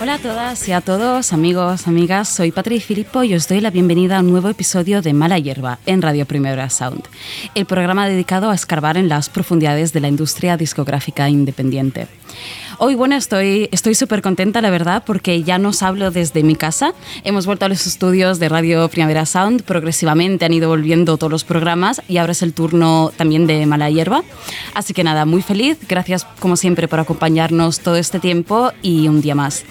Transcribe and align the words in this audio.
Hola 0.00 0.14
a 0.14 0.18
todas 0.18 0.68
y 0.68 0.72
a 0.72 0.80
todos, 0.80 1.32
amigos, 1.32 1.86
amigas, 1.86 2.28
soy 2.28 2.50
Patri 2.50 2.80
Filippo 2.80 3.22
y 3.22 3.34
os 3.34 3.46
doy 3.46 3.60
la 3.60 3.70
bienvenida 3.70 4.16
a 4.16 4.20
un 4.20 4.32
nuevo 4.32 4.48
episodio 4.48 5.00
de 5.00 5.12
Mala 5.12 5.38
Hierba 5.38 5.78
en 5.86 6.02
Radio 6.02 6.26
Primavera 6.26 6.68
Sound, 6.70 7.04
el 7.54 7.64
programa 7.64 8.08
dedicado 8.08 8.50
a 8.50 8.54
escarbar 8.56 8.96
en 8.96 9.08
las 9.08 9.28
profundidades 9.28 9.92
de 9.92 10.00
la 10.00 10.08
industria 10.08 10.56
discográfica 10.56 11.28
independiente. 11.28 12.08
Hoy, 12.84 12.96
bueno, 12.96 13.14
estoy 13.14 13.68
estoy 13.70 13.94
súper 13.94 14.22
contenta, 14.22 14.60
la 14.60 14.68
verdad, 14.68 15.04
porque 15.06 15.44
ya 15.44 15.56
nos 15.56 15.84
hablo 15.84 16.10
desde 16.10 16.42
mi 16.42 16.56
casa. 16.56 16.94
Hemos 17.22 17.46
vuelto 17.46 17.64
a 17.64 17.68
los 17.68 17.86
estudios 17.86 18.40
de 18.40 18.48
Radio 18.48 18.88
Primavera 18.88 19.24
Sound, 19.24 19.62
progresivamente 19.62 20.46
han 20.46 20.52
ido 20.52 20.68
volviendo 20.68 21.16
todos 21.16 21.30
los 21.30 21.44
programas 21.44 22.02
y 22.08 22.16
ahora 22.16 22.32
es 22.32 22.42
el 22.42 22.54
turno 22.54 23.12
también 23.16 23.46
de 23.46 23.66
Mala 23.66 23.88
Hierba. 23.88 24.24
Así 24.74 24.94
que 24.94 25.04
nada, 25.04 25.26
muy 25.26 25.42
feliz, 25.42 25.78
gracias 25.88 26.26
como 26.40 26.56
siempre 26.56 26.88
por 26.88 26.98
acompañarnos 26.98 27.78
todo 27.78 27.94
este 27.94 28.18
tiempo 28.18 28.72
y 28.82 29.06
un 29.06 29.20
día 29.20 29.36
más. 29.36 29.64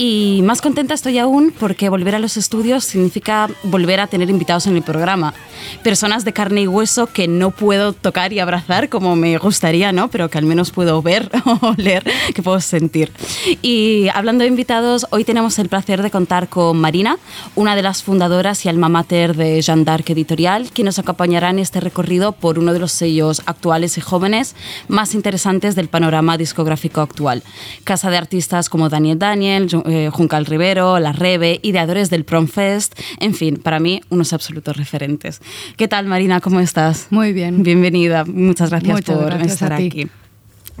Y 0.00 0.42
más 0.44 0.62
contenta 0.62 0.94
estoy 0.94 1.18
aún 1.18 1.52
porque 1.58 1.88
volver 1.88 2.14
a 2.14 2.20
los 2.20 2.36
estudios 2.36 2.84
significa 2.84 3.50
volver 3.64 3.98
a 3.98 4.06
tener 4.06 4.30
invitados 4.30 4.68
en 4.68 4.76
el 4.76 4.82
programa. 4.82 5.34
Personas 5.82 6.24
de 6.24 6.32
carne 6.32 6.62
y 6.62 6.66
hueso 6.68 7.08
que 7.08 7.26
no 7.26 7.50
puedo 7.50 7.92
tocar 7.92 8.32
y 8.32 8.38
abrazar 8.38 8.88
como 8.88 9.16
me 9.16 9.36
gustaría, 9.38 9.90
¿no? 9.90 10.08
Pero 10.08 10.30
que 10.30 10.38
al 10.38 10.44
menos 10.44 10.70
puedo 10.70 11.02
ver 11.02 11.28
o 11.62 11.74
leer, 11.76 12.04
que 12.32 12.44
puedo 12.44 12.60
sentir. 12.60 13.10
Y 13.60 14.06
hablando 14.14 14.42
de 14.42 14.48
invitados, 14.48 15.04
hoy 15.10 15.24
tenemos 15.24 15.58
el 15.58 15.68
placer 15.68 16.00
de 16.00 16.12
contar 16.12 16.48
con 16.48 16.78
Marina, 16.78 17.18
una 17.56 17.74
de 17.74 17.82
las 17.82 18.04
fundadoras 18.04 18.64
y 18.64 18.68
alma 18.68 18.88
mater 18.88 19.34
de 19.34 19.60
Jean 19.60 19.84
d'Arc 19.84 20.08
Editorial, 20.10 20.70
que 20.70 20.84
nos 20.84 21.00
acompañará 21.00 21.50
en 21.50 21.58
este 21.58 21.80
recorrido 21.80 22.30
por 22.30 22.60
uno 22.60 22.72
de 22.72 22.78
los 22.78 22.92
sellos 22.92 23.42
actuales 23.46 23.98
y 23.98 24.00
jóvenes 24.00 24.54
más 24.86 25.16
interesantes 25.16 25.74
del 25.74 25.88
panorama 25.88 26.38
discográfico 26.38 27.00
actual. 27.00 27.42
Casa 27.82 28.10
de 28.10 28.16
artistas 28.16 28.68
como 28.68 28.88
Daniel 28.88 29.18
Daniel, 29.18 29.68
eh, 29.88 30.10
Juncal 30.10 30.46
Rivero, 30.46 30.98
La 30.98 31.12
Rebe, 31.12 31.60
ideadores 31.62 32.10
del 32.10 32.24
Prom 32.24 32.46
Fest, 32.46 32.98
en 33.20 33.34
fin, 33.34 33.56
para 33.56 33.80
mí 33.80 34.00
unos 34.10 34.32
absolutos 34.32 34.76
referentes. 34.76 35.40
¿Qué 35.76 35.88
tal 35.88 36.06
Marina? 36.06 36.40
¿Cómo 36.40 36.60
estás? 36.60 37.08
Muy 37.10 37.32
bien. 37.32 37.62
Bienvenida, 37.62 38.24
muchas 38.24 38.70
gracias 38.70 38.92
Muchas 38.92 39.16
por 39.16 39.26
gracias 39.26 39.52
estar 39.52 39.72
aquí. 39.72 40.08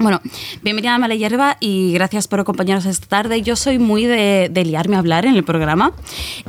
Bueno, 0.00 0.20
bienvenida 0.62 0.94
a 0.94 0.98
Mala 0.98 1.16
Hierba 1.16 1.56
y 1.58 1.92
gracias 1.92 2.28
por 2.28 2.38
acompañarnos 2.38 2.86
esta 2.86 3.08
tarde. 3.08 3.42
Yo 3.42 3.56
soy 3.56 3.80
muy 3.80 4.06
de, 4.06 4.48
de 4.48 4.64
liarme 4.64 4.94
a 4.94 5.00
hablar 5.00 5.26
en 5.26 5.34
el 5.34 5.42
programa, 5.42 5.92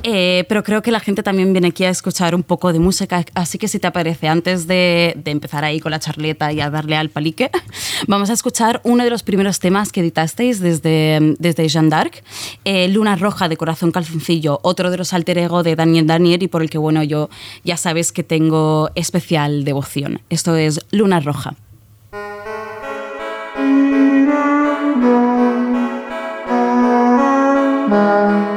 eh, 0.04 0.46
pero 0.48 0.64
creo 0.64 0.84
que 0.84 0.92
la 0.92 1.00
gente 1.00 1.24
también 1.24 1.52
viene 1.52 1.70
aquí 1.70 1.84
a 1.84 1.90
escuchar 1.90 2.36
un 2.36 2.44
poco 2.44 2.72
de 2.72 2.78
música, 2.78 3.26
así 3.34 3.58
que 3.58 3.68
si 3.68 3.80
te 3.80 3.90
parece, 3.90 4.28
antes 4.28 4.68
de, 4.68 5.20
empezar 5.26 5.64
ahí 5.64 5.80
con 5.80 5.90
la 5.90 5.98
charleta 5.98 6.54
y 6.54 6.62
a 6.62 6.70
darle 6.70 6.96
al 6.96 7.10
palique, 7.10 7.50
vamos 8.08 8.30
a 8.30 8.34
escuchar 8.34 8.82
uno 8.84 9.04
de 9.04 9.10
los 9.10 9.24
primeros 9.24 9.58
temas 9.58 9.92
que 9.92 10.02
editasteis 10.02 10.60
desde, 10.60 11.36
desde 11.40 11.68
Jeanne 11.68 11.90
d'Arc, 11.90 12.24
eh, 12.66 12.88
Luna 12.88 13.16
Roja 13.16 13.50
de 13.50 13.58
Corazón 13.58 13.92
Calzoncillo, 13.92 14.60
otro 14.62 14.92
de 14.92 14.98
los 14.98 15.12
alter 15.12 15.40
ego 15.40 15.64
de 15.64 15.76
Daniel 15.76 16.06
Daniel 16.06 16.44
y 16.44 16.50
por 16.50 16.62
el 16.62 16.70
que, 16.70 16.78
bueno, 16.78 17.02
yo 17.02 17.32
ya 17.64 17.78
sabes 17.78 18.12
que 18.12 18.22
tengo 18.22 18.92
especial 18.94 19.64
devoción. 19.64 20.22
Esto 20.30 20.56
es 20.56 20.86
Luna 20.92 21.20
Roja. 21.20 21.56
Bueno, 27.90 28.49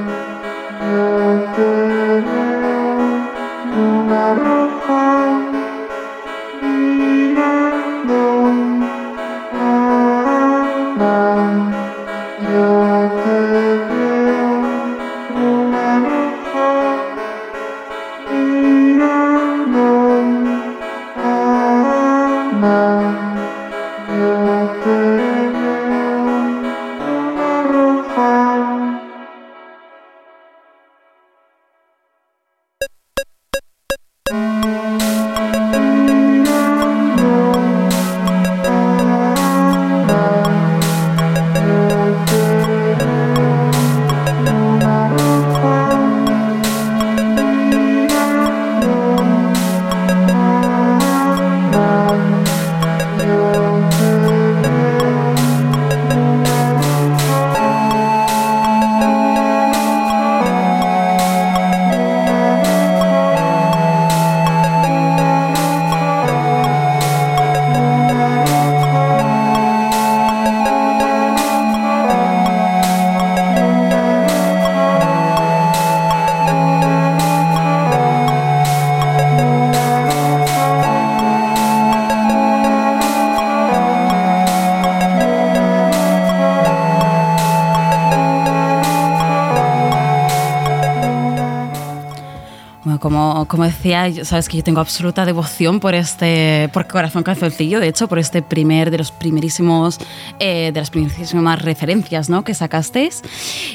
como, 93.02 93.46
como 93.48 93.64
decía, 93.64 94.08
sabes 94.24 94.48
que 94.48 94.58
yo 94.58 94.62
tengo 94.62 94.78
absoluta 94.78 95.24
devoción 95.24 95.80
por 95.80 95.92
este, 95.96 96.70
por 96.72 96.86
Corazón 96.86 97.24
Calzoncillo, 97.24 97.80
de 97.80 97.88
hecho, 97.88 98.06
por 98.06 98.20
este 98.20 98.42
primer, 98.42 98.92
de 98.92 98.98
los 98.98 99.10
primerísimos, 99.10 99.98
eh, 100.38 100.70
de 100.72 100.80
las 100.80 100.90
primerísimas 100.90 101.60
referencias 101.60 102.30
¿no? 102.30 102.44
que 102.44 102.54
sacasteis. 102.54 103.22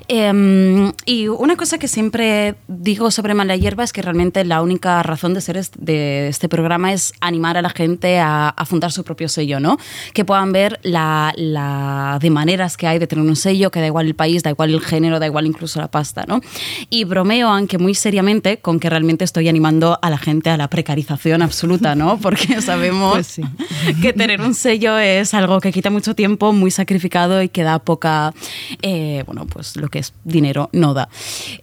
Em, 0.09 0.93
y 1.05 1.27
una 1.27 1.57
cosa 1.57 1.77
que 1.77 1.87
siempre 1.89 2.55
digo 2.69 3.11
sobre 3.11 3.33
Mala 3.33 3.57
Hierba 3.57 3.83
es 3.83 3.91
que 3.91 4.01
realmente 4.01 4.45
la 4.45 4.61
única 4.61 5.03
razón 5.03 5.33
de 5.33 5.41
ser 5.41 5.57
est- 5.57 5.75
de 5.77 6.29
este 6.29 6.47
programa 6.47 6.93
es 6.93 7.11
animar 7.19 7.57
a 7.57 7.61
la 7.61 7.69
gente 7.69 8.17
a, 8.19 8.47
a 8.47 8.65
fundar 8.65 8.93
su 8.93 9.03
propio 9.03 9.27
sello, 9.27 9.59
¿no? 9.59 9.77
Que 10.13 10.23
puedan 10.23 10.53
ver 10.53 10.79
la, 10.83 11.33
la 11.35 12.19
de 12.21 12.29
maneras 12.29 12.77
que 12.77 12.87
hay 12.87 12.99
de 12.99 13.07
tener 13.07 13.25
un 13.25 13.35
sello, 13.35 13.69
que 13.69 13.81
da 13.81 13.87
igual 13.87 14.05
el 14.07 14.15
país, 14.15 14.43
da 14.43 14.49
igual 14.51 14.69
el 14.73 14.79
género, 14.81 15.19
da 15.19 15.25
igual 15.25 15.45
incluso 15.45 15.81
la 15.81 15.89
pasta, 15.91 16.23
¿no? 16.25 16.39
Y 16.89 17.03
bromeo, 17.03 17.49
aunque 17.49 17.77
muy 17.77 17.93
seriamente, 17.93 18.59
con 18.59 18.79
que 18.79 18.89
realmente 18.89 19.25
estoy 19.25 19.49
animando 19.49 19.99
a 20.01 20.09
la 20.09 20.17
gente 20.17 20.49
a 20.49 20.55
la 20.57 20.69
precarización 20.69 21.41
absoluta, 21.41 21.95
¿no? 21.95 22.17
Porque 22.21 22.61
sabemos 22.61 23.13
Pues 23.15 23.27
sí. 23.27 23.41
que 24.01 24.13
tener 24.13 24.39
un 24.39 24.53
sello 24.53 24.97
es 24.97 25.33
algo 25.33 25.59
que 25.59 25.73
quita 25.73 25.89
mucho 25.89 26.15
tiempo, 26.15 26.53
muy 26.53 26.71
sacrificado 26.71 27.41
y 27.43 27.49
que 27.49 27.63
da 27.63 27.79
poca, 27.79 28.33
eh, 28.81 29.23
bueno, 29.25 29.45
pues 29.47 29.75
lo 29.75 29.89
que 29.89 29.96
es 29.97 30.13
dinero 30.23 30.69
no 30.73 30.93
da. 30.93 31.09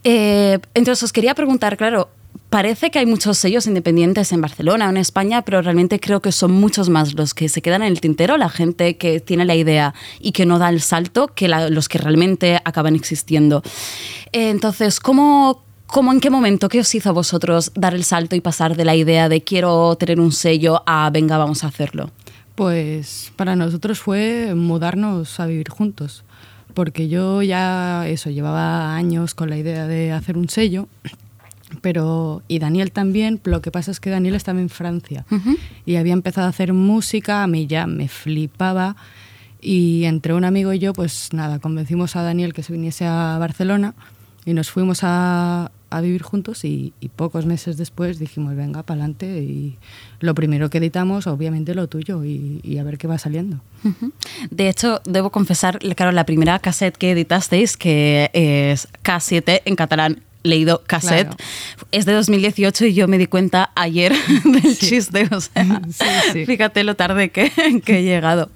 Eh, 0.02 0.58
entonces 0.74 1.02
os 1.02 1.12
quería 1.12 1.34
preguntar, 1.34 1.76
claro, 1.76 2.08
Parece 2.50 2.92
que 2.92 3.00
hay 3.00 3.06
muchos 3.06 3.38
sellos 3.38 3.66
independientes 3.66 4.30
en 4.30 4.40
Barcelona 4.40 4.86
o 4.86 4.90
en 4.90 4.96
España, 4.96 5.42
pero 5.42 5.60
realmente 5.60 5.98
creo 5.98 6.20
que 6.20 6.30
son 6.30 6.52
muchos 6.52 6.88
más 6.88 7.14
los 7.14 7.34
que 7.34 7.48
se 7.48 7.62
quedan 7.62 7.82
en 7.82 7.88
el 7.88 8.00
tintero, 8.00 8.36
la 8.36 8.48
gente 8.48 8.96
que 8.96 9.18
tiene 9.18 9.44
la 9.44 9.56
idea 9.56 9.92
y 10.20 10.30
que 10.30 10.46
no 10.46 10.60
da 10.60 10.68
el 10.68 10.80
salto, 10.80 11.28
que 11.34 11.48
los 11.48 11.88
que 11.88 11.98
realmente 11.98 12.60
acaban 12.64 12.94
existiendo. 12.94 13.62
Eh, 14.30 14.50
Entonces, 14.50 15.00
¿cómo, 15.00 15.64
¿Cómo 15.86 16.12
en 16.12 16.20
qué 16.20 16.30
momento, 16.30 16.68
qué 16.68 16.80
os 16.80 16.94
hizo 16.94 17.08
a 17.08 17.12
vosotros 17.12 17.72
dar 17.74 17.94
el 17.94 18.04
salto 18.04 18.36
y 18.36 18.40
pasar 18.40 18.76
de 18.76 18.84
la 18.84 18.94
idea 18.94 19.28
de 19.28 19.42
quiero 19.42 19.94
tener 19.96 20.18
un 20.18 20.32
sello 20.32 20.82
a 20.86 21.10
venga, 21.10 21.38
vamos 21.38 21.64
a 21.64 21.68
hacerlo? 21.68 22.10
Pues 22.54 23.32
para 23.36 23.56
nosotros 23.56 23.98
fue 23.98 24.54
mudarnos 24.54 25.40
a 25.40 25.46
vivir 25.46 25.68
juntos, 25.68 26.24
porque 26.74 27.08
yo 27.08 27.42
ya 27.42 28.06
eso 28.08 28.30
llevaba 28.30 28.94
años 28.94 29.34
con 29.34 29.50
la 29.50 29.56
idea 29.56 29.86
de 29.86 30.12
hacer 30.12 30.36
un 30.36 30.48
sello, 30.48 30.88
pero 31.80 32.42
y 32.48 32.58
Daniel 32.58 32.92
también, 32.92 33.40
lo 33.44 33.62
que 33.62 33.70
pasa 33.70 33.90
es 33.90 34.00
que 34.00 34.10
Daniel 34.10 34.34
estaba 34.34 34.60
en 34.60 34.68
Francia 34.68 35.24
y 35.86 35.96
había 35.96 36.12
empezado 36.12 36.46
a 36.46 36.50
hacer 36.50 36.72
música, 36.72 37.42
a 37.42 37.46
mí 37.46 37.66
ya 37.66 37.86
me 37.86 38.08
flipaba 38.08 38.96
y 39.60 40.04
entre 40.04 40.34
un 40.34 40.44
amigo 40.44 40.72
y 40.72 40.78
yo, 40.78 40.92
pues 40.92 41.30
nada, 41.32 41.58
convencimos 41.58 42.16
a 42.16 42.22
Daniel 42.22 42.52
que 42.52 42.62
se 42.62 42.72
viniese 42.72 43.06
a 43.06 43.38
Barcelona 43.38 43.94
y 44.44 44.52
nos 44.52 44.70
fuimos 44.70 45.00
a, 45.02 45.70
a 45.96 46.00
vivir 46.00 46.22
juntos 46.22 46.64
y, 46.64 46.92
y, 47.00 47.08
pocos 47.08 47.46
meses 47.46 47.76
después 47.76 48.18
dijimos, 48.18 48.56
venga, 48.56 48.82
para 48.82 49.00
adelante 49.00 49.42
y 49.42 49.78
lo 50.20 50.34
primero 50.34 50.70
que 50.70 50.78
editamos, 50.78 51.26
obviamente 51.26 51.74
lo 51.74 51.88
tuyo 51.88 52.24
y, 52.24 52.60
y, 52.62 52.78
a 52.78 52.84
ver 52.84 52.98
qué 52.98 53.06
va 53.06 53.18
saliendo. 53.18 53.60
De 54.50 54.68
hecho, 54.68 55.00
debo 55.04 55.30
confesar, 55.30 55.78
claro, 55.78 56.12
la 56.12 56.24
primera 56.24 56.58
cassette 56.58 56.96
que 56.96 57.12
editasteis, 57.12 57.76
que 57.76 58.30
es 58.32 58.88
K7 59.02 59.62
en 59.64 59.76
catalán, 59.76 60.22
leído 60.44 60.82
cassette. 60.86 61.34
Claro. 61.34 61.88
Es 61.90 62.04
de 62.04 62.12
2018 62.12 62.86
y 62.86 62.94
yo 62.94 63.08
me 63.08 63.18
di 63.18 63.26
cuenta 63.26 63.72
ayer 63.74 64.12
del 64.44 64.76
sí. 64.76 64.86
chiste. 64.86 65.28
O 65.32 65.40
sea, 65.40 65.82
sí, 65.90 66.04
sí. 66.32 66.46
fíjate 66.46 66.84
lo 66.84 66.94
tarde 66.94 67.30
que, 67.30 67.50
que, 67.84 67.98
he 67.98 68.02
llegado. 68.04 68.50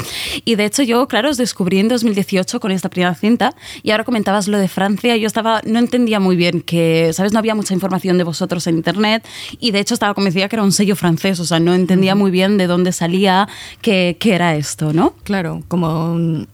Y 0.44 0.54
de 0.54 0.66
hecho 0.66 0.84
yo, 0.84 1.08
claro, 1.08 1.30
os 1.30 1.36
descubrí 1.36 1.80
en 1.80 1.88
2018 1.88 2.60
con 2.60 2.70
esta 2.70 2.88
primera 2.88 3.14
cinta 3.14 3.54
y 3.82 3.90
ahora 3.90 4.04
comentabas 4.04 4.46
lo 4.46 4.58
de 4.58 4.68
Francia. 4.68 5.16
Yo 5.16 5.26
estaba, 5.26 5.62
no 5.64 5.78
entendía 5.78 6.20
muy 6.20 6.36
bien 6.36 6.60
que, 6.60 7.10
¿sabes? 7.12 7.32
No 7.32 7.38
había 7.38 7.54
mucha 7.54 7.74
información 7.74 8.18
de 8.18 8.24
vosotros 8.24 8.66
en 8.66 8.76
internet 8.76 9.26
y 9.58 9.70
de 9.70 9.80
hecho 9.80 9.94
estaba 9.94 10.14
convencida 10.14 10.48
que 10.48 10.56
era 10.56 10.62
un 10.62 10.72
sello 10.72 10.94
francés. 10.94 11.40
O 11.40 11.44
sea, 11.44 11.58
no 11.58 11.74
entendía 11.74 12.14
muy 12.14 12.30
bien 12.30 12.58
de 12.58 12.66
dónde 12.66 12.92
salía, 12.92 13.48
qué, 13.80 14.16
qué 14.20 14.34
era 14.34 14.54
esto, 14.56 14.92
¿no? 14.92 15.14
Claro, 15.24 15.62
como 15.68 16.46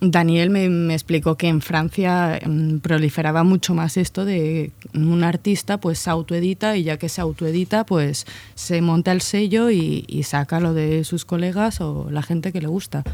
Daniel 0.00 0.48
me, 0.48 0.68
me, 0.70 0.94
explicó 0.94 1.36
que 1.36 1.48
en 1.48 1.60
Francia 1.60 2.38
um, 2.46 2.80
proliferaba 2.80 3.44
mucho 3.44 3.74
más 3.74 3.98
esto 3.98 4.24
de 4.24 4.72
un 4.94 5.22
artista 5.24 5.78
pues 5.78 5.98
se 5.98 6.08
autoedita 6.08 6.76
y 6.76 6.84
ya 6.84 6.96
que 6.96 7.10
se 7.10 7.20
autoedita 7.20 7.84
pues 7.84 8.26
se 8.54 8.80
monta 8.80 9.12
el 9.12 9.20
sello 9.20 9.70
y, 9.70 10.04
y, 10.08 10.22
saca 10.22 10.58
lo 10.58 10.72
de 10.72 11.04
sus 11.04 11.26
colegas 11.26 11.82
o 11.82 12.08
la 12.10 12.22
gente 12.22 12.50
que 12.50 12.62
le 12.62 12.68
gusta. 12.68 13.04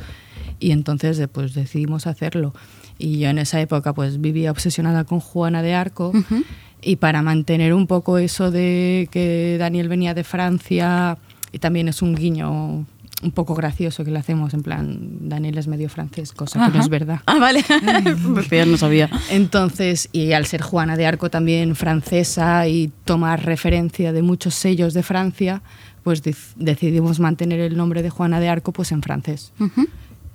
Y 0.60 0.70
entonces 0.70 1.20
pues 1.32 1.54
decidimos 1.54 2.06
hacerlo. 2.06 2.54
Y 2.98 3.18
yo 3.18 3.30
en 3.30 3.38
esa 3.38 3.60
época 3.60 3.92
pues 3.92 4.20
vivía 4.20 4.52
obsesionada 4.52 5.04
con 5.04 5.18
Juana 5.18 5.62
de 5.62 5.74
Arco 5.74 6.10
uh 6.10 6.18
-huh. 6.18 6.44
y 6.82 6.96
para 6.96 7.20
mantener 7.20 7.74
un 7.74 7.88
poco 7.88 8.18
eso 8.18 8.50
de 8.52 9.08
que 9.10 9.56
Daniel 9.58 9.88
venía 9.88 10.14
de 10.14 10.22
Francia 10.24 11.18
y 11.52 11.58
también 11.58 11.88
es 11.88 12.00
un 12.00 12.14
guiño 12.14 12.86
un 13.22 13.30
poco 13.30 13.54
gracioso 13.54 14.04
que 14.04 14.10
le 14.10 14.18
hacemos, 14.18 14.52
en 14.54 14.62
plan, 14.62 14.98
Daniel 15.28 15.56
es 15.58 15.68
medio 15.68 15.88
francés, 15.88 16.32
cosa 16.32 16.60
Ajá. 16.60 16.70
que 16.70 16.78
no 16.78 16.84
es 16.84 16.90
verdad. 16.90 17.20
Ah, 17.26 17.38
vale, 17.38 17.64
pues 18.34 18.66
no 18.66 18.76
sabía. 18.76 19.08
Entonces, 19.30 20.08
y 20.12 20.32
al 20.32 20.46
ser 20.46 20.60
Juana 20.62 20.96
de 20.96 21.06
Arco 21.06 21.30
también 21.30 21.76
francesa 21.76 22.68
y 22.68 22.92
tomar 23.04 23.44
referencia 23.44 24.12
de 24.12 24.22
muchos 24.22 24.54
sellos 24.54 24.92
de 24.92 25.02
Francia, 25.02 25.62
pues 26.02 26.22
decidimos 26.56 27.18
mantener 27.18 27.60
el 27.60 27.76
nombre 27.76 28.02
de 28.02 28.10
Juana 28.10 28.38
de 28.38 28.48
Arco 28.48 28.72
pues 28.72 28.92
en 28.92 29.02
francés. 29.02 29.52
Uh 29.58 29.64
-huh. 29.64 29.88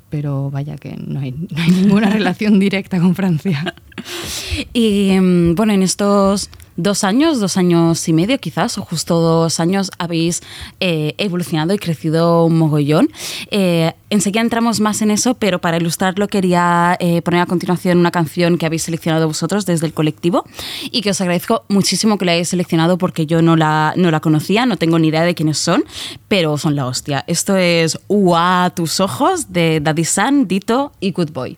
Pero 0.10 0.52
vaya 0.52 0.76
que 0.76 0.98
no 0.98 1.22
hay, 1.22 1.32
no 1.32 1.62
hay 1.62 1.72
ninguna 1.72 2.10
relación 2.18 2.60
directa 2.60 3.00
con 3.00 3.16
Francia. 3.16 3.74
Y 4.74 5.18
bueno, 5.54 5.74
en 5.74 5.84
estos 5.84 6.50
dos 6.82 7.04
años, 7.04 7.40
dos 7.40 7.58
años 7.58 8.08
y 8.08 8.14
medio 8.14 8.38
quizás, 8.40 8.78
o 8.78 8.82
justo 8.82 9.20
dos 9.20 9.60
años, 9.60 9.92
habéis 9.98 10.42
eh, 10.80 11.14
evolucionado 11.18 11.74
y 11.74 11.78
crecido 11.78 12.46
un 12.46 12.58
mogollón. 12.58 13.10
Eh, 13.52 13.94
enseguida 14.10 14.42
entramos 14.42 14.80
más 14.80 15.02
en 15.02 15.12
eso, 15.12 15.36
pero 15.36 15.60
para 15.60 15.78
ilustrarlo 15.78 16.28
quería 16.28 16.98
eh, 17.00 17.22
poner 17.22 17.42
a 17.42 17.46
continuación 17.46 18.00
una 18.00 18.12
canción 18.12 18.58
que 18.58 18.66
habéis 18.66 18.84
seleccionado 18.84 19.28
vosotros 19.28 19.66
desde 19.66 19.86
el 19.86 19.94
colectivo 19.94 20.46
y 20.92 21.02
que 21.02 21.12
os 21.12 21.22
agradezco 21.22 21.64
muchísimo 21.68 22.18
que 22.18 22.26
la 22.26 22.32
hayáis 22.34 22.50
seleccionado 22.50 22.98
porque 22.98 23.26
yo 23.26 23.42
no 23.42 23.56
la, 23.56 23.94
no 23.98 24.12
la 24.12 24.20
conocía, 24.20 24.66
no 24.66 24.78
tengo 24.78 24.98
ni 25.00 25.10
idea 25.10 25.24
de 25.24 25.36
quiénes 25.36 25.58
son, 25.58 25.84
pero 26.28 26.58
son 26.58 26.76
la 26.76 26.88
hostia. 26.88 27.24
Esto 27.28 27.58
es 27.58 28.00
Ua 28.08 28.72
tus 28.76 29.00
ojos 29.00 29.52
de 29.52 29.80
Daddy 29.82 30.06
San, 30.06 30.48
Dito 30.48 30.94
y 31.00 31.12
Good 31.12 31.32
Boy. 31.32 31.58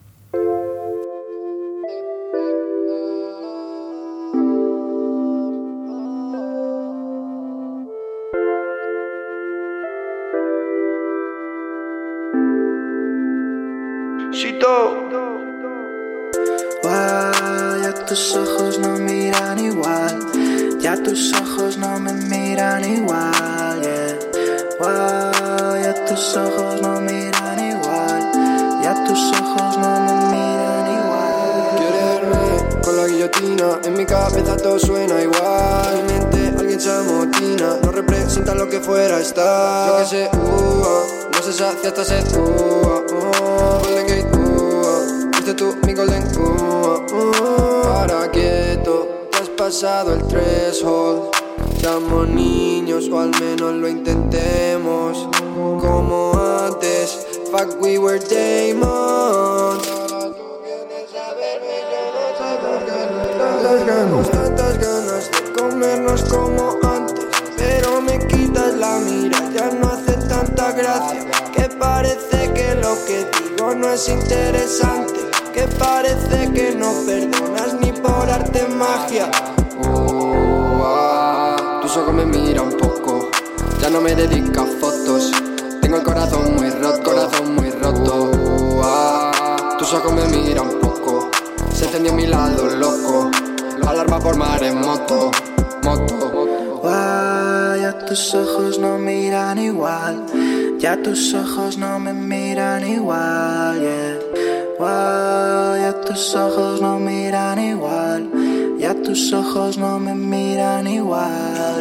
Tus 106.04 106.34
ojos 106.34 106.80
no 106.80 106.98
miran 106.98 107.58
igual. 107.58 108.30
Ya 108.78 108.94
tus 108.94 109.32
ojos 109.32 109.78
no 109.78 109.98
me 109.98 110.14
miran 110.14 110.86
igual, 110.86 111.80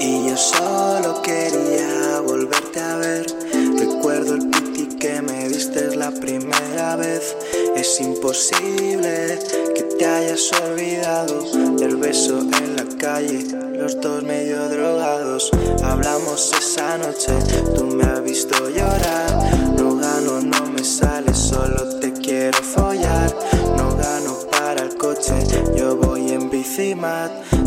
y 0.00 0.28
yo 0.28 0.36
solo 0.36 1.22
quería 1.22 2.20
volverte 2.20 2.80
a 2.80 2.96
ver. 2.96 3.26
Recuerdo 3.78 4.34
el 4.34 4.50
piti 4.50 4.96
que 4.96 5.22
me 5.22 5.48
diste 5.48 5.96
la 5.96 6.10
primera 6.10 6.96
vez. 6.96 7.34
Es 7.74 8.00
imposible 8.00 9.38
que 9.74 9.82
te 9.82 10.04
hayas 10.04 10.50
olvidado 10.62 11.42
del 11.76 11.96
beso 11.96 12.40
en 12.40 12.76
la 12.76 12.84
calle, 12.98 13.46
los 13.78 13.98
dos 14.00 14.22
medio 14.22 14.68
drogados. 14.68 15.50
Hablamos 15.82 16.52
esa 16.52 16.98
noche, 16.98 17.32
tú 17.74 17.86
me 17.86 18.04
has 18.04 18.22
visto 18.22 18.68
llorar. 18.68 19.73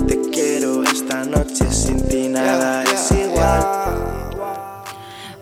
Te 0.08 0.20
quiero 0.32 0.84
esta 0.84 1.24
noche, 1.26 1.66
sin 1.72 2.08
ti 2.08 2.28
nada 2.28 2.84
es 2.84 3.12
igual. 3.12 3.64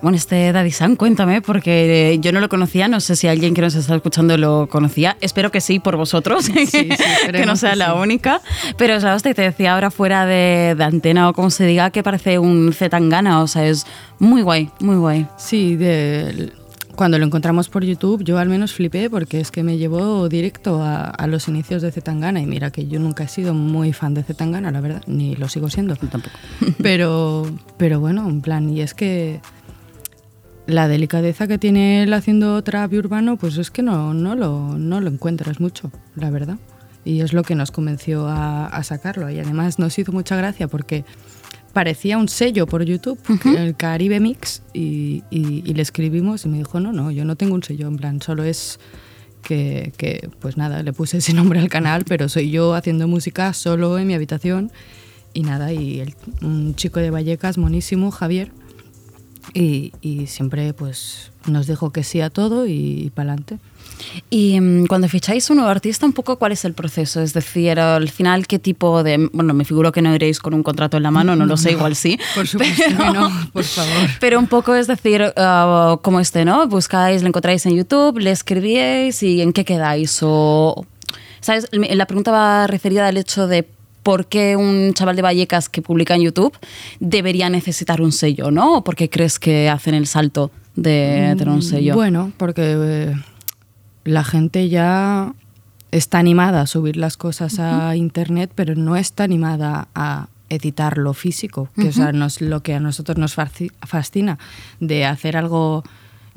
Bueno, 0.02 0.18
este 0.18 0.52
Daddy 0.52 0.72
San, 0.72 0.96
cuéntame, 0.96 1.42
porque 1.42 2.20
yo 2.22 2.32
no 2.32 2.40
lo 2.40 2.48
conocía, 2.48 2.88
no 2.88 3.00
sé 3.00 3.16
si 3.16 3.28
alguien 3.28 3.54
que 3.54 3.62
nos 3.62 3.74
está 3.74 3.96
escuchando 3.96 4.38
lo 4.38 4.68
conocía. 4.70 5.18
Espero 5.22 5.50
que 5.50 5.62
sí, 5.62 5.80
por 5.80 5.96
vosotros, 5.96 6.48
que 7.32 7.46
no 7.46 7.56
sea 7.56 7.75
la 7.75 7.96
única. 7.96 8.42
Pero, 8.78 9.00
¿sabes? 9.02 9.24
Te 9.24 9.34
decía 9.34 9.74
ahora 9.74 9.90
fuera 9.90 10.25
de, 10.25 10.75
de, 10.78 10.84
antena 10.84 11.30
o 11.30 11.34
como 11.34 11.50
se 11.50 11.66
diga, 11.66 11.90
que 11.90 12.04
parece 12.04 12.38
un 12.38 12.72
Zetangana, 12.74 13.42
o 13.42 13.48
sea, 13.48 13.66
es 13.66 13.88
muy 14.20 14.42
guay, 14.42 14.70
muy 14.80 14.98
guay. 14.98 15.25
Sí, 15.38 15.75
de 15.75 16.52
cuando 16.96 17.20
lo 17.20 17.25
encontramos 17.25 17.70
por 17.70 17.84
YouTube, 17.84 18.24
yo 18.24 18.38
al 18.38 18.50
menos 18.50 18.74
flipé 18.74 19.10
porque 19.10 19.40
es 19.40 19.52
que 19.52 19.64
me 19.64 19.78
llevó 19.78 20.28
directo 20.30 20.82
a, 20.82 21.06
a 21.06 21.28
los 21.28 21.48
inicios 21.48 21.82
de 21.82 21.92
Zetangana. 21.92 22.42
Y 22.42 22.46
mira 22.46 22.72
que 22.72 22.88
yo 22.88 23.00
nunca 23.00 23.24
he 23.24 23.28
sido 23.28 23.54
muy 23.54 23.94
fan 23.94 24.14
de 24.14 24.24
Zetangana, 24.24 24.72
la 24.72 24.82
verdad, 24.82 25.04
ni 25.08 25.36
lo 25.36 25.48
sigo 25.50 25.70
siendo. 25.70 25.96
tampoco. 25.96 26.30
Pero, 26.82 27.50
pero 27.78 28.00
bueno, 28.00 28.28
en 28.30 28.42
plan, 28.42 28.70
y 28.70 28.82
es 28.82 28.94
que 28.94 29.42
la 30.68 30.88
delicadeza 30.88 31.48
que 31.48 31.58
tiene 31.58 32.04
él 32.04 32.14
haciendo 32.14 32.62
trap 32.64 32.94
urbano, 32.94 33.38
pues 33.38 33.58
es 33.58 33.72
que 33.72 33.82
no, 33.82 34.14
no, 34.14 34.36
lo, 34.36 34.78
no 34.78 35.02
lo 35.02 35.10
encuentras 35.10 35.60
mucho, 35.60 35.92
la 36.16 36.30
verdad. 36.30 36.58
Y 37.04 37.22
es 37.22 37.34
lo 37.34 37.44
que 37.44 37.56
nos 37.56 37.72
convenció 37.72 38.28
a, 38.28 38.66
a 38.66 38.84
sacarlo. 38.84 39.30
Y 39.30 39.40
además 39.40 39.78
nos 39.78 39.98
hizo 40.00 40.12
mucha 40.12 40.36
gracia 40.36 40.68
porque 40.68 41.06
parecía 41.75 42.17
un 42.17 42.29
sello 42.29 42.67
por 42.67 42.86
YouTube, 42.86 43.20
uh 43.27 43.34
-huh. 43.34 43.58
el 43.58 43.75
Caribe 43.75 44.22
Mix, 44.22 44.63
y, 44.74 45.24
y, 45.29 45.62
y, 45.70 45.74
le 45.74 45.82
escribimos 45.82 46.46
y 46.46 46.48
me 46.48 46.58
dijo, 46.60 46.79
no, 46.79 46.94
no, 46.94 47.12
yo 47.12 47.25
no 47.25 47.36
tengo 47.36 47.53
un 47.53 47.63
sello, 47.63 47.89
en 47.89 47.98
plan, 47.98 48.22
solo 48.22 48.46
es 48.46 48.79
que, 49.44 49.91
que, 49.98 50.29
pues 50.39 50.55
nada, 50.55 50.84
le 50.84 50.94
puse 50.94 51.17
ese 51.17 51.34
nombre 51.39 51.60
al 51.60 51.67
canal, 51.67 52.05
pero 52.08 52.29
soy 52.29 52.50
yo 52.50 52.75
haciendo 52.75 53.10
música 53.10 53.51
solo 53.51 54.00
en 54.00 54.08
mi 54.08 54.13
habitación 54.13 54.72
y 55.34 55.41
nada, 55.41 55.74
y 55.74 56.00
el, 56.00 56.15
un 56.41 56.75
chico 56.75 57.01
de 57.01 57.12
Vallecas, 57.12 57.58
monísimo, 57.58 58.10
Javier, 58.10 58.53
y, 59.53 59.91
y 60.00 60.27
siempre 60.27 60.74
pues 60.74 61.34
nos 61.46 61.67
dijo 61.67 61.91
que 61.91 62.03
sí 62.03 62.22
a 62.22 62.29
todo 62.29 62.67
y, 62.67 63.03
y 63.05 63.10
para 63.10 63.34
adelante. 63.34 63.60
Y 64.30 64.60
um, 64.60 64.88
cuando 64.88 65.08
ficháis 65.08 65.50
un 65.50 65.58
nuevo 65.58 65.70
artista, 65.70 66.06
un 66.06 66.14
poco 66.14 66.38
cuál 66.38 66.52
es 66.52 66.66
el 66.66 66.74
proceso, 66.74 67.22
es 67.22 67.34
decir, 67.34 67.80
al 67.80 68.10
final 68.10 68.48
qué 68.48 68.60
tipo 68.60 69.04
de, 69.04 69.30
bueno, 69.34 69.54
me 69.54 69.66
figuro 69.66 69.92
que 69.92 70.02
no 70.02 70.14
iréis 70.14 70.40
con 70.40 70.54
un 70.54 70.64
contrato 70.64 70.98
en 70.98 71.04
la 71.04 71.12
mano, 71.12 71.36
no 71.36 71.46
lo 71.46 71.58
sé, 71.58 71.72
igual 71.72 71.96
sí. 71.96 72.20
Por 72.36 72.48
supuesto 72.48 72.84
pero, 72.88 72.98
que 72.98 73.20
no, 73.20 73.50
por 73.54 73.64
favor. 73.64 74.10
Pero 74.20 74.40
un 74.40 74.48
poco 74.48 74.75
es 74.75 74.88
decir, 74.88 75.22
uh, 75.22 75.98
como 75.98 76.20
este, 76.20 76.46
¿no? 76.46 76.68
Buscáis, 76.68 77.22
le 77.22 77.30
encontráis 77.30 77.66
en 77.66 77.75
YouTube, 77.75 78.20
le 78.20 78.32
escribíais 78.32 79.22
y 79.24 79.42
en 79.42 79.54
qué 79.54 79.66
quedáis 79.66 80.20
o, 80.22 80.86
¿sabes? 81.42 81.68
La 81.72 82.06
pregunta 82.08 82.32
va 82.32 82.68
referida 82.68 83.08
al 83.08 83.18
hecho 83.18 83.48
de 83.48 83.68
por 84.06 84.28
qué 84.28 84.56
un 84.56 84.94
chaval 84.94 85.16
de 85.16 85.24
Vallecas 85.24 85.68
que 85.68 85.82
publica 85.82 86.14
en 86.14 86.22
YouTube 86.22 86.56
debería 87.00 87.50
necesitar 87.50 88.02
un 88.02 88.12
sello, 88.12 88.52
¿no? 88.52 88.78
¿O 88.78 88.84
por 88.84 88.96
qué 88.96 89.10
crees 89.10 89.40
que 89.40 89.68
hacen 89.68 89.96
el 89.96 90.06
salto 90.06 90.52
de 90.75 91.34
tener 91.38 91.50
un 91.50 91.64
sello? 91.64 91.96
Bueno, 91.96 92.32
porque 92.38 92.75
eh, 92.78 93.16
la 94.06 94.24
gente 94.24 94.70
ya 94.70 95.34
está 95.92 96.20
animada 96.20 96.62
a 96.62 96.68
subir 96.68 96.96
las 96.96 97.18
cosas 97.18 97.60
a 97.60 97.64
uh 97.64 97.92
-huh. 97.92 97.98
internet, 97.98 98.52
pero 98.56 98.76
no 98.76 98.96
está 98.96 99.24
animada 99.26 99.88
a 99.94 100.28
editar 100.50 100.98
lo 100.98 101.14
físico, 101.14 101.70
que 101.76 101.82
uh 101.82 101.86
-huh. 101.86 101.90
o 101.90 101.94
sea, 101.94 102.12
nos, 102.14 102.40
lo 102.40 102.62
que 102.62 102.76
a 102.76 102.80
nosotros 102.80 103.18
nos 103.18 103.34
fascina 103.34 104.38
de 104.80 105.06
hacer 105.06 105.36
algo 105.36 105.84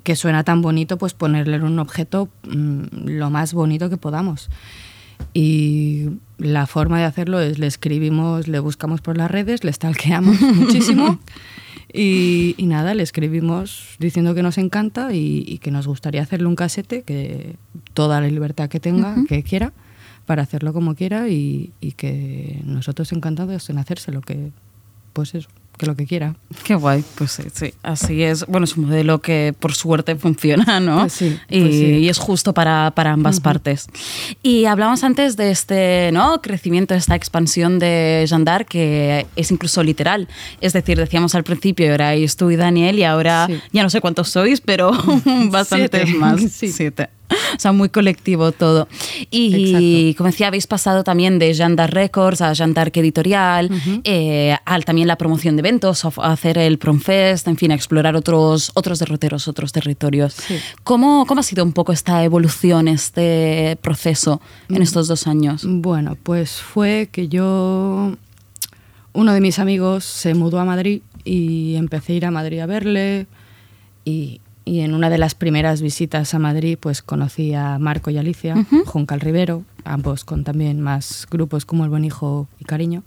que 0.02 0.16
suena 0.16 0.42
tan 0.42 0.62
bonito, 0.62 0.96
pues 0.96 1.12
ponerle 1.12 1.56
en 1.56 1.64
un 1.64 1.78
objeto 1.78 2.28
mmm, 2.48 2.84
lo 3.04 3.30
más 3.30 3.52
bonito 3.52 3.90
que 3.90 3.98
podamos. 3.98 4.48
Y 5.34 6.08
la 6.38 6.66
forma 6.66 6.98
de 6.98 7.04
hacerlo 7.04 7.40
es 7.40 7.58
le 7.58 7.66
escribimos, 7.66 8.48
le 8.48 8.60
buscamos 8.60 9.00
por 9.00 9.16
las 9.16 9.30
redes, 9.30 9.64
le 9.64 9.72
stalkeamos 9.72 10.40
muchísimo 10.54 11.18
y, 11.92 12.54
y, 12.58 12.66
nada, 12.66 12.94
le 12.94 13.02
escribimos 13.02 13.96
diciendo 13.98 14.34
que 14.34 14.42
nos 14.42 14.58
encanta 14.58 15.12
y, 15.14 15.44
y, 15.46 15.58
que 15.58 15.70
nos 15.70 15.86
gustaría 15.86 16.22
hacerle 16.22 16.46
un 16.46 16.56
casete, 16.56 17.02
que 17.02 17.56
toda 17.94 18.20
la 18.20 18.28
libertad 18.28 18.68
que 18.68 18.80
tenga, 18.80 19.14
uh 19.14 19.20
-huh. 19.20 19.26
que 19.26 19.42
quiera, 19.42 19.72
para 20.26 20.42
hacerlo 20.42 20.72
como 20.72 20.94
quiera 20.94 21.28
y, 21.28 21.72
y 21.80 21.92
que 21.92 22.60
nosotros 22.64 23.12
encantados 23.12 23.70
en 23.70 23.78
hacérselo, 23.78 24.20
que 24.20 24.52
pues 25.14 25.34
eso 25.34 25.48
que 25.78 25.86
lo 25.86 25.96
que 25.96 26.06
quiera. 26.06 26.34
Qué 26.64 26.74
guay, 26.74 27.02
pues 27.14 27.32
sí, 27.32 27.44
sí, 27.52 27.72
así 27.82 28.22
es. 28.22 28.44
Bueno, 28.46 28.64
es 28.64 28.76
un 28.76 28.86
modelo 28.86 29.20
que 29.20 29.54
por 29.58 29.74
suerte 29.74 30.16
funciona, 30.16 30.80
¿no? 30.88 31.00
Pues 31.00 31.12
sí, 31.14 31.38
y, 31.48 31.60
pues 31.60 31.74
sí. 31.74 31.86
y, 31.86 32.08
es 32.08 32.18
justo 32.18 32.52
para, 32.52 32.92
para 32.94 33.12
ambas 33.12 33.36
uh 33.36 33.40
-huh. 33.40 33.44
partes. 33.44 33.86
Y 34.42 34.66
hablamos 34.66 35.04
antes 35.04 35.36
de 35.36 35.50
este 35.50 36.10
¿no? 36.12 36.42
crecimiento, 36.42 36.94
esta 36.94 37.14
expansión 37.14 37.78
de 37.78 38.26
Jandar, 38.28 38.66
que 38.66 39.26
es 39.36 39.50
incluso 39.50 39.82
literal. 39.82 40.28
Es 40.60 40.72
decir, 40.72 40.98
decíamos 40.98 41.34
al 41.34 41.44
principio, 41.44 41.92
erais 41.92 42.36
tú 42.36 42.50
y 42.50 42.56
Daniel, 42.56 42.98
y 42.98 43.04
ahora 43.04 43.46
sí. 43.46 43.60
ya 43.72 43.82
no 43.82 43.90
sé 43.90 44.00
cuántos 44.00 44.28
sois, 44.28 44.60
pero 44.60 44.90
bastantes 45.50 46.02
Siete. 46.04 46.18
más. 46.18 46.40
Sí. 46.58 46.72
Siete. 46.72 47.08
O 47.56 47.60
sea, 47.60 47.72
muy 47.72 47.88
colectivo 47.88 48.52
todo. 48.52 48.88
Y 49.30 49.72
Exacto. 49.72 50.18
como 50.18 50.30
decía, 50.30 50.46
habéis 50.48 50.66
pasado 50.66 51.02
también 51.02 51.38
de 51.38 51.54
Jandar 51.54 51.92
Records 51.92 52.40
a 52.40 52.54
Jandar 52.54 52.90
Editorial, 52.94 53.70
uh 53.70 53.74
-huh. 53.74 54.00
eh, 54.04 54.56
a 54.64 54.80
también 54.80 55.08
la 55.08 55.16
promoción 55.16 55.56
de 55.56 55.60
eventos, 55.60 56.04
a 56.04 56.10
hacer 56.32 56.58
el 56.58 56.78
Promfest, 56.78 57.48
en 57.48 57.56
fin, 57.56 57.72
a 57.72 57.74
explorar 57.74 58.16
otros, 58.16 58.70
otros 58.74 58.98
derroteros, 58.98 59.48
otros 59.48 59.72
territorios. 59.72 60.34
Sí. 60.34 60.56
¿Cómo, 60.84 61.26
¿Cómo 61.26 61.40
ha 61.40 61.42
sido 61.42 61.64
un 61.64 61.72
poco 61.72 61.92
esta 61.92 62.22
evolución, 62.24 62.86
este 62.88 63.78
proceso 63.80 64.40
en 64.68 64.82
estos 64.82 65.08
dos 65.08 65.26
años? 65.26 65.62
Bueno, 65.64 66.16
pues 66.22 66.52
fue 66.52 67.08
que 67.10 67.28
yo, 67.28 68.16
uno 69.12 69.32
de 69.32 69.40
mis 69.40 69.58
amigos 69.58 70.04
se 70.04 70.34
mudó 70.34 70.60
a 70.60 70.64
Madrid 70.64 71.02
y 71.24 71.74
empecé 71.76 72.12
a 72.12 72.16
ir 72.16 72.26
a 72.26 72.30
Madrid 72.30 72.60
a 72.60 72.66
verle 72.66 73.26
y, 74.04 74.40
y 74.68 74.80
en 74.80 74.94
una 74.94 75.08
de 75.08 75.18
las 75.18 75.34
primeras 75.34 75.80
visitas 75.80 76.34
a 76.34 76.38
Madrid 76.38 76.76
pues 76.78 77.00
conocí 77.00 77.54
a 77.54 77.78
Marco 77.78 78.10
y 78.10 78.18
Alicia, 78.18 78.54
uh 78.54 78.58
-huh. 78.58 78.84
Juncal 78.84 79.20
Rivero, 79.20 79.64
ambos 79.84 80.24
con 80.24 80.44
también 80.44 80.80
más 80.80 81.26
grupos 81.30 81.64
como 81.64 81.84
El 81.84 81.90
Buen 81.90 82.04
Hijo 82.04 82.48
y 82.60 82.64
Cariño. 82.64 83.02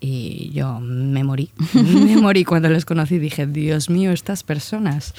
Y 0.00 0.50
yo 0.52 0.78
me 0.80 1.24
morí, 1.24 1.50
me 1.74 2.16
morí 2.18 2.44
cuando 2.44 2.68
les 2.68 2.84
conocí. 2.84 3.18
Dije, 3.18 3.46
Dios 3.46 3.88
mío, 3.88 4.12
estas 4.12 4.42
personas. 4.44 5.14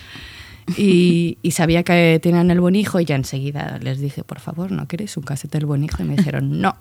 Y, 0.77 1.37
y, 1.41 1.51
sabía 1.51 1.83
que 1.83 2.19
tenían 2.21 2.51
El 2.51 2.61
Buen 2.61 2.75
Hijo 2.75 2.99
y 2.99 3.05
ya 3.05 3.15
enseguida 3.15 3.79
les 3.81 3.99
dije, 3.99 4.23
por 4.23 4.39
favor, 4.39 4.71
¿no 4.71 4.87
queréis 4.87 5.17
un 5.17 5.23
casete 5.23 5.57
del 5.57 5.65
Buen 5.65 5.83
Hijo? 5.83 6.03
Y 6.03 6.05
me 6.05 6.15
dijeron, 6.15 6.61
no, 6.61 6.75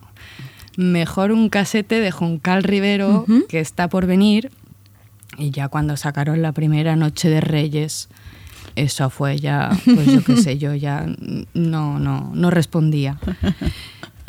mejor 0.76 1.32
un 1.32 1.48
casete 1.48 2.00
de 2.00 2.10
Juncal 2.10 2.62
Rivero 2.62 3.22
uh 3.22 3.26
-huh. 3.26 3.46
que 3.46 3.60
está 3.60 3.88
por 3.88 4.06
venir. 4.06 4.50
Y 5.38 5.50
ya 5.50 5.68
cuando 5.68 5.96
sacaron 5.96 6.42
la 6.42 6.52
primera 6.52 6.96
noche 6.96 7.30
de 7.30 7.40
Reyes 7.40 8.08
eso 8.78 9.10
fue 9.10 9.38
ya, 9.38 9.70
pues 9.84 10.06
yo 10.06 10.24
qué 10.24 10.36
sé, 10.36 10.58
yo 10.58 10.74
ya 10.74 11.06
no, 11.54 11.98
no, 11.98 12.30
no 12.34 12.50
respondía. 12.50 13.18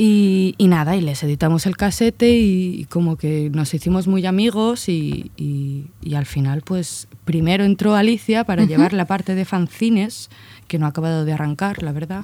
Y, 0.02 0.56
y, 0.58 0.68
nada, 0.70 0.96
y 0.96 1.02
les 1.02 1.22
editamos 1.24 1.66
el 1.66 1.76
casete 1.76 2.30
y, 2.30 2.80
y 2.80 2.86
como 2.86 3.18
que 3.18 3.50
nos 3.54 3.74
hicimos 3.74 4.08
muy 4.08 4.26
amigos 4.26 4.88
y, 4.88 5.30
y, 5.36 6.16
al 6.16 6.26
final 6.26 6.62
pues 6.62 7.10
primero 7.26 7.66
entró 7.66 7.96
Alicia 7.96 8.46
para 8.46 8.64
uh 8.64 8.66
-huh. 8.66 8.70
llevar 8.70 8.94
la 8.94 9.04
parte 9.04 9.36
de 9.36 9.44
fanzines, 9.44 10.30
que 10.70 10.80
no 10.80 10.86
ha 10.86 10.90
acabado 10.90 11.26
de 11.26 11.34
arrancar, 11.34 11.84
la 11.84 11.92
verdad, 11.92 12.24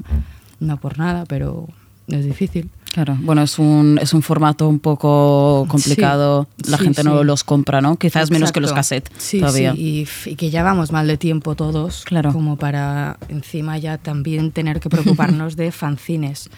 no 0.62 0.80
por 0.80 0.98
nada, 0.98 1.26
pero 1.26 1.68
es 2.08 2.24
difícil. 2.24 2.70
Claro, 2.96 3.18
bueno, 3.20 3.42
es 3.42 3.60
un, 3.60 4.00
es 4.02 4.14
un 4.14 4.22
formato 4.22 4.70
un 4.70 4.80
poco 4.80 5.66
complicado, 5.68 6.48
sí, 6.64 6.72
la 6.72 6.78
sí, 6.78 6.86
gente 6.86 7.02
sí. 7.02 7.08
no 7.10 7.26
los 7.26 7.44
compra, 7.44 7.82
¿no? 7.82 7.98
Quizás 7.98 8.22
Exacto. 8.22 8.34
menos 8.36 8.52
que 8.54 8.62
los 8.62 8.72
cassettes 8.72 9.32
todavía. 9.38 9.74
Sí, 9.74 10.08
y, 10.26 10.30
y, 10.30 10.36
que 10.38 10.50
ya 10.50 10.64
vamos 10.64 10.94
mal 10.94 11.06
de 11.06 11.18
tiempo 11.18 11.56
todos, 11.56 12.06
claro. 12.06 12.32
como 12.32 12.56
para 12.56 13.18
encima 13.28 13.78
ya 13.80 13.98
también 13.98 14.54
tener 14.54 14.80
que 14.80 14.88
preocuparnos 14.88 15.56
de 15.58 15.74
fanzines. 15.74 16.50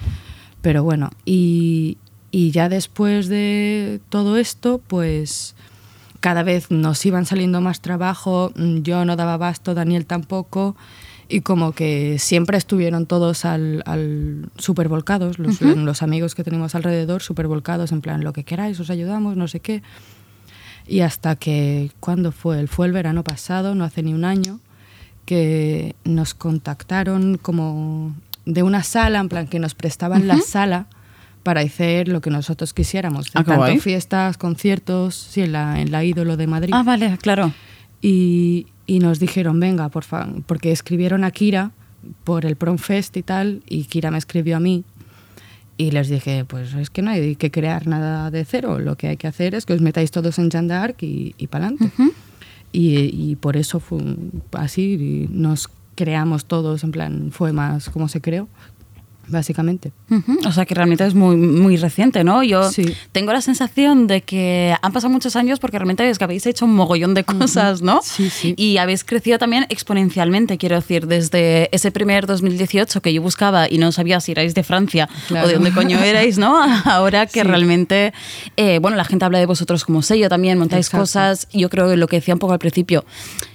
Pero 0.62 0.84
bueno, 0.84 1.10
y, 1.26 1.98
y 2.30 2.52
ya 2.52 2.70
después 2.70 3.30
de 3.30 4.00
todo 4.10 4.38
esto, 4.38 4.80
pues 4.86 5.56
cada 6.20 6.44
vez 6.44 6.70
nos 6.70 7.04
iban 7.04 7.26
saliendo 7.26 7.62
más 7.62 7.82
trabajo, 7.82 8.54
yo 8.84 9.06
no 9.06 9.16
daba 9.16 9.38
basto, 9.38 9.74
Daniel 9.74 10.06
tampoco, 10.06 10.76
y 11.30 11.42
como 11.42 11.74
que 11.74 12.20
siempre 12.20 12.58
estuvieron 12.58 13.06
todos 13.06 13.46
al, 13.46 13.84
al 13.86 14.50
super 14.58 14.88
volcados, 14.88 15.40
los, 15.40 15.62
uh 15.62 15.66
-huh. 15.66 15.84
los, 15.84 16.02
amigos 16.02 16.36
que 16.36 16.44
tenemos 16.44 16.76
alrededor, 16.76 17.22
super 17.22 17.48
volcados, 17.48 17.92
en 17.92 18.02
plan, 18.02 18.24
lo 18.24 18.34
que 18.34 18.44
queráis, 18.44 18.80
os 18.80 18.90
ayudamos, 18.90 19.36
no 19.36 19.48
sé 19.48 19.60
qué. 19.60 19.84
Y 20.88 21.02
hasta 21.02 21.36
que, 21.36 21.92
¿cuándo 22.00 22.32
fue? 22.32 22.66
Fue 22.68 22.88
el 22.88 22.94
verano 22.94 23.24
pasado, 23.24 23.76
no 23.76 23.84
hace 23.84 24.04
ni 24.04 24.14
un 24.14 24.24
año, 24.24 24.60
que 25.26 25.96
nos 26.06 26.34
contactaron 26.34 27.38
como 27.38 28.16
de 28.46 28.64
una 28.64 28.84
sala, 28.84 29.20
en 29.20 29.28
plan, 29.28 29.48
que 29.48 29.60
nos 29.60 29.76
prestaban 29.76 30.22
uh 30.22 30.26
-huh. 30.26 30.28
la 30.28 30.42
sala 30.42 30.88
para 31.44 31.62
hacer 31.62 32.08
lo 32.08 32.22
que 32.22 32.30
nosotros 32.30 32.74
quisiéramos. 32.74 33.28
Ah, 33.30 33.44
tanto 33.44 33.56
guay. 33.56 33.80
fiestas, 33.80 34.38
conciertos, 34.38 35.16
sí, 35.16 35.42
en 35.42 35.52
la, 35.52 35.82
en 35.82 35.92
la 35.92 36.06
ídolo 36.06 36.38
de 36.38 36.48
Madrid. 36.48 36.74
Ah, 36.74 36.84
vale, 36.84 37.18
claro. 37.22 37.52
Y, 38.02 38.68
y 38.88 39.00
nos 39.00 39.20
dijeron, 39.20 39.60
venga, 39.60 39.90
por 39.90 40.06
favor, 40.06 40.42
porque 40.46 40.72
escribieron 40.72 41.24
a 41.24 41.32
Kira 41.32 41.72
por 42.24 42.46
el 42.46 42.56
Promfest 42.56 43.16
y 43.18 43.22
tal, 43.24 43.62
y 43.68 43.84
Kira 43.84 44.10
me 44.10 44.18
escribió 44.18 44.56
a 44.58 44.60
mí. 44.60 44.86
Y 45.76 45.92
les 45.92 46.10
dije, 46.10 46.44
pues 46.46 46.74
es 46.74 46.90
que 46.90 47.04
no 47.04 47.12
hay 47.12 47.36
que 47.36 47.52
crear 47.52 47.86
nada 47.86 48.32
de 48.32 48.44
cero, 48.46 48.80
lo 48.80 48.96
que 48.96 49.10
hay 49.10 49.18
que 49.18 49.28
hacer 49.28 49.54
es 49.54 49.66
que 49.66 49.74
os 49.74 49.82
metáis 49.82 50.10
todos 50.10 50.40
en 50.40 50.50
Jean 50.50 50.68
d'Arc 50.68 51.04
y, 51.04 51.36
y 51.38 51.48
para 51.48 51.68
adelante. 51.68 51.92
Uh 51.98 52.04
-huh. 52.06 52.14
y, 52.72 53.32
y 53.32 53.36
por 53.36 53.58
eso 53.58 53.80
fue 53.80 54.00
así 54.54 55.28
nos 55.30 55.70
creamos 55.96 56.46
todos, 56.46 56.84
en 56.84 56.92
plan, 56.92 57.30
fue 57.32 57.52
más 57.52 57.90
como 57.90 58.08
se 58.08 58.22
creó, 58.22 58.48
básicamente. 59.28 59.92
Ujú, 60.10 60.40
O 60.48 60.52
sea 60.52 60.66
que 60.66 60.74
realmente 60.76 61.06
es 61.06 61.14
muy, 61.14 61.36
muy 61.36 61.78
reciente, 61.78 62.24
¿no? 62.24 62.44
Yo 62.44 62.72
Sí. 62.72 62.94
tengo 63.12 63.34
la 63.34 63.42
sensación 63.42 64.08
de 64.08 64.22
que 64.22 64.76
han 64.82 64.92
pasado 64.92 65.12
muchos 65.12 65.36
años 65.36 65.60
porque 65.60 65.78
realmente 65.78 66.10
es 66.10 66.18
que 66.18 66.24
habéis 66.24 66.46
hecho 66.46 66.66
un 66.66 66.74
mogollón 66.76 67.14
de 67.14 67.24
cosas, 67.24 67.82
¿no? 67.82 68.02
Sí, 68.04 68.30
sí. 68.30 68.54
Y 68.58 68.78
habéis 68.78 69.04
crecido 69.04 69.38
también 69.38 69.66
exponencialmente, 69.70 70.58
quiero 70.58 70.76
decir, 70.76 71.08
desde 71.08 71.70
ese 71.72 71.92
primer 71.92 72.26
2018 72.28 73.02
que 73.02 73.14
yo 73.14 73.22
buscaba 73.22 73.68
y 73.70 73.78
no 73.78 73.92
sabía 73.92 74.20
si 74.20 74.32
erais 74.32 74.54
de 74.54 74.64
Francia 74.64 75.10
o 75.12 75.28
Claro. 75.28 75.48
de 75.48 75.54
dónde 75.56 75.72
coño 75.74 75.98
erais, 76.04 76.38
¿no? 76.38 76.58
Ahora 76.86 77.26
que 77.26 77.42
Sí. 77.42 77.48
realmente, 77.48 78.14
eh, 78.56 78.80
bueno, 78.82 78.98
la 78.98 79.06
gente 79.06 79.26
habla 79.26 79.40
de 79.40 79.46
vosotros 79.46 79.84
como 79.86 80.02
sello 80.02 80.30
también, 80.30 80.58
montáis 80.58 80.88
Exacto. 80.88 81.04
cosas. 81.04 81.48
Yo 81.54 81.70
creo 81.70 81.90
que 81.90 81.98
lo 81.98 82.08
que 82.08 82.18
decía 82.18 82.34
un 82.34 82.40
poco 82.40 82.54
al 82.54 82.60
principio, 82.60 83.06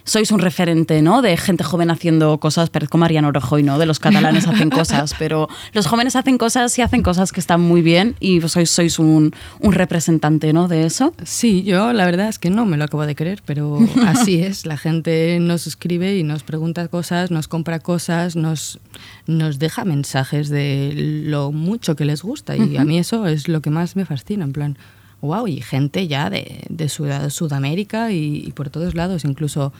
sois 0.04 0.30
un 0.30 0.38
referente, 0.38 1.02
¿no? 1.02 1.22
De 1.22 1.36
gente 1.36 1.64
joven 1.64 1.90
haciendo 1.90 2.38
cosas, 2.38 2.70
parezco 2.70 2.98
Mariano 2.98 3.32
Rajoy, 3.32 3.62
¿no? 3.62 3.78
De 3.78 3.86
los 3.86 3.98
catalanes 3.98 4.46
hacen 4.46 4.70
cosas, 4.70 5.14
pero 5.18 5.48
los 5.72 5.86
jóvenes 5.86 6.16
hacen 6.16 6.38
cosas 6.38 6.78
y 6.78 6.82
hacen 6.82 7.02
cosas 7.02 7.32
que 7.32 7.40
están 7.40 7.60
muy 7.60 7.82
bien 7.82 8.16
y 8.20 8.40
sois, 8.48 8.70
sois 8.70 8.98
un, 8.98 9.34
un 9.60 9.72
representante, 9.72 10.52
¿no? 10.52 10.68
De 10.68 10.84
eso. 10.84 11.14
Sí, 11.24 11.62
yo 11.62 11.92
la 11.92 12.04
verdad 12.04 12.28
es 12.28 12.38
que 12.38 12.50
no 12.50 12.66
me 12.66 12.76
lo 12.76 12.84
acabo 12.84 13.06
de 13.06 13.14
creer, 13.14 13.42
pero 13.44 13.78
así 14.06 14.42
es. 14.42 14.66
La 14.66 14.76
gente 14.76 15.38
nos 15.40 15.66
escribe 15.66 16.16
y 16.16 16.22
nos 16.22 16.42
pregunta 16.42 16.88
cosas, 16.88 17.30
nos 17.30 17.48
compra 17.48 17.78
cosas, 17.78 18.36
nos, 18.36 18.80
nos 19.26 19.58
deja 19.58 19.84
mensajes 19.84 20.48
de 20.48 20.92
lo 21.26 21.52
mucho 21.52 21.96
que 21.96 22.04
les 22.04 22.22
gusta 22.22 22.56
y 22.56 22.76
a 22.76 22.84
mí 22.84 22.98
eso 22.98 23.26
es 23.26 23.48
lo 23.48 23.60
que 23.60 23.70
más 23.70 23.96
me 23.96 24.04
fascina, 24.04 24.44
en 24.44 24.52
plan, 24.52 24.78
wow, 25.22 25.46
y 25.48 25.62
gente 25.62 26.06
ya 26.08 26.28
de, 26.28 26.60
de 26.68 26.88
Sud- 26.88 27.30
Sudamérica 27.30 28.12
y, 28.12 28.44
y 28.46 28.52
por 28.52 28.68
todos 28.68 28.94
lados, 28.94 29.24
incluso 29.24 29.72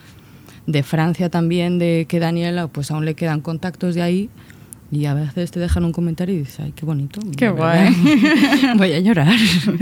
de 0.67 0.83
Francia 0.83 1.29
también, 1.29 1.79
de 1.79 2.07
que 2.09 2.21
Daniela, 2.21 2.69
pues 2.69 2.91
aún 2.91 3.05
le 3.05 3.15
quedan 3.15 3.41
contactos 3.43 3.95
de 3.95 4.03
ahí. 4.03 4.31
Y 4.95 5.07
a 5.07 5.15
veces 5.15 5.51
te 5.51 5.59
dejan 5.59 5.87
un 5.87 5.93
comentario 5.93 6.35
y 6.35 6.41
dices, 6.41 6.61
ay, 6.61 6.73
qué 6.77 6.85
bonito. 6.85 7.19
Qué 7.35 7.49
verdad. 7.49 7.89
Voy 8.77 8.93
a 8.93 9.01
llorar. 9.01 9.35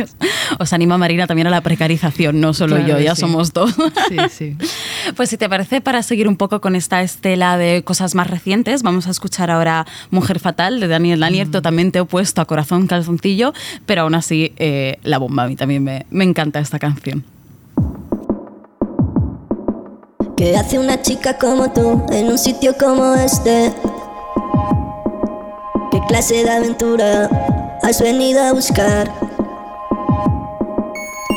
Os 0.61 0.73
anima 0.73 0.99
Marina 0.99 1.27
también 1.27 1.49
a 1.49 1.51
la 1.51 1.63
precarización, 1.63 2.41
no 2.41 2.55
solo 2.55 2.77
Claro 2.77 2.93
yo, 2.93 3.01
ya 3.01 3.17
sí. 3.17 3.23
somos 3.23 3.53
dos. 3.53 3.75
Sí, 4.09 4.17
sí. 4.31 4.57
Pues 5.17 5.29
si 5.31 5.37
te 5.37 5.49
parece, 5.49 5.81
para 5.81 6.05
seguir 6.05 6.29
un 6.29 6.37
poco 6.37 6.61
con 6.61 6.77
esta 6.77 7.03
estela 7.03 7.57
de 7.59 7.83
cosas 7.83 8.15
más 8.15 8.29
recientes, 8.31 8.85
vamos 8.85 9.09
a 9.09 9.11
escuchar 9.11 9.51
ahora 9.51 9.85
Mujer 10.11 10.39
Fatal 10.39 10.79
de 10.79 10.87
Daniel 10.87 11.19
Lanier, 11.19 11.49
Mm. 11.49 11.51
totalmente 11.51 12.01
opuesto 12.01 12.41
a 12.41 12.45
Corazón 12.45 12.87
Calzoncillo, 12.87 13.53
pero 13.87 14.03
aún 14.03 14.15
así 14.15 14.53
eh, 14.59 14.99
la 15.03 15.19
bomba 15.19 15.43
a 15.43 15.49
mí 15.49 15.57
también 15.57 15.83
me, 15.83 16.07
me 16.11 16.23
encanta 16.23 16.61
esta 16.61 16.79
canción. 16.79 17.25
¿Qué 20.37 20.57
hace 20.57 20.79
una 20.79 21.03
chica 21.03 21.37
como 21.37 21.73
tú 21.73 22.07
en 22.13 22.29
un 22.29 22.39
sitio 22.39 22.75
como 22.79 23.15
este? 23.15 23.73
¿Qué 26.11 26.15
clase 26.15 26.43
de 26.43 26.51
aventura 26.51 27.31
has 27.85 28.03
venido 28.03 28.43
a 28.43 28.53
buscar? 28.53 29.09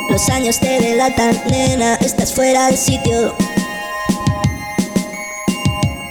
Los 0.09 0.27
años 0.29 0.59
te 0.59 0.81
delatan, 0.81 1.39
nena, 1.47 1.93
estás 1.97 2.33
fuera 2.33 2.71
de 2.71 2.77
sitio. 2.77 3.35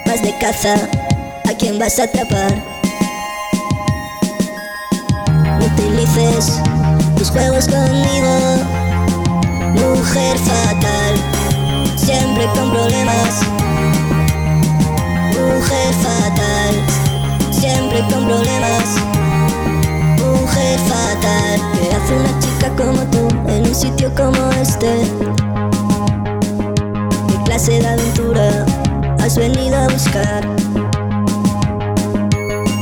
Vas 0.07 0.23
de 0.23 0.33
caza, 0.39 0.77
¿a 1.45 1.55
quién 1.59 1.77
vas 1.81 1.99
a 1.99 2.05
atrapar? 2.05 2.55
Utilices 5.61 6.61
tus 7.17 7.33
juegos 7.33 7.67
conmigo, 7.67 8.39
mujer 9.75 10.39
fatal 10.39 11.15
siempre 11.97 12.47
con 12.55 12.71
problemas. 12.71 13.41
Mujer 15.33 15.95
fatal, 15.95 17.02
con 18.01 18.25
problemas. 18.25 18.97
Mujer 20.19 20.79
fatal, 20.81 21.61
¿qué 21.75 21.95
hace 21.95 22.15
una 22.15 22.39
chica 22.39 22.71
como 22.77 23.03
tú 23.11 23.29
en 23.51 23.67
un 23.67 23.75
sitio 23.75 24.11
como 24.15 24.51
este? 24.53 25.03
¿Qué 27.29 27.43
clase 27.45 27.73
de 27.81 27.87
aventura 27.87 28.65
has 29.21 29.37
venido 29.37 29.77
a 29.77 29.89
buscar? 29.89 30.49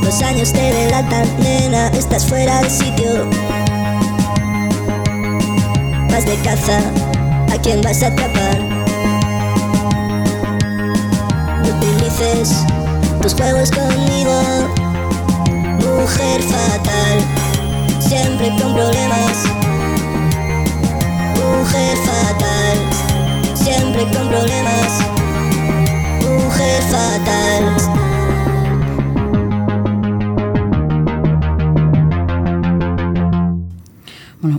Los 0.01 0.21
años 0.21 0.53
te 0.53 0.61
delatan, 0.61 1.27
nena, 1.39 1.87
estás 1.89 2.25
fuera 2.25 2.61
de 2.61 2.69
sitio. 2.69 3.29
Vas 6.09 6.25
de 6.25 6.35
caza, 6.43 6.79
¿a 7.53 7.57
quién 7.61 7.81
vas 7.81 8.01
a 8.01 8.07
atrapar? 8.07 8.59
No 11.63 11.69
utilices 11.77 12.65
tus 13.21 13.33
juegos 13.35 13.71
conmigo, 13.71 13.80
mujer 16.11 16.41
fatal, 16.43 17.19
siempre 17.99 18.49
con 18.61 18.73
problemas. 18.73 19.45
Mujer 21.39 21.97
fatal, 22.05 23.55
siempre 23.55 24.03
con 24.11 24.27
problemas. 24.27 24.99
Mujer 26.21 26.81
fatal. 26.83 28.10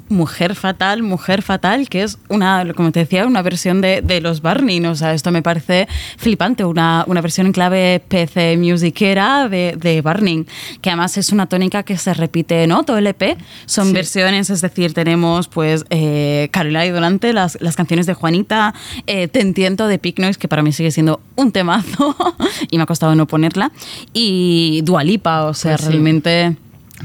Mujer 0.08 0.54
Fatal, 0.54 1.02
Mujer 1.02 1.42
Fatal, 1.42 1.88
que 1.88 2.02
es 2.02 2.18
una, 2.28 2.64
como 2.74 2.92
te 2.92 3.00
decía, 3.00 3.26
una 3.26 3.42
versión 3.42 3.80
de, 3.80 4.02
de 4.02 4.20
los 4.20 4.42
Barney. 4.42 4.84
O 4.86 4.94
sea, 4.94 5.14
esto 5.14 5.30
me 5.30 5.42
parece 5.42 5.88
flipante, 6.16 6.64
una, 6.64 7.04
una 7.06 7.20
versión 7.20 7.46
en 7.46 7.52
clave 7.52 8.02
PC 8.08 8.56
musiquera 8.58 9.48
de, 9.48 9.76
de 9.78 10.02
Barney, 10.02 10.46
que 10.80 10.90
además 10.90 11.16
es 11.18 11.30
una 11.32 11.46
tónica 11.46 11.82
que 11.82 11.96
se 11.98 12.14
repite, 12.14 12.66
¿no? 12.66 12.84
Todo 12.84 12.98
el 12.98 13.06
EP 13.06 13.36
son 13.66 13.88
Sí. 13.88 13.92
versiones, 13.92 14.50
es 14.50 14.60
decir, 14.60 14.94
tenemos 14.94 15.48
pues 15.48 15.84
eh, 15.90 16.48
Carolina 16.52 16.86
y 16.86 16.90
Durante, 16.90 17.32
las, 17.32 17.58
las 17.60 17.76
canciones 17.76 18.06
de 18.06 18.14
Juanita, 18.14 18.74
eh, 19.06 19.28
Te 19.28 19.40
Entiendo 19.40 19.86
de 19.86 19.98
Pink 19.98 20.18
Noise, 20.18 20.38
que 20.38 20.48
para 20.48 20.62
mí 20.62 20.72
sigue 20.72 20.90
siendo 20.90 21.20
un 21.36 21.52
temazo 21.52 22.16
y 22.70 22.76
me 22.76 22.84
ha 22.84 22.86
costado 22.86 23.14
no 23.14 23.26
ponerla, 23.26 23.72
y 24.12 24.80
Dualipa, 24.84 25.44
o 25.44 25.54
sea, 25.54 25.72
Pues 25.76 25.82
sí. 25.82 25.88
realmente... 25.90 26.56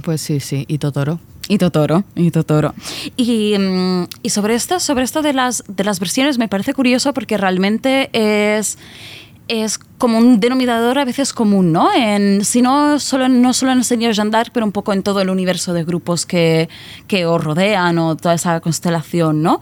Pues 0.03 0.21
sí, 0.21 0.39
sí, 0.39 0.65
y 0.67 0.77
Totoro. 0.77 1.19
Y 1.47 1.57
Totoro, 1.57 2.03
y 2.15 2.31
Totoro. 2.31 2.73
Y, 3.15 3.57
mm, 3.57 4.07
y 4.23 4.29
sobre 4.29 4.55
esto, 4.55 4.79
sobre 4.79 5.03
esto 5.03 5.21
de 5.21 5.33
las, 5.33 5.63
de 5.67 5.83
las 5.83 5.99
versiones, 5.99 6.37
me 6.37 6.47
parece 6.47 6.73
curioso 6.73 7.13
porque 7.13 7.37
realmente 7.37 8.09
es, 8.13 8.77
es 9.47 9.79
como 9.97 10.17
un 10.19 10.39
denominador 10.39 10.99
a 10.99 11.05
veces 11.05 11.33
común, 11.33 11.71
¿no? 11.71 11.89
En, 11.93 12.45
si 12.45 12.61
no 12.61 12.99
solo, 12.99 13.27
no 13.29 13.53
solo 13.53 13.71
en 13.71 13.79
el 13.79 13.83
señor 13.83 14.13
Jean 14.13 14.29
d'Arc, 14.29 14.51
pero 14.53 14.65
un 14.65 14.71
poco 14.71 14.93
en 14.93 15.01
todo 15.01 15.21
el 15.21 15.29
universo 15.29 15.73
de 15.73 15.83
grupos 15.83 16.25
que, 16.25 16.69
que 17.07 17.25
os 17.25 17.43
rodean 17.43 17.97
o 17.97 18.15
toda 18.15 18.35
esa 18.35 18.59
constelación, 18.59 19.41
¿no? 19.41 19.59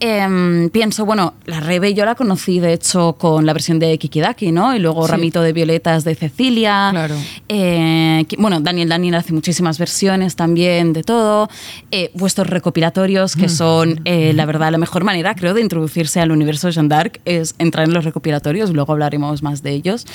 Em, 0.00 0.68
pienso, 0.70 1.04
bueno, 1.04 1.34
la 1.46 1.60
Rebe 1.60 1.94
yo 1.94 2.04
la 2.04 2.14
conocí, 2.14 2.60
de 2.60 2.72
hecho, 2.72 3.14
con 3.14 3.46
la 3.46 3.52
versión 3.52 3.78
de 3.78 3.96
Kikidaki, 3.98 4.52
¿no? 4.52 4.74
Y 4.74 4.78
luego 4.78 5.06
Sí. 5.06 5.12
Ramito 5.12 5.42
de 5.42 5.52
Violetas 5.52 6.04
de 6.04 6.14
Cecilia. 6.14 6.88
Claro. 6.90 7.14
Eh, 7.48 8.24
que- 8.28 8.36
bueno, 8.36 8.60
Daniel 8.60 8.88
Daniel 8.88 9.14
hace 9.14 9.32
muchísimas 9.32 9.78
versiones 9.78 10.36
también 10.36 10.92
de 10.92 11.02
todo. 11.04 11.48
Eh, 11.90 12.10
vuestros 12.14 12.46
recopilatorios, 12.48 13.36
que 13.36 13.48
son, 13.48 14.00
eh, 14.04 14.32
la 14.34 14.44
verdad, 14.46 14.70
la 14.72 14.78
mejor 14.78 15.04
manera, 15.04 15.34
creo, 15.34 15.54
de 15.54 15.60
introducirse 15.60 16.20
al 16.20 16.30
universo 16.32 16.68
Jean 16.70 16.88
d'Arc 16.88 17.20
es 17.24 17.54
entrar 17.58 17.86
en 17.86 17.94
los 17.94 18.04
recopilatorios. 18.04 18.70
Luego 18.70 18.92
hablaremos 18.92 19.42
más 19.42 19.62
de 19.62 19.67
ellos. 19.74 20.06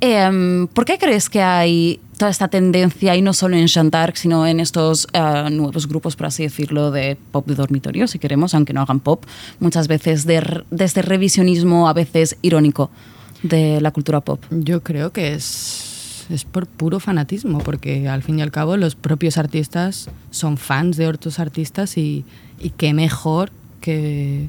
Eh, 0.00 0.66
¿Por 0.72 0.84
qué 0.84 0.98
crees 0.98 1.28
que 1.28 1.42
hay 1.42 2.00
toda 2.18 2.30
esta 2.30 2.46
tendencia, 2.48 3.16
y 3.16 3.22
no 3.22 3.32
solo 3.32 3.56
en 3.56 3.66
Jean 3.66 3.90
d'Arc, 3.90 4.14
sino 4.14 4.46
en 4.46 4.60
estos 4.60 5.08
eh, 5.12 5.48
nuevos 5.50 5.88
grupos, 5.88 6.14
por 6.14 6.26
así 6.26 6.44
decirlo, 6.44 6.92
de 6.92 7.16
pop 7.32 7.46
de 7.48 7.56
dormitorio, 7.56 8.06
si 8.06 8.20
queremos, 8.20 8.54
aunque 8.54 8.72
no 8.72 8.80
hagan 8.82 9.00
pop, 9.00 9.24
muchas 9.58 9.88
veces 9.88 10.24
de, 10.24 10.62
de 10.70 10.84
este 10.84 11.02
revisionismo 11.02 11.88
a 11.88 11.92
veces 11.92 12.36
irónico 12.40 12.90
de 13.42 13.80
la 13.80 13.90
cultura 13.90 14.20
pop? 14.20 14.40
Yo 14.50 14.84
creo 14.84 15.10
que 15.10 15.34
es, 15.34 16.26
es 16.30 16.44
por 16.44 16.68
puro 16.68 17.00
fanatismo, 17.00 17.58
porque 17.58 18.08
al 18.08 18.22
fin 18.22 18.38
y 18.38 18.42
al 18.42 18.52
cabo 18.52 18.76
los 18.76 18.94
propios 18.94 19.36
artistas 19.36 20.08
son 20.30 20.58
fans 20.58 20.96
de 20.96 21.08
otros 21.08 21.40
artistas 21.40 21.96
y, 21.98 22.24
y 22.60 22.70
qué 22.70 22.94
mejor 22.94 23.50
que, 23.80 24.46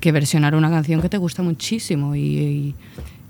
que 0.00 0.10
versionar 0.10 0.54
una 0.54 0.70
canción 0.70 1.02
que 1.02 1.10
te 1.10 1.18
gusta 1.18 1.42
muchísimo 1.42 2.16
y- 2.16 2.74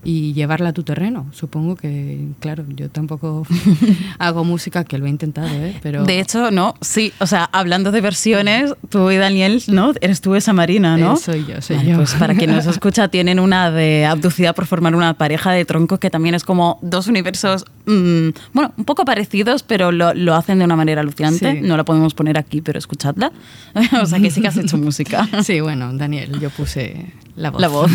y 0.03 0.33
llevarla 0.33 0.71
a 0.71 0.73
tu 0.73 0.83
terreno. 0.83 1.27
Supongo 1.33 1.77
que, 1.77 2.29
claro, 2.41 2.65
yo 2.69 2.89
tampoco 2.89 3.47
hago 4.19 4.45
música, 4.45 4.85
que 4.85 4.99
lo 4.99 5.07
he 5.07 5.11
intentado, 5.11 5.49
¿eh? 5.49 5.79
Pero... 5.83 6.05
De 6.05 6.21
hecho, 6.21 6.51
no, 6.51 6.75
sí, 6.81 7.13
o 7.19 7.27
sea, 7.27 7.45
hablando 7.53 7.93
de 7.93 8.01
versiones, 8.01 8.75
tú 8.89 9.11
y 9.11 9.17
Daniel, 9.17 9.63
¿no? 9.69 9.93
Eres 10.01 10.21
tú 10.21 10.35
esa 10.35 10.53
Marina, 10.53 10.97
¿no? 10.97 11.15
Eh, 11.15 11.17
soy 11.17 11.47
yo, 11.47 11.61
soy 11.61 11.77
Vale, 11.77 11.91
yo. 11.91 11.97
Pues 11.97 12.15
para 12.15 12.35
quien 12.35 12.51
nos 12.51 12.67
escucha, 12.81 13.09
tienen 13.09 13.39
una 13.39 13.71
de 13.71 14.07
abducida 14.07 14.55
por 14.55 14.67
formar 14.67 14.95
una 14.95 15.15
pareja 15.15 15.53
de 15.53 15.65
troncos 15.65 15.99
que 15.99 16.09
también 16.09 16.35
es 16.35 16.45
como 16.45 16.79
dos 16.81 17.07
universos, 17.07 17.67
mm, 17.87 18.29
bueno, 18.55 18.73
un 18.77 18.85
poco 18.85 19.05
parecidos, 19.05 19.63
pero 19.63 19.93
lo, 19.93 20.15
lo 20.15 20.35
hacen 20.35 20.59
de 20.59 20.65
una 20.65 20.77
manera 20.77 21.03
alucinante. 21.03 21.53
Sí. 21.53 21.61
No 21.61 21.77
la 21.77 21.85
podemos 21.85 22.15
poner 22.15 22.39
aquí, 22.39 22.63
pero 22.63 22.79
escuchadla. 22.79 23.33
o 24.03 24.07
sea 24.07 24.19
que 24.19 24.31
sí 24.31 24.41
que 24.41 24.49
has 24.49 24.57
hecho 24.57 24.79
música. 24.79 25.29
Sí, 25.43 25.61
bueno, 25.61 25.93
Daniel, 25.93 26.39
yo 26.41 26.49
puse 26.51 27.13
la 27.37 27.51
voz. 27.51 27.61
La 27.61 27.69
voz. 27.69 27.91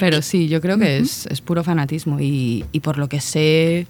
Pero 0.00 0.22
sí, 0.22 0.48
yo 0.48 0.60
creo 0.60 0.78
que 0.78 0.96
es, 0.96 1.26
es 1.26 1.40
puro 1.40 1.62
fanatismo 1.62 2.18
y, 2.18 2.64
y 2.72 2.80
por 2.80 2.98
lo 2.98 3.08
que 3.08 3.20
sé, 3.20 3.86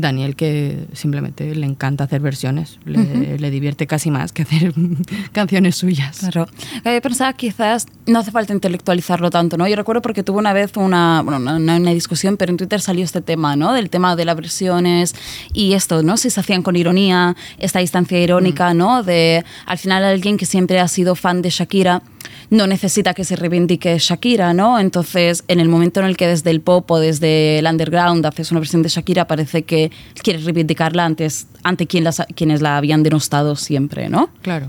Daniel 0.00 0.36
que 0.36 0.86
simplemente 0.92 1.54
le 1.54 1.66
encanta 1.66 2.04
hacer 2.04 2.20
versiones, 2.20 2.78
le, 2.84 3.38
le 3.38 3.50
divierte 3.50 3.86
casi 3.86 4.10
más 4.10 4.32
que 4.32 4.42
hacer 4.42 4.72
canciones 5.32 5.76
suyas. 5.76 6.18
Claro. 6.18 6.48
Eh, 6.84 7.00
pensaba 7.00 7.32
quizás 7.32 7.86
no 8.06 8.20
hace 8.20 8.30
falta 8.30 8.52
intelectualizarlo 8.52 9.30
tanto, 9.30 9.56
¿no? 9.56 9.66
Yo 9.68 9.76
recuerdo 9.76 10.02
porque 10.02 10.22
tuve 10.22 10.38
una 10.38 10.52
vez 10.52 10.76
una, 10.76 11.22
bueno, 11.22 11.38
no, 11.38 11.58
no 11.58 11.76
una 11.76 11.90
discusión, 11.92 12.36
pero 12.36 12.50
en 12.50 12.56
Twitter 12.56 12.80
salió 12.80 13.04
este 13.04 13.20
tema, 13.20 13.56
¿no? 13.56 13.72
Del 13.72 13.90
tema 13.90 14.16
de 14.16 14.24
las 14.24 14.36
versiones 14.36 15.14
y 15.52 15.74
esto, 15.74 16.02
¿no? 16.02 16.16
Si 16.16 16.30
se 16.30 16.40
hacían 16.40 16.62
con 16.62 16.76
ironía, 16.76 17.36
esta 17.58 17.80
distancia 17.80 18.20
irónica, 18.20 18.74
¿no? 18.74 19.02
De 19.02 19.44
al 19.66 19.78
final 19.78 20.04
alguien 20.04 20.36
que 20.36 20.46
siempre 20.46 20.80
ha 20.80 20.88
sido 20.88 21.14
fan 21.14 21.42
de 21.42 21.50
Shakira 21.50 22.02
no 22.50 22.66
necesita 22.66 23.14
que 23.14 23.24
se 23.24 23.36
reivindique 23.36 23.98
Shakira, 23.98 24.54
¿no? 24.54 24.78
Entonces, 24.78 25.44
en 25.48 25.60
el 25.60 25.68
momento 25.68 26.00
en 26.00 26.06
el 26.06 26.16
que 26.16 26.26
desde 26.26 26.50
el 26.50 26.60
pop 26.60 26.90
o 26.90 26.98
desde 26.98 27.58
el 27.58 27.66
underground 27.66 28.24
haces 28.26 28.50
una 28.50 28.60
versión 28.60 28.82
de 28.82 28.88
Shakira, 28.88 29.26
parece 29.26 29.64
que 29.64 29.85
quieres 30.22 30.44
reivindicarla 30.44 31.04
antes, 31.04 31.46
ante 31.62 31.86
quien 31.86 32.04
las, 32.04 32.22
quienes 32.34 32.60
la 32.62 32.76
habían 32.76 33.02
denostado 33.02 33.56
siempre, 33.56 34.08
¿no? 34.08 34.30
Claro, 34.42 34.68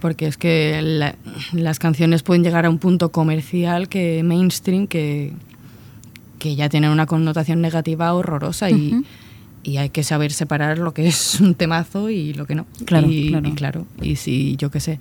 porque 0.00 0.26
es 0.26 0.36
que 0.36 0.80
la- 0.82 1.14
las 1.52 1.78
canciones 1.78 2.22
pueden 2.22 2.44
llegar 2.44 2.64
a 2.66 2.70
un 2.70 2.78
punto 2.78 3.10
comercial 3.10 3.88
que 3.88 4.22
mainstream 4.22 4.86
que, 4.86 5.32
que 6.38 6.54
ya 6.56 6.68
tienen 6.68 6.90
una 6.90 7.06
connotación 7.06 7.60
negativa 7.60 8.12
horrorosa 8.14 8.70
y, 8.70 9.02
y 9.62 9.76
hay 9.78 9.90
que 9.90 10.02
saber 10.04 10.32
separar 10.32 10.78
lo 10.78 10.94
que 10.94 11.06
es 11.08 11.40
un 11.40 11.54
temazo 11.54 12.08
y 12.08 12.32
lo 12.34 12.46
que 12.46 12.54
no. 12.54 12.66
Claro, 12.84 13.08
y, 13.10 13.28
claro. 13.30 13.48
y 13.48 13.52
claro, 13.52 13.86
y 14.00 14.16
si 14.16 14.56
yo 14.56 14.70
qué 14.70 14.80
sé, 14.80 14.98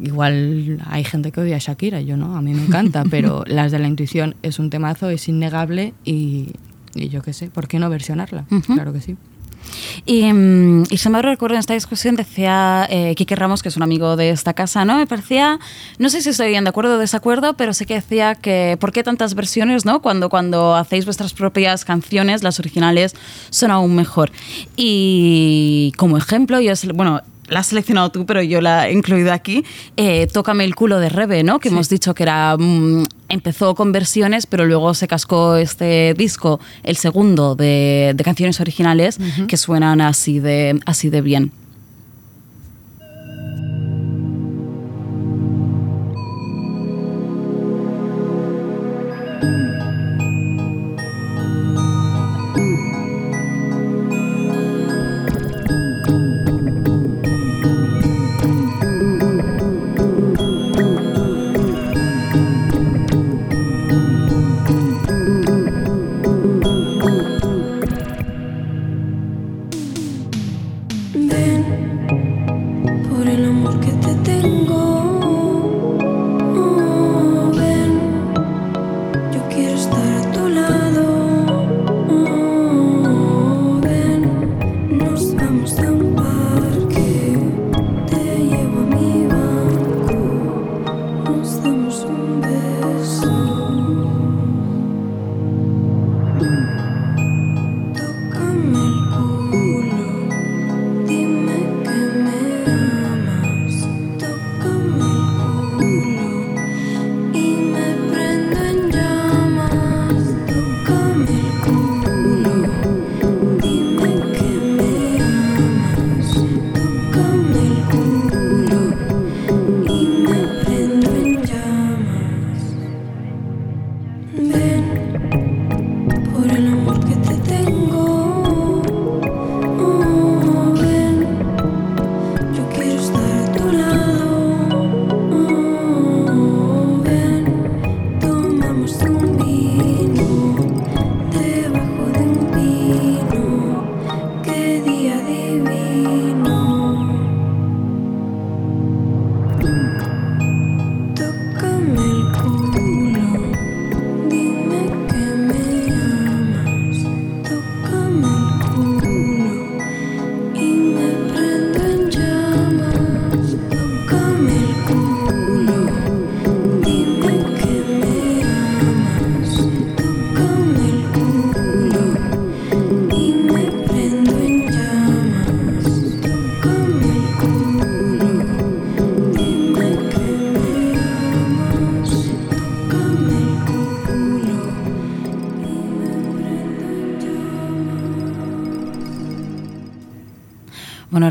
igual 0.00 0.80
hay 0.86 1.04
gente 1.04 1.32
que 1.32 1.40
odia 1.40 1.56
a 1.56 1.58
Shakira, 1.58 2.00
yo 2.00 2.16
no, 2.16 2.36
a 2.36 2.42
mí 2.42 2.54
me 2.54 2.62
encanta, 2.64 3.04
pero 3.10 3.44
las 3.46 3.72
de 3.72 3.78
la 3.78 3.88
intuición 3.88 4.34
es 4.42 4.58
un 4.58 4.70
temazo, 4.70 5.08
es 5.10 5.28
innegable 5.28 5.94
y, 6.04 6.50
y 6.94 7.08
yo 7.08 7.22
qué 7.22 7.32
sé, 7.32 7.48
¿por 7.50 7.68
qué 7.68 7.78
no 7.78 7.88
versionarla? 7.90 8.44
Claro 8.66 8.92
que 8.92 9.00
sí. 9.00 9.16
Y, 10.06 10.32
mm, 10.32 10.84
y 10.90 10.96
se 10.98 11.10
me 11.10 11.22
recuerdo 11.22 11.54
en 11.54 11.60
esta 11.60 11.74
discusión, 11.74 12.16
decía 12.16 12.86
eh, 12.90 13.14
Quique 13.14 13.36
Ramos, 13.36 13.62
que 13.62 13.68
es 13.68 13.76
un 13.76 13.82
amigo 13.82 14.16
de 14.16 14.30
esta 14.30 14.54
casa, 14.54 14.84
¿no? 14.84 14.96
Me 14.96 15.06
parecía, 15.06 15.58
no 15.98 16.08
sé 16.08 16.22
si 16.22 16.30
estoy 16.30 16.48
bien 16.48 16.64
de 16.64 16.70
acuerdo 16.70 16.96
o 16.96 16.98
desacuerdo, 16.98 17.54
pero 17.54 17.72
sí 17.72 17.86
que 17.86 17.94
decía 17.94 18.34
que 18.34 18.76
¿por 18.80 18.92
qué 18.92 19.02
tantas 19.02 19.34
versiones, 19.34 19.84
no? 19.84 20.02
Cuando, 20.02 20.28
cuando 20.28 20.74
hacéis 20.74 21.04
vuestras 21.04 21.32
propias 21.32 21.84
canciones, 21.84 22.42
las 22.42 22.58
originales 22.58 23.14
son 23.50 23.70
aún 23.70 23.94
mejor. 23.94 24.32
Y 24.76 25.92
como 25.96 26.16
ejemplo, 26.16 26.60
yo, 26.60 26.72
bueno, 26.94 27.22
la 27.48 27.60
has 27.60 27.66
seleccionado 27.66 28.10
tú, 28.10 28.24
pero 28.26 28.42
yo 28.42 28.60
la 28.60 28.88
he 28.88 28.92
incluido 28.92 29.32
aquí, 29.32 29.64
eh, 29.96 30.26
Tócame 30.32 30.64
el 30.64 30.74
culo 30.74 30.98
de 30.98 31.08
Rebe, 31.08 31.42
¿no? 31.42 31.58
Que 31.60 31.68
hemos 31.68 31.88
dicho 31.88 32.14
que 32.14 32.22
era... 32.22 32.56
mm, 32.56 33.04
empezó 33.28 33.74
con 33.74 33.92
versiones, 33.92 34.46
pero 34.46 34.66
luego 34.66 34.94
se 34.94 35.08
cascó 35.08 35.56
este 35.56 36.14
disco, 36.14 36.60
el 36.82 36.96
segundo, 36.96 37.54
de, 37.54 38.12
de 38.14 38.24
canciones 38.24 38.60
originales 38.60 39.18
que 39.48 39.56
suenan 39.56 40.00
así 40.00 40.38
de, 40.38 40.80
así 40.86 41.08
de 41.10 41.20
bien. 41.22 41.52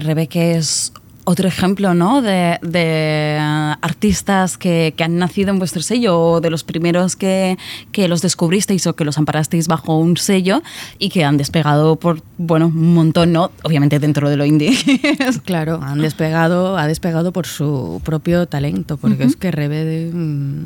Rebeca 0.01 0.39
es 0.39 0.93
otro 1.23 1.47
ejemplo, 1.47 1.93
¿no? 1.93 2.21
De, 2.21 2.57
de, 2.61 3.37
uh, 3.39 3.77
artistas 3.81 4.57
que, 4.57 4.93
que, 4.95 5.03
han 5.03 5.17
nacido 5.17 5.51
en 5.51 5.59
vuestro 5.59 5.81
sello 5.81 6.19
o 6.19 6.41
de 6.41 6.49
los 6.49 6.63
primeros 6.63 7.15
que, 7.15 7.57
que, 7.91 8.07
los 8.07 8.21
descubristeis 8.21 8.87
o 8.87 8.95
que 8.95 9.05
los 9.05 9.17
amparasteis 9.17 9.67
bajo 9.67 9.97
un 9.97 10.17
sello 10.17 10.61
y 10.97 11.09
que 11.09 11.23
han 11.23 11.37
despegado 11.37 11.95
por, 11.95 12.21
bueno, 12.37 12.67
un 12.67 12.93
montón, 12.93 13.33
¿no? 13.33 13.51
Obviamente 13.63 13.99
dentro 13.99 14.29
de 14.29 14.37
lo 14.37 14.45
indie. 14.45 14.75
claro, 15.45 15.79
han 15.81 15.99
despegado, 16.01 16.77
ha 16.77 16.87
despegado 16.87 17.31
por 17.31 17.45
su 17.45 18.01
propio 18.03 18.47
talento, 18.47 18.97
porque 18.97 19.23
uh 19.23 19.27
-huh. 19.27 19.29
es 19.29 19.35
que 19.35 19.51
Rebe 19.51 20.11
mm, 20.11 20.65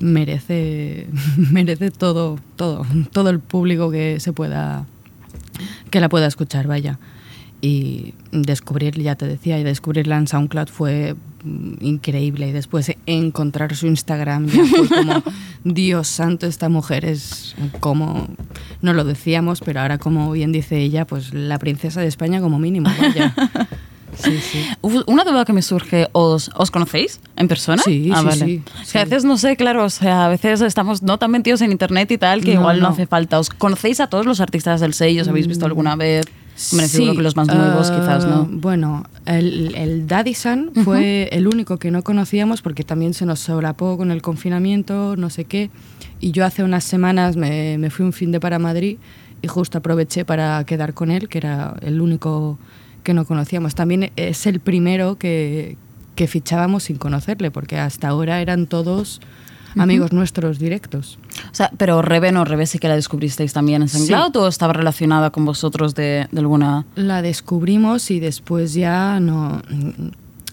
merece, 0.00 1.08
merece 1.36 1.90
todo, 1.90 2.38
todo, 2.56 2.86
todo 3.12 3.30
el 3.30 3.40
público 3.40 3.90
que 3.90 4.20
se 4.20 4.32
pueda, 4.32 4.84
que 5.90 6.00
la 6.00 6.08
pueda 6.08 6.26
escuchar, 6.26 6.66
vaya 6.66 6.98
y 7.64 8.12
descubrir, 8.30 9.00
ya 9.00 9.14
te 9.14 9.26
decía, 9.26 9.58
y 9.58 9.64
descubrirla 9.64 10.18
en 10.18 10.26
SoundCloud 10.28 10.68
fue 10.68 11.14
increíble 11.80 12.48
y 12.48 12.52
después 12.52 12.92
encontrar 13.06 13.74
su 13.74 13.86
Instagram 13.86 14.46
ya 14.48 14.64
fue 14.66 14.88
como 14.88 15.22
Dios 15.64 16.08
santo 16.08 16.46
esta 16.46 16.68
mujer 16.70 17.04
es 17.04 17.54
como 17.80 18.28
no 18.80 18.94
lo 18.94 19.04
decíamos 19.04 19.60
pero 19.60 19.80
ahora 19.80 19.98
como 19.98 20.32
bien 20.32 20.52
dice 20.52 20.78
ella 20.78 21.06
pues 21.06 21.34
la 21.34 21.58
princesa 21.58 22.00
de 22.00 22.06
España 22.06 22.40
como 22.40 22.58
mínimo 22.58 22.88
vaya 22.98 23.34
Sí, 24.16 24.38
sí. 24.38 24.64
Una 25.06 25.24
duda 25.24 25.44
que 25.44 25.52
me 25.52 25.60
surge, 25.60 26.06
¿os, 26.12 26.48
¿os 26.54 26.70
conocéis 26.70 27.20
en 27.36 27.48
persona? 27.48 27.82
Sí, 27.82 28.10
ah, 28.14 28.20
sí, 28.20 28.26
vale. 28.26 28.62
sí, 28.84 28.98
a 28.98 29.04
veces 29.04 29.24
no 29.24 29.36
sé, 29.36 29.56
claro, 29.56 29.84
o 29.84 29.90
sea, 29.90 30.26
a 30.26 30.28
veces 30.28 30.60
estamos 30.60 31.02
no 31.02 31.18
tan 31.18 31.32
metidos 31.32 31.62
en 31.62 31.72
internet 31.72 32.12
y 32.12 32.18
tal 32.18 32.42
que 32.42 32.54
No, 32.54 32.60
igual 32.60 32.76
no, 32.76 32.86
no. 32.86 32.88
hace 32.92 33.08
falta. 33.08 33.40
¿Os 33.40 33.50
conocéis 33.50 33.98
a 33.98 34.06
todos 34.06 34.24
los 34.24 34.40
artistas 34.40 34.80
del 34.80 34.94
sello? 34.94 35.22
¿Os 35.22 35.28
habéis 35.28 35.48
visto 35.48 35.66
alguna 35.66 35.96
vez? 35.96 36.26
Hombre, 36.70 36.88
Sí, 36.88 37.12
que 37.16 37.22
los 37.22 37.36
más 37.36 37.48
nuevos 37.48 37.90
ah, 37.90 38.00
quizás, 38.00 38.26
¿no? 38.26 38.48
Bueno, 38.50 39.04
el, 39.26 39.74
el 39.74 40.06
Daddy 40.06 40.34
San 40.34 40.70
fue 40.84 41.28
el 41.32 41.48
único 41.48 41.78
que 41.78 41.90
no 41.90 42.02
conocíamos 42.02 42.62
porque 42.62 42.84
también 42.84 43.12
se 43.12 43.26
nos 43.26 43.40
solapó 43.40 43.96
con 43.96 44.10
el 44.12 44.22
confinamiento, 44.22 45.16
no 45.16 45.30
sé 45.30 45.46
qué. 45.46 45.70
Y 46.20 46.30
yo 46.30 46.44
hace 46.44 46.62
unas 46.62 46.84
semanas 46.84 47.36
me, 47.36 47.76
me 47.78 47.90
fui 47.90 48.06
un 48.06 48.12
fin 48.12 48.30
de 48.30 48.38
para 48.38 48.58
Madrid 48.58 48.98
y 49.42 49.48
justo 49.48 49.78
aproveché 49.78 50.24
para 50.24 50.64
quedar 50.64 50.94
con 50.94 51.10
él, 51.10 51.28
que 51.28 51.38
era 51.38 51.76
el 51.82 52.00
único 52.00 52.58
que 53.02 53.14
no 53.14 53.24
conocíamos. 53.24 53.74
También 53.74 54.12
es 54.16 54.46
el 54.46 54.60
primero 54.60 55.18
que, 55.18 55.76
que 56.14 56.26
fichábamos 56.26 56.84
sin 56.84 56.96
conocerle, 56.96 57.50
porque 57.50 57.78
hasta 57.78 58.08
ahora 58.08 58.40
eran 58.40 58.66
todos 58.66 59.20
amigos 59.76 60.12
nuestros 60.12 60.58
directos. 60.58 61.18
O 61.50 61.54
sea, 61.54 61.70
pero 61.76 62.02
Rebe 62.02 62.32
no, 62.32 62.44
Rebe 62.44 62.66
sí 62.66 62.78
que 62.78 62.88
la 62.88 62.94
descubristeis 62.96 63.52
también 63.52 63.82
en 63.82 63.88
Sí. 63.88 64.06
SoundCloud 64.06 64.36
o 64.44 64.48
estaba 64.48 64.72
relacionada 64.72 65.30
con 65.30 65.44
vosotros 65.44 65.94
de, 65.94 66.28
de 66.30 66.38
alguna... 66.40 66.84
La 66.96 67.22
descubrimos 67.22 68.10
y 68.10 68.20
después 68.20 68.74
ya 68.74 69.18
no 69.20 69.62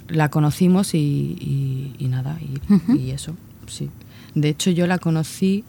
la 0.07 0.29
conocimos 0.29 0.93
y, 0.93 0.97
y- 0.97 1.95
y 1.99 2.07
nada, 2.07 2.37
y, 2.41 2.93
y 2.97 3.11
eso, 3.11 3.35
sí. 3.67 3.89
De 4.35 4.49
hecho, 4.49 4.69
yo 4.71 4.87
la 4.87 4.97
conocí 4.97 5.63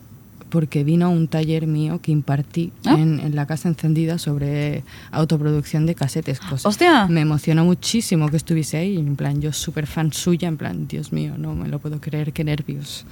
porque 0.52 0.84
vino 0.84 1.06
a 1.06 1.08
un 1.08 1.28
taller 1.28 1.66
mío 1.66 1.98
que 2.02 2.12
impartí 2.12 2.72
Ah. 2.84 2.92
en, 2.98 3.20
en 3.20 3.34
la 3.34 3.46
Casa 3.46 3.68
Encendida 3.68 4.18
sobre 4.18 4.84
autoproducción 5.10 5.86
de 5.86 5.94
casetes. 5.94 6.38
Cosas. 6.40 6.66
¡Hostia! 6.66 7.06
Me 7.08 7.22
emocionó 7.22 7.64
muchísimo 7.64 8.28
que 8.28 8.36
estuviese 8.36 8.76
ahí. 8.76 8.98
En 8.98 9.16
plan, 9.16 9.40
yo 9.40 9.52
súper 9.54 9.86
fan 9.86 10.12
suya, 10.12 10.48
en 10.48 10.58
plan, 10.58 10.86
Dios 10.86 11.10
mío, 11.12 11.34
no 11.38 11.54
me 11.54 11.68
lo 11.68 11.78
puedo 11.78 12.00
creer, 12.02 12.34
qué 12.34 12.44
nervios. 12.44 13.06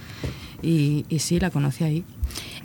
Y, 0.63 1.07
y 1.09 1.21
sí, 1.21 1.41
la 1.41 1.49
conocí 1.51 1.83
ahí. 1.85 2.05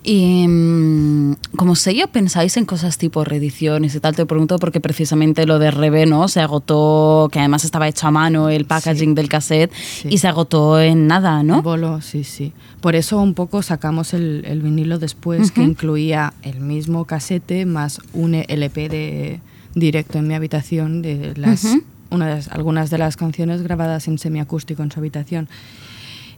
Y 0.08 0.48
mm, 0.48 1.34
como 1.58 1.76
sello, 1.76 2.08
¿pensáis 2.08 2.56
en 2.58 2.66
cosas 2.66 3.00
tipo 3.00 3.24
reediciones 3.24 3.96
y 3.96 4.00
tal? 4.00 4.16
Te 4.16 4.26
pregunto 4.28 4.60
porque 4.60 4.80
precisamente 4.80 5.48
lo 5.48 5.58
de 5.58 5.72
Rebe, 5.72 6.06
¿no? 6.06 6.28
Se 6.28 6.42
agotó, 6.42 7.28
que 7.32 7.40
además 7.40 7.66
estaba 7.66 7.88
hecho 7.88 8.06
a 8.06 8.12
mano 8.12 8.50
el 8.50 8.66
packaging 8.66 9.16
del 9.16 9.30
cassette 9.30 9.72
Sí. 9.74 10.10
y 10.12 10.18
se 10.20 10.28
agotó 10.28 10.80
en 10.80 11.08
nada, 11.08 11.42
¿no? 11.42 11.64
Bolo, 11.64 12.02
sí, 12.02 12.24
sí. 12.24 12.54
Por 12.82 12.96
eso 12.96 13.20
un 13.20 13.34
poco 13.34 13.64
sacamos 13.64 14.14
el, 14.14 14.44
el 14.46 14.62
vinilo 14.62 15.00
después, 15.00 15.52
que 15.52 15.64
incluía 15.64 16.34
el 16.44 16.60
mismo 16.60 17.06
casete 17.06 17.66
más 17.66 18.00
un 18.14 18.36
LP 18.36 18.90
de 18.90 19.40
directo 19.74 20.20
en 20.20 20.28
mi 20.28 20.36
habitación 20.36 21.02
de 21.02 21.34
las 21.36 21.64
Ujú. 21.66 21.82
una 22.12 22.28
de 22.28 22.36
las- 22.36 22.48
algunas 22.50 22.90
de 22.92 23.00
las 23.00 23.18
canciones 23.18 23.64
grabadas 23.64 24.08
en 24.08 24.20
semiacústico 24.20 24.84
en 24.84 24.92
su 24.92 25.00
habitación. 25.00 25.50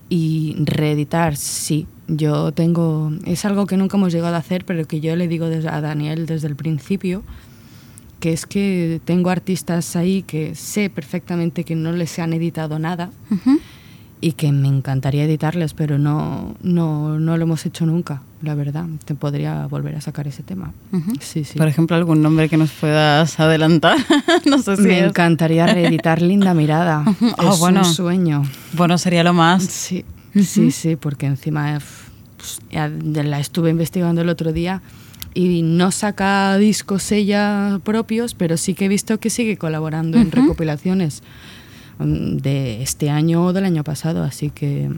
Y 0.08 0.56
reeditar, 0.58 1.36
sí. 1.36 1.86
Yo 2.06 2.52
tengo. 2.52 3.12
Es 3.26 3.44
algo 3.44 3.66
que 3.66 3.76
nunca 3.76 3.96
hemos 3.96 4.12
llegado 4.12 4.34
a 4.34 4.38
hacer, 4.38 4.64
pero 4.64 4.86
que 4.86 5.00
yo 5.00 5.14
le 5.16 5.28
digo 5.28 5.46
a 5.46 5.80
Daniel 5.80 6.26
desde 6.26 6.48
el 6.48 6.56
principio, 6.56 7.22
que 8.20 8.32
es 8.32 8.46
que 8.46 9.00
tengo 9.04 9.30
artistas 9.30 9.94
ahí 9.96 10.22
que 10.22 10.54
sé 10.54 10.90
perfectamente 10.90 11.64
que 11.64 11.74
no 11.74 11.92
les 11.92 12.18
han 12.18 12.32
editado 12.32 12.78
nada 12.78 13.10
y 14.20 14.32
que 14.32 14.50
me 14.50 14.66
encantaría 14.68 15.24
editarles, 15.24 15.74
pero 15.74 15.98
no, 15.98 16.56
no, 16.62 17.18
no 17.20 17.36
lo 17.36 17.42
hemos 17.44 17.64
hecho 17.66 17.86
nunca, 17.86 18.22
la 18.42 18.54
verdad. 18.56 18.86
Te 19.04 19.14
podría 19.14 19.66
volver 19.68 19.94
a 19.94 20.00
sacar 20.00 20.26
ese 20.26 20.42
tema. 20.42 20.72
Sí, 21.20 21.44
sí. 21.44 21.56
Por 21.56 21.68
ejemplo, 21.68 21.94
algún 21.96 22.20
nombre 22.20 22.48
que 22.48 22.56
nos 22.56 22.70
puedas 22.72 23.38
adelantar. 23.38 23.96
no 24.46 24.58
sé 24.58 24.76
si 24.76 24.82
me 24.82 24.98
es- 25.00 25.04
encantaría 25.06 25.66
reeditar 25.66 26.20
Linda 26.20 26.54
Mirada. 26.54 27.04
Ah, 27.38 27.50
es 27.52 27.58
bueno. 27.60 27.80
un 27.80 27.84
sueño. 27.86 28.42
Bueno, 28.72 28.98
sería 28.98 29.22
lo 29.22 29.32
más. 29.34 29.62
Sí, 29.64 30.04
sí, 30.42 30.70
sí, 30.72 30.96
porque 30.96 31.26
encima 31.26 31.78
pues, 32.36 32.60
la 32.72 33.38
estuve 33.38 33.70
investigando 33.70 34.20
el 34.22 34.28
otro 34.28 34.52
día 34.52 34.82
y 35.34 35.62
no 35.62 35.90
saca 35.92 36.56
discos 36.58 37.12
ella 37.12 37.80
propios, 37.84 38.34
pero 38.34 38.56
sí 38.56 38.74
que 38.74 38.86
he 38.86 38.88
visto 38.88 39.18
que 39.20 39.30
sigue 39.30 39.56
colaborando 39.56 40.18
en 40.18 40.32
recopilaciones 40.32 41.22
de 41.98 42.82
este 42.82 43.10
año 43.10 43.46
o 43.46 43.52
del 43.52 43.64
año 43.64 43.84
pasado, 43.84 44.22
así 44.22 44.50
que 44.50 44.90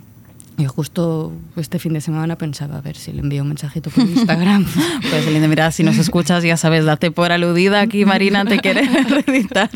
y 0.58 0.66
justo 0.66 1.32
este 1.56 1.78
fin 1.78 1.94
de 1.94 2.02
semana 2.02 2.36
pensaba 2.36 2.76
a 2.76 2.80
ver 2.82 2.94
si 2.94 3.12
le 3.14 3.20
envío 3.20 3.40
un 3.42 3.48
mensajito 3.48 3.88
por 3.88 4.04
Instagram. 4.08 4.66
Pues 5.08 5.26
Linda, 5.26 5.48
mira, 5.48 5.70
si 5.72 5.82
nos 5.82 5.96
escuchas, 5.96 6.42
ya 6.44 6.58
sabes, 6.58 6.84
date 6.84 7.10
por 7.10 7.32
aludida. 7.32 7.80
Aquí 7.80 8.04
Marina 8.04 8.44
te 8.44 8.58
quiere 8.58 8.82
reeditar. 9.26 9.70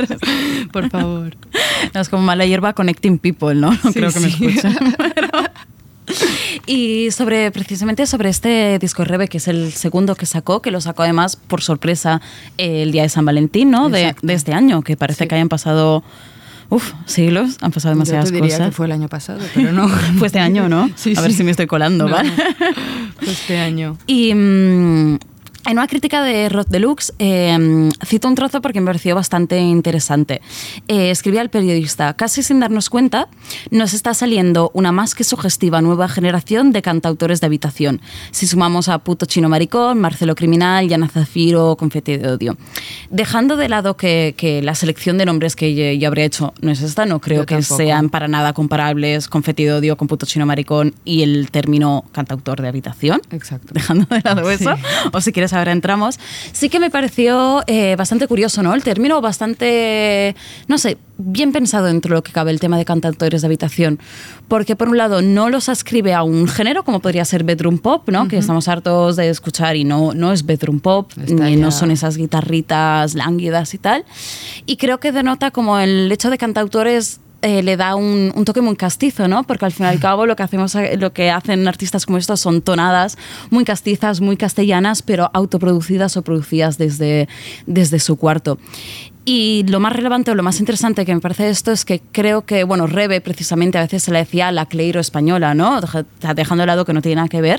por 0.72 0.90
favor. 0.90 1.36
No, 1.94 2.00
es 2.02 2.08
como 2.10 2.22
mala 2.22 2.44
hierba 2.44 2.74
connecting 2.74 3.18
people, 3.18 3.54
¿no? 3.54 3.70
No 3.70 3.76
Sí, 3.92 3.94
creo 3.94 4.12
que 4.12 4.20
me 4.20 4.30
sí. 4.30 4.44
escuchen. 4.46 4.76
pero- 5.14 5.28
Y 6.66 7.10
sobre 7.12 7.50
precisamente 7.50 8.06
sobre 8.06 8.28
este 8.28 8.78
disco 8.78 9.04
Rebe, 9.04 9.28
que 9.28 9.38
es 9.38 9.48
el 9.48 9.72
segundo 9.72 10.14
que 10.16 10.26
sacó, 10.26 10.60
que 10.60 10.70
lo 10.70 10.80
sacó 10.82 11.02
además 11.02 11.36
por 11.36 11.62
sorpresa 11.62 12.20
el 12.58 12.92
día 12.92 13.02
de 13.02 13.08
San 13.08 13.24
Valentín, 13.24 13.70
¿no? 13.70 13.88
De, 13.88 14.14
de 14.20 14.34
este 14.34 14.52
año, 14.52 14.82
que 14.82 14.96
parece 14.98 15.24
Sí. 15.24 15.28
que 15.28 15.34
hayan 15.34 15.48
pasado 15.48 16.04
uf, 16.70 16.92
siglos, 17.06 17.56
han 17.60 17.70
pasado 17.72 17.92
Yo 17.92 17.96
demasiadas 17.96 18.26
te 18.30 18.34
diría 18.34 18.56
cosas. 18.56 18.68
que 18.68 18.72
fue 18.72 18.86
el 18.86 18.92
año 18.92 19.08
pasado, 19.08 19.40
pero 19.54 19.72
no. 19.72 19.88
Fue 20.18 20.26
este 20.28 20.38
año, 20.40 20.68
¿no? 20.68 20.90
Sí, 20.96 21.14
a 21.16 21.20
ver 21.20 21.30
sí. 21.30 21.38
si 21.38 21.44
me 21.44 21.50
estoy 21.50 21.66
colando, 21.66 22.06
No, 22.06 22.12
¿vale? 22.14 22.30
Fue 23.20 23.32
este 23.32 23.58
año. 23.58 23.96
Y 24.06 24.34
mm, 24.34 25.18
en 25.66 25.72
una 25.78 25.86
crítica 25.86 26.22
de 26.22 26.48
Rod 26.50 26.66
Deluxe, 26.68 27.12
eh, 27.18 27.88
cito 28.04 28.28
un 28.28 28.34
trozo 28.34 28.60
porque 28.60 28.80
me 28.80 28.86
pareció 28.86 29.14
bastante 29.14 29.58
interesante. 29.58 30.42
Eh, 30.88 31.10
escribía 31.10 31.40
el 31.40 31.48
periodista, 31.48 32.12
casi 32.14 32.42
sin 32.42 32.60
darnos 32.60 32.90
cuenta, 32.90 33.28
nos 33.70 33.94
está 33.94 34.12
saliendo 34.12 34.70
una 34.74 34.92
más 34.92 35.14
que 35.14 35.24
sugestiva 35.24 35.80
nueva 35.80 36.08
generación 36.08 36.70
de 36.72 36.82
cantautores 36.82 37.40
de 37.40 37.46
habitación. 37.46 38.02
Si 38.30 38.46
sumamos 38.46 38.88
a 38.88 38.98
Puto 38.98 39.24
Chino 39.24 39.48
Maricón, 39.48 40.00
Marcelo 40.00 40.34
Criminal, 40.34 40.86
Yana 40.88 41.08
Zafiro, 41.08 41.76
Confeti 41.76 42.18
de 42.18 42.28
Odio. 42.28 42.56
Dejando 43.10 43.56
de 43.56 43.68
lado 43.70 43.96
que, 43.96 44.34
que 44.36 44.60
la 44.60 44.74
selección 44.74 45.16
de 45.16 45.24
nombres 45.24 45.56
que 45.56 45.74
yo, 45.74 45.98
yo 45.98 46.08
habría 46.08 46.26
hecho 46.26 46.52
no 46.60 46.70
es 46.72 46.82
esta, 46.82 47.06
no 47.06 47.20
creo 47.20 47.42
Yo 47.42 47.46
que 47.46 47.54
tampoco. 47.54 47.76
sean 47.78 48.10
para 48.10 48.28
nada 48.28 48.52
comparables 48.52 49.28
Confeti 49.28 49.64
de 49.64 49.72
Odio 49.72 49.96
con 49.96 50.08
Puto 50.08 50.26
Chino 50.26 50.44
Maricón 50.44 50.94
y 51.06 51.22
el 51.22 51.50
término 51.50 52.04
cantautor 52.12 52.60
de 52.60 52.68
habitación 52.68 53.22
Exacto. 53.30 53.68
dejando 53.72 54.06
de 54.10 54.20
lado 54.22 54.44
Sí. 54.50 54.62
eso, 54.62 54.74
o 55.12 55.20
si 55.22 55.32
quieres 55.32 55.53
ahora 55.54 55.72
entramos, 55.72 56.18
sí 56.52 56.68
que 56.68 56.80
me 56.80 56.90
pareció 56.90 57.62
eh, 57.66 57.96
bastante 57.96 58.26
curioso, 58.26 58.62
¿no? 58.62 58.74
El 58.74 58.82
término 58.82 59.20
bastante, 59.20 60.34
no 60.68 60.78
sé, 60.78 60.98
bien 61.16 61.52
pensado 61.52 61.86
dentro 61.86 62.10
de 62.10 62.14
lo 62.16 62.22
que 62.22 62.32
cabe 62.32 62.50
el 62.50 62.60
tema 62.60 62.76
de 62.76 62.84
cantautores 62.84 63.42
de 63.42 63.46
habitación, 63.46 63.98
porque 64.48 64.76
por 64.76 64.88
un 64.88 64.96
lado 64.96 65.22
no 65.22 65.48
los 65.48 65.68
ascribe 65.68 66.12
a 66.14 66.22
un 66.22 66.48
género 66.48 66.84
como 66.84 67.00
podría 67.00 67.24
ser 67.24 67.44
bedroom 67.44 67.78
pop, 67.78 68.08
¿no? 68.08 68.28
Que 68.28 68.38
estamos 68.38 68.68
hartos 68.68 69.16
de 69.16 69.28
escuchar 69.28 69.76
y 69.76 69.84
no, 69.84 70.12
no 70.14 70.32
es 70.32 70.44
bedroom 70.44 70.80
pop, 70.80 71.10
Está 71.16 71.46
ni 71.46 71.56
no 71.56 71.70
son 71.70 71.90
esas 71.90 72.16
guitarritas 72.16 73.14
lánguidas 73.14 73.74
y 73.74 73.78
tal, 73.78 74.04
y 74.66 74.76
creo 74.76 74.98
que 74.98 75.12
denota 75.12 75.50
como 75.50 75.78
el 75.78 76.10
hecho 76.10 76.30
de 76.30 76.38
cantautores 76.38 77.20
eh, 77.44 77.62
le 77.62 77.76
da 77.76 77.94
un, 77.94 78.32
un 78.34 78.44
toque 78.44 78.60
muy 78.60 78.74
castizo, 78.76 79.28
¿no? 79.28 79.44
Porque 79.44 79.64
al 79.66 79.72
fin 79.72 79.86
y 79.86 79.88
al 79.90 80.00
cabo 80.06 80.26
lo 80.26 80.34
que 80.34 80.42
hacemos, 80.42 80.76
lo 80.98 81.12
que 81.12 81.30
hacen 81.30 81.68
artistas 81.68 82.06
como 82.06 82.18
estos 82.18 82.40
son 82.40 82.60
tonadas 82.62 83.16
muy 83.50 83.64
castizas, 83.64 84.20
muy 84.20 84.36
castellanas, 84.36 85.02
pero 85.02 85.30
autoproducidas 85.32 86.16
o 86.16 86.22
producidas 86.22 86.78
desde, 86.78 87.28
desde 87.66 87.98
su 88.00 88.16
cuarto. 88.16 88.58
Y 89.26 89.64
lo 89.68 89.80
más 89.80 89.94
relevante 89.94 90.30
o 90.30 90.34
lo 90.34 90.42
más 90.42 90.60
interesante 90.60 91.06
que 91.06 91.14
me 91.14 91.20
parece 91.22 91.44
de 91.44 91.50
esto 91.50 91.72
es 91.72 91.86
que 91.86 92.02
creo 92.12 92.44
que, 92.44 92.62
bueno, 92.64 92.86
Rebe 92.86 93.22
precisamente 93.22 93.78
a 93.78 93.80
veces 93.80 94.02
se 94.02 94.10
le 94.12 94.18
decía 94.18 94.52
la 94.52 94.66
Cleiro 94.66 95.00
española, 95.00 95.54
¿no? 95.54 95.80
Deja- 95.80 96.04
Dejando 96.34 96.60
de 96.62 96.66
lado 96.66 96.84
que 96.84 96.92
no 96.92 97.00
tiene 97.00 97.16
nada 97.16 97.28
que 97.28 97.40
ver. 97.40 97.58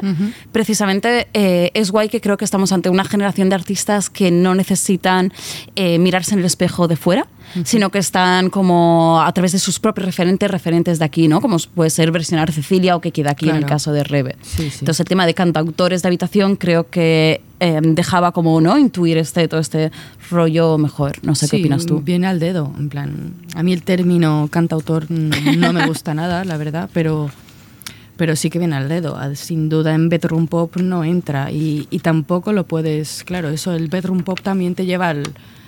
Precisamente 0.52 1.28
eh, 1.34 1.71
es 1.74 1.91
guay 1.91 2.08
que 2.10 2.21
creo 2.21 2.38
que 2.38 2.45
estamos 2.45 2.71
ante 2.71 2.89
una 2.89 3.04
generación 3.04 3.50
de 3.50 3.56
artistas 3.56 4.10
que 4.12 4.30
no 4.30 4.54
necesitan 4.54 5.34
eh, 5.76 5.98
mirarse 5.98 6.34
en 6.34 6.39
el 6.39 6.45
espejo 6.45 6.88
de 6.88 6.95
fuera, 6.98 7.26
sino 7.63 7.89
que 7.89 7.99
están 7.99 8.49
como 8.49 9.21
a 9.21 9.31
través 9.34 9.51
de 9.51 9.60
sus 9.60 9.79
propios 9.79 10.05
referentes, 10.05 10.49
referentes 10.49 10.99
de 10.99 11.05
aquí, 11.05 11.27
¿no? 11.27 11.41
Como 11.41 11.58
puede 11.73 11.89
ser 11.89 12.12
versionar 12.12 12.51
Cecilia 12.51 12.95
o 12.95 13.01
que 13.01 13.12
queda 13.12 13.31
aquí 13.31 13.45
en 13.49 13.55
el 13.55 13.62
Claro. 13.62 13.73
caso 13.75 13.91
de 13.93 14.03
Rebe. 14.03 14.36
Sí, 14.41 14.69
sí. 14.69 14.77
Entonces 14.81 14.99
el 15.01 15.08
tema 15.08 15.25
de 15.25 15.34
cantautores 15.34 16.01
de 16.01 16.08
habitación 16.08 16.55
creo 16.55 16.89
que 16.89 17.41
eh, 17.60 17.79
dejaba 17.81 18.31
como, 18.34 18.60
¿no? 18.62 18.77
Intuir 18.77 19.17
este, 19.17 19.47
todo 19.47 19.60
este 19.62 19.91
rollo 20.29 20.77
mejor. 20.77 21.13
No 21.23 21.36
sé 21.36 21.47
qué 21.47 21.58
Sí, 21.58 21.63
opinas 21.63 21.86
tú. 21.86 22.01
Viene 22.01 22.27
al 22.27 22.39
dedo, 22.39 22.71
en 22.77 22.89
plan. 22.89 23.34
A 23.55 23.63
mí 23.63 23.71
el 23.73 23.84
término 23.84 24.49
cantautor 24.51 25.10
no 25.10 25.71
me 25.73 25.86
gusta 25.88 26.13
nada, 26.13 26.43
la 26.43 26.58
verdad, 26.58 26.89
pero, 26.93 27.29
pero 28.17 28.36
sí 28.36 28.49
que 28.49 28.60
viene 28.60 28.75
al 28.75 28.89
dedo. 28.89 29.15
Ah, 29.17 29.34
Sin 29.36 29.69
duda 29.69 29.93
en 29.93 30.10
bedroom 30.10 30.47
pop 30.47 30.75
no 30.77 31.03
entra 31.05 31.51
y, 31.51 31.88
y 31.89 31.99
tampoco 31.99 32.51
lo 32.53 32.65
puedes. 32.65 33.23
Claro, 33.23 33.49
eso, 33.49 33.73
el 33.73 33.88
bedroom 33.88 34.23
pop 34.23 34.39
también 34.41 34.75
te 34.75 34.86
lleva 34.86 35.10
al, 35.10 35.23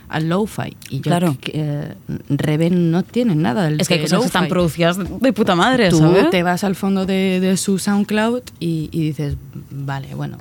al 0.10 0.30
lo-fi. 0.30 0.76
Y 0.90 0.98
yo, 0.98 1.02
Claro. 1.04 1.38
que, 1.40 1.52
eh, 1.56 1.94
Reven 2.30 2.92
no 2.92 3.04
tiene 3.04 3.36
nada. 3.36 3.64
del 3.66 3.82
Es 3.82 3.88
que 3.88 3.96
hay 3.96 4.00
de 4.00 4.06
cosas 4.06 4.20
que 4.22 4.26
están 4.28 4.48
producidas 4.48 4.98
de, 4.98 5.34
puta 5.34 5.56
madre, 5.56 5.90
Tú 5.90 5.98
¿sabes? 6.00 6.30
te 6.30 6.44
vas 6.44 6.64
al 6.64 6.76
fondo 6.76 7.06
de, 7.06 7.40
de 7.40 7.58
su 7.58 7.78
SoundCloud 7.80 8.42
y, 8.60 8.90
y 8.92 9.02
dices, 9.02 9.36
vale, 9.72 10.16
bueno, 10.16 10.38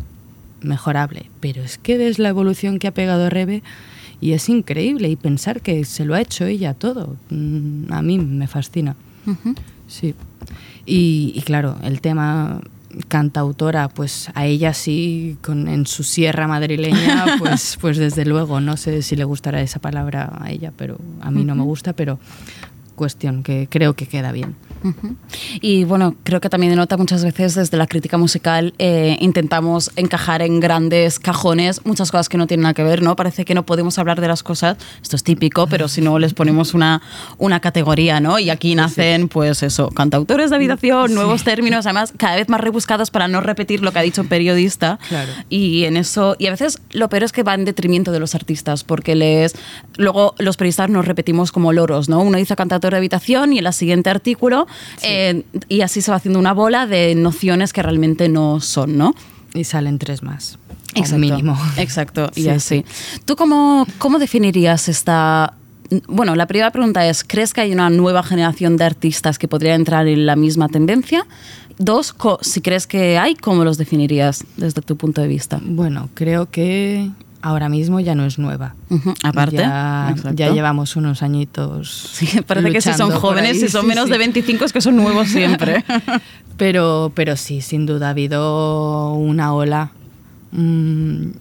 mejorable. 0.60 1.26
Pero 1.40 1.62
es 1.62 1.78
que 1.78 1.98
ves 1.98 2.18
la 2.18 2.28
evolución 2.28 2.78
que 2.78 2.86
ha 2.88 2.92
pegado 2.94 3.28
Rebe 3.30 3.62
y 4.20 4.32
es 4.32 4.48
increíble. 4.48 5.08
Y 5.08 5.16
pensar 5.16 5.60
que 5.60 5.84
se 5.84 6.04
lo 6.04 6.14
ha 6.14 6.20
hecho 6.20 6.44
ella 6.46 6.74
todo, 6.74 7.16
mm, 7.30 7.92
a 7.92 8.02
mí 8.02 8.18
me 8.18 8.46
fascina. 8.46 8.94
Sí. 9.88 10.14
Y, 10.84 11.32
y 11.34 11.42
claro, 11.42 11.76
el 11.82 12.00
tema 12.00 12.60
cantautora, 13.08 13.88
pues 13.88 14.30
a 14.34 14.46
ella 14.46 14.74
sí, 14.74 15.36
con, 15.42 15.68
en 15.68 15.86
su 15.86 16.02
sierra 16.02 16.48
madrileña, 16.48 17.26
pues, 17.38 17.78
pues 17.80 17.98
desde 17.98 18.24
luego, 18.24 18.60
no 18.60 18.76
sé 18.76 19.02
si 19.02 19.16
le 19.16 19.24
gustará 19.24 19.60
esa 19.60 19.80
palabra 19.80 20.32
a 20.40 20.50
ella, 20.50 20.72
pero 20.76 20.98
a 21.20 21.30
mí 21.30 21.44
no 21.44 21.54
me 21.54 21.62
gusta, 21.62 21.92
pero 21.92 22.18
cuestión 22.94 23.42
que 23.42 23.68
creo 23.70 23.94
que 23.94 24.06
queda 24.06 24.32
bien. 24.32 24.56
Y 25.60 25.84
bueno, 25.84 26.14
creo 26.22 26.40
que 26.40 26.48
también 26.48 26.70
denota 26.70 26.96
muchas 26.96 27.24
veces 27.24 27.54
desde 27.54 27.76
la 27.76 27.86
crítica 27.86 28.18
musical 28.18 28.74
eh, 28.78 29.16
intentamos 29.20 29.90
encajar 29.96 30.42
en 30.42 30.60
grandes 30.60 31.18
cajones 31.18 31.84
muchas 31.84 32.10
cosas 32.10 32.28
que 32.28 32.38
no 32.38 32.46
tienen 32.46 32.62
nada 32.62 32.74
que 32.74 32.82
ver, 32.82 33.02
¿no? 33.02 33.16
Parece 33.16 33.44
que 33.44 33.54
no 33.54 33.64
podemos 33.64 33.98
hablar 33.98 34.20
de 34.20 34.28
las 34.28 34.42
cosas, 34.42 34.76
esto 35.02 35.16
es 35.16 35.24
típico, 35.24 35.66
pero 35.66 35.88
si 35.88 36.00
no 36.00 36.18
les 36.18 36.34
ponemos 36.34 36.74
una, 36.74 37.02
una 37.38 37.60
categoría, 37.60 38.20
¿no? 38.20 38.38
Y 38.38 38.50
aquí 38.50 38.74
nacen, 38.74 39.28
pues 39.28 39.62
eso, 39.62 39.90
cantautores 39.90 40.50
de 40.50 40.56
habitación, 40.56 41.14
nuevos 41.14 41.44
términos, 41.44 41.86
además 41.86 42.12
cada 42.16 42.36
vez 42.36 42.48
más 42.48 42.60
rebuscados 42.60 43.10
para 43.10 43.28
no 43.28 43.40
repetir 43.40 43.82
lo 43.82 43.92
que 43.92 43.98
ha 43.98 44.02
dicho 44.02 44.22
un 44.22 44.28
periodista. 44.28 44.98
Claro. 45.08 45.32
Y 45.48 45.84
en 45.84 45.96
eso, 45.96 46.36
y 46.38 46.46
a 46.46 46.50
veces 46.50 46.80
lo 46.90 47.08
peor 47.08 47.24
es 47.24 47.32
que 47.32 47.42
va 47.42 47.54
en 47.54 47.64
detrimento 47.64 48.12
de 48.12 48.20
los 48.20 48.34
artistas, 48.34 48.84
porque 48.84 49.14
les, 49.14 49.54
luego 49.96 50.34
los 50.38 50.56
periodistas 50.56 50.90
nos 50.90 51.06
repetimos 51.06 51.52
como 51.52 51.72
loros, 51.72 52.08
¿no? 52.08 52.20
Uno 52.20 52.38
dice 52.38 52.56
cantautor 52.56 52.92
de 52.92 52.98
habitación 52.98 53.52
y 53.52 53.58
en 53.58 53.66
el 53.66 53.72
siguiente 53.72 54.10
artículo, 54.10 54.65
eh, 55.02 55.44
y 55.68 55.80
así 55.80 56.00
se 56.00 56.10
va 56.10 56.16
haciendo 56.16 56.38
una 56.38 56.52
bola 56.52 56.86
de 56.86 57.14
nociones 57.14 57.72
que 57.72 57.82
realmente 57.82 58.28
no 58.28 58.60
son, 58.60 58.96
¿no? 58.96 59.14
Y 59.54 59.64
salen 59.64 59.98
tres 59.98 60.22
más. 60.22 60.58
Exacto, 60.94 61.18
mínimo. 61.18 61.58
Exacto, 61.76 62.30
y 62.34 62.42
Sí, 62.42 62.48
así. 62.48 62.84
¿Tú 63.24 63.36
cómo, 63.36 63.86
cómo 63.98 64.18
definirías 64.18 64.88
esta... 64.88 65.54
Bueno, 66.08 66.34
la 66.34 66.46
primera 66.46 66.72
pregunta 66.72 67.06
es, 67.06 67.22
¿crees 67.22 67.54
que 67.54 67.60
hay 67.60 67.72
una 67.72 67.90
nueva 67.90 68.22
generación 68.24 68.76
de 68.76 68.84
artistas 68.84 69.38
que 69.38 69.46
podría 69.46 69.74
entrar 69.74 70.08
en 70.08 70.26
la 70.26 70.34
misma 70.34 70.68
tendencia? 70.68 71.26
Dos, 71.78 72.14
si 72.40 72.60
crees 72.60 72.86
que 72.86 73.18
hay, 73.18 73.34
¿cómo 73.36 73.64
los 73.64 73.78
definirías 73.78 74.44
desde 74.56 74.82
tu 74.82 74.96
punto 74.96 75.20
de 75.20 75.28
vista? 75.28 75.60
Bueno, 75.62 76.08
creo 76.14 76.50
que 76.50 77.10
ahora 77.42 77.68
mismo 77.68 78.00
ya 78.00 78.14
no 78.14 78.24
es 78.24 78.38
nueva. 78.38 78.74
Aparte, 79.22 79.56
Ya, 79.58 80.14
llevamos 80.52 80.96
unos 80.96 81.22
añitos. 81.22 82.10
Sí, 82.12 82.40
parece 82.46 82.72
que 82.72 82.80
si 82.80 82.92
son 82.94 83.10
jóvenes, 83.10 83.60
si 83.60 83.68
son 83.68 83.82
sí, 83.82 83.88
menos 83.88 84.06
sí. 84.06 84.12
de 84.12 84.18
25 84.18 84.64
es 84.64 84.72
que 84.72 84.80
son 84.80 84.96
nuevos 84.96 85.28
siempre. 85.28 85.84
Pero, 86.56 87.12
pero 87.14 87.36
sí, 87.36 87.60
sin 87.60 87.84
duda 87.84 88.06
ha 88.06 88.10
habido 88.10 89.12
una 89.12 89.52
ola. 89.52 89.90
Mm, 90.52 91.32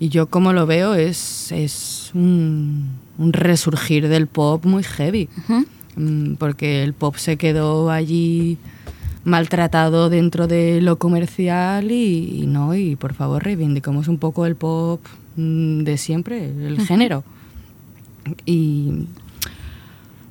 y 0.00 0.08
yo 0.08 0.26
como 0.26 0.52
lo 0.52 0.66
veo 0.66 0.94
es, 0.96 1.52
es 1.52 2.10
un, 2.12 2.88
un 3.18 3.32
resurgir 3.32 4.08
del 4.08 4.26
pop 4.26 4.64
muy 4.64 4.82
heavy. 4.82 5.28
Mm, 5.94 6.34
Porque 6.34 6.82
el 6.82 6.92
pop 6.92 7.14
se 7.18 7.36
quedó 7.36 7.88
allí 7.90 8.58
maltratado 9.26 10.08
dentro 10.08 10.46
de 10.46 10.80
lo 10.80 10.96
comercial 10.96 11.90
y, 11.92 12.42
y 12.42 12.46
no, 12.46 12.74
y 12.74 12.96
por 12.96 13.12
favor 13.12 13.44
reivindicamos 13.44 14.08
un 14.08 14.16
poco 14.16 14.46
el 14.46 14.56
pop 14.56 15.00
mm, 15.36 15.82
de 15.82 15.98
siempre, 15.98 16.46
el 16.46 16.80
género. 16.80 17.24
Y 18.44 19.06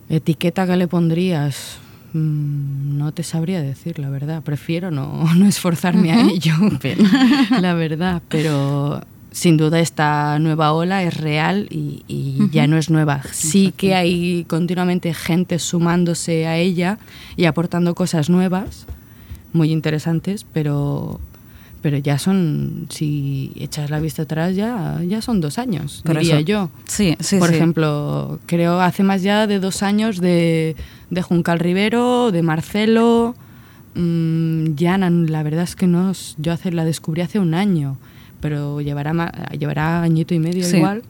etiqueta 0.10 0.66
que 0.66 0.76
le 0.76 0.88
pondrías, 0.88 1.80
Mm, 2.16 2.98
no 2.98 3.12
te 3.12 3.24
sabría 3.24 3.62
decir, 3.62 4.00
la 4.00 4.10
verdad. 4.10 4.42
Prefiero 4.42 4.90
no, 4.90 5.26
no 5.36 5.46
esforzarme 5.46 6.14
a 6.14 6.22
ello, 6.22 6.54
la 7.62 7.74
verdad. 7.74 8.22
Pero 8.30 9.02
sin 9.36 9.58
duda 9.58 9.82
esta 9.82 10.40
nueva 10.40 10.72
ola 10.72 11.04
es 11.04 11.18
real 11.18 11.68
y, 11.70 12.04
y 12.08 12.48
ya 12.54 12.68
no 12.68 12.78
es 12.78 12.90
nueva. 12.90 13.22
Sí 13.34 13.74
que 13.76 13.94
hay 13.94 14.46
continuamente 14.48 15.14
gente 15.14 15.60
sumándose 15.60 16.48
a 16.48 16.56
ella 16.58 17.00
y 17.36 17.44
aportando 17.44 17.96
cosas 17.96 18.30
nuevas, 18.30 18.86
muy 19.52 19.74
interesantes, 19.74 20.46
pero, 20.54 21.20
pero 21.82 21.98
ya 21.98 22.18
son, 22.18 22.88
si 22.90 23.52
echas 23.58 23.90
la 23.90 24.00
vista 24.00 24.22
atrás, 24.22 24.56
ya, 24.56 25.02
ya 25.06 25.22
son 25.22 25.42
dos 25.42 25.58
años, 25.58 26.02
Por 26.06 26.18
diría 26.18 26.38
eso. 26.38 26.46
yo. 26.46 26.70
Sí, 26.86 27.18
sí, 27.20 27.38
Por 27.38 27.50
sí. 27.50 27.56
ejemplo, 27.56 28.40
creo 28.46 28.80
hace 28.80 29.04
más 29.04 29.22
ya 29.22 29.48
de 29.48 29.60
dos 29.60 29.84
años 29.84 30.22
de, 30.22 30.78
de 31.10 31.22
Juncal 31.22 31.60
Rivero, 31.60 32.32
de 32.32 32.42
Marcelo. 32.42 33.36
mm, 33.96 34.76
Yana, 34.76 35.10
la 35.10 35.44
verdad 35.44 35.66
es 35.66 35.76
que 35.76 35.88
no, 35.88 36.14
yo 36.38 36.54
hace, 36.54 36.72
la 36.72 36.86
descubrí 36.86 37.22
hace 37.22 37.40
un 37.40 37.54
año, 37.54 37.98
pero 38.42 38.82
llevará, 38.82 39.14
ma- 39.14 39.32
llevará 39.58 40.02
añito 40.02 40.34
y 40.34 40.40
medio 40.40 40.64
Sí. 40.64 40.78
igual, 40.78 41.02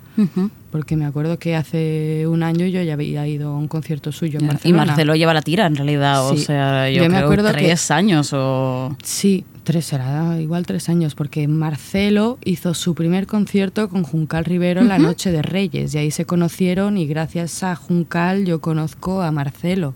porque 0.71 0.95
me 0.95 1.05
acuerdo 1.05 1.37
que 1.39 1.55
hace 1.55 2.25
un 2.27 2.43
año 2.43 2.65
yo 2.67 2.81
ya 2.81 2.93
había 2.93 3.27
ido 3.27 3.49
a 3.49 3.57
un 3.57 3.67
concierto 3.67 4.11
suyo 4.11 4.39
en 4.39 4.45
Y 4.45 4.47
Barcelona. 4.49 4.85
Marcelo 4.85 5.15
lleva 5.15 5.33
la 5.33 5.41
tira 5.41 5.65
en 5.67 5.75
realidad, 5.75 6.27
o 6.29 6.37
sea, 6.37 6.89
yo, 6.89 7.03
Yo 7.03 7.09
me 7.09 7.17
acuerdo 7.17 7.47
que- 7.53 7.57
tres 7.63 7.91
años 7.91 8.31
o... 8.33 8.95
Sí, 9.03 9.45
tres, 9.63 9.85
será 9.85 10.39
igual 10.39 10.65
tres 10.65 10.89
años, 10.89 11.15
porque 11.15 11.47
Marcelo 11.47 12.37
hizo 12.45 12.73
su 12.73 12.93
primer 12.93 13.25
concierto 13.27 13.89
con 13.89 14.03
Juncal 14.03 14.45
Rivero 14.45 14.83
la 14.83 14.97
noche 14.99 15.31
de 15.31 15.41
Reyes, 15.41 15.95
y 15.95 15.97
ahí 15.97 16.11
se 16.11 16.25
conocieron 16.25 16.97
y 16.97 17.07
gracias 17.07 17.63
a 17.63 17.75
Juncal 17.75 18.45
yo 18.45 18.61
conozco 18.61 19.21
a 19.21 19.31
Marcelo, 19.31 19.93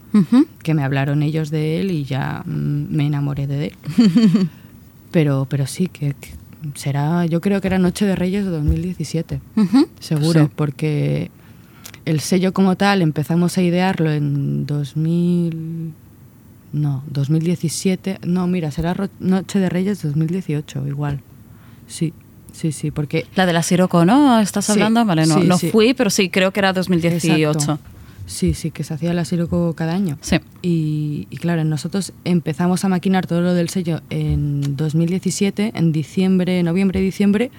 que 0.64 0.74
me 0.74 0.84
hablaron 0.84 1.24
ellos 1.24 1.50
de 1.52 1.80
él 1.82 1.92
y 1.92 2.04
ya 2.06 2.44
mm, 2.46 2.88
me 2.90 3.06
enamoré 3.08 3.48
de 3.48 3.66
él. 3.68 3.74
pero, 5.12 5.46
pero 5.50 5.68
sí, 5.68 5.88
que, 5.88 6.14
que 6.20 6.30
será, 6.76 7.26
yo 7.26 7.42
creo 7.42 7.62
que 7.62 7.68
era 7.68 7.78
Noche 7.80 8.06
de 8.06 8.16
Reyes 8.16 8.46
de 8.46 8.52
2017, 8.52 9.42
Ujú. 9.56 9.88
seguro, 10.00 10.44
Sí. 10.46 10.52
porque 10.56 11.32
el 12.06 12.20
sello 12.20 12.54
como 12.54 12.76
tal 12.76 13.02
empezamos 13.02 13.58
a 13.58 13.62
idearlo 13.62 14.12
en 14.12 14.66
2000... 14.66 15.94
No, 16.72 17.04
2017. 17.10 18.20
No, 18.28 18.46
mira, 18.46 18.70
será 18.72 18.96
Noche 19.20 19.60
de 19.60 19.70
Reyes 19.70 20.04
2018, 20.04 20.86
igual. 20.88 21.20
Sí, 21.88 22.14
sí, 22.54 22.72
sí, 22.72 22.92
porque... 22.92 23.26
La 23.36 23.48
de 23.48 23.54
la 23.54 23.64
Siroco, 23.64 24.06
¿no? 24.06 24.40
¿Estás 24.40 24.66
Sí, 24.66 24.74
hablando? 24.74 25.04
Vale, 25.04 25.26
no, 25.26 25.40
sí, 25.42 25.48
no 25.48 25.58
fui, 25.58 25.96
pero 25.96 26.12
sí, 26.12 26.30
creo 26.30 26.52
que 26.52 26.60
era 26.60 26.72
2018. 26.74 27.50
Exacto. 27.60 27.80
Sí, 28.30 28.54
sí, 28.54 28.70
que 28.70 28.84
se 28.84 28.94
hacía 28.94 29.12
la 29.16 29.26
Siroco 29.26 29.74
cada 29.74 29.94
año. 29.96 30.18
Sí. 30.22 30.38
Y, 30.62 31.28
y 31.32 31.38
claro, 31.38 31.64
nosotros 31.64 32.14
empezamos 32.26 32.86
a 32.86 32.88
maquinar 32.90 33.26
todo 33.26 33.42
lo 33.42 33.56
del 33.56 33.70
sello 33.70 34.02
en 34.12 34.76
2017, 34.78 35.72
en 35.74 35.92
diciembre, 35.92 36.62
noviembre, 36.62 37.02
diciembre, 37.02 37.50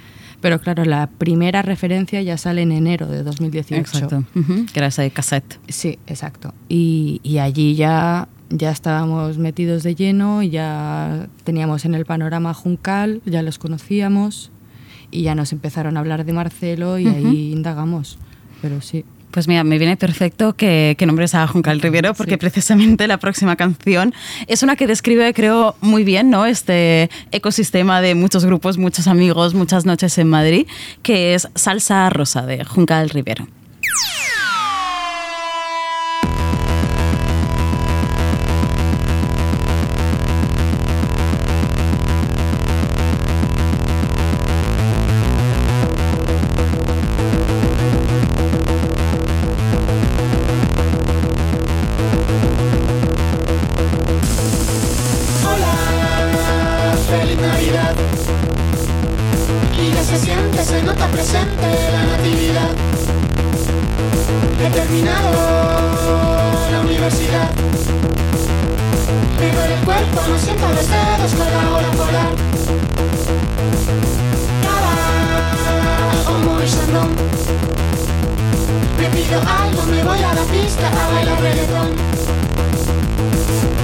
pero 0.41 0.61
claro, 0.61 0.85
la 0.85 1.09
primera 1.09 1.63
referencia 1.63 2.23
ya 2.23 2.39
sale 2.39 2.63
en 2.63 2.71
enero 2.71 3.07
de 3.09 3.25
2018. 3.25 3.81
Exacto. 3.81 4.25
Ujú, 4.37 4.67
Que 4.73 4.79
era 4.79 4.87
ese 4.87 5.11
cassette. 5.11 5.59
Sí, 5.69 5.99
exacto. 6.07 6.55
Y, 6.69 7.21
y 7.25 7.39
allí 7.39 7.75
ya, 7.75 8.29
ya 8.49 8.71
estábamos 8.71 9.39
metidos 9.39 9.83
de 9.83 9.97
lleno, 9.97 10.41
ya 10.45 11.29
teníamos 11.43 11.85
en 11.85 11.95
el 11.97 12.05
panorama 12.07 12.55
Juncal, 12.55 13.23
ya 13.27 13.43
los 13.43 13.59
conocíamos 13.59 14.53
y 15.11 15.23
ya 15.23 15.35
nos 15.35 15.53
empezaron 15.53 15.97
a 15.97 16.01
hablar 16.01 16.25
de 16.25 16.33
Marcelo 16.33 16.97
y 17.01 17.09
ahí 17.09 17.51
indagamos. 17.53 18.19
Pero 18.63 18.81
sí. 18.81 19.05
Pues 19.31 19.47
mira, 19.47 19.63
me 19.63 19.79
viene 19.79 19.97
perfecto 19.97 20.55
que, 20.57 20.97
que 20.99 21.07
nombres 21.07 21.35
a 21.35 21.47
Juncal 21.47 21.81
Rivero 21.81 22.15
porque 22.15 22.33
Sí. 22.33 22.37
precisamente 22.39 23.07
la 23.07 23.19
próxima 23.19 23.55
canción 23.57 24.13
es 24.49 24.63
una 24.63 24.75
que 24.77 24.87
describe, 24.89 25.33
creo, 25.35 25.77
muy 25.81 26.03
bien, 26.05 26.31
¿no? 26.31 26.47
Este 26.47 27.11
ecosistema 27.31 28.01
de 28.01 28.15
muchos 28.17 28.45
grupos, 28.45 28.77
muchos 28.79 29.07
amigos, 29.07 29.55
muchas 29.55 29.87
noches 29.87 30.19
en 30.19 30.29
Madrid, 30.29 30.67
que 31.03 31.35
es 31.35 31.49
Salsa 31.55 32.11
Rosa 32.11 32.43
de 32.47 32.65
Juncal 32.65 33.09
Rivero. 33.11 33.47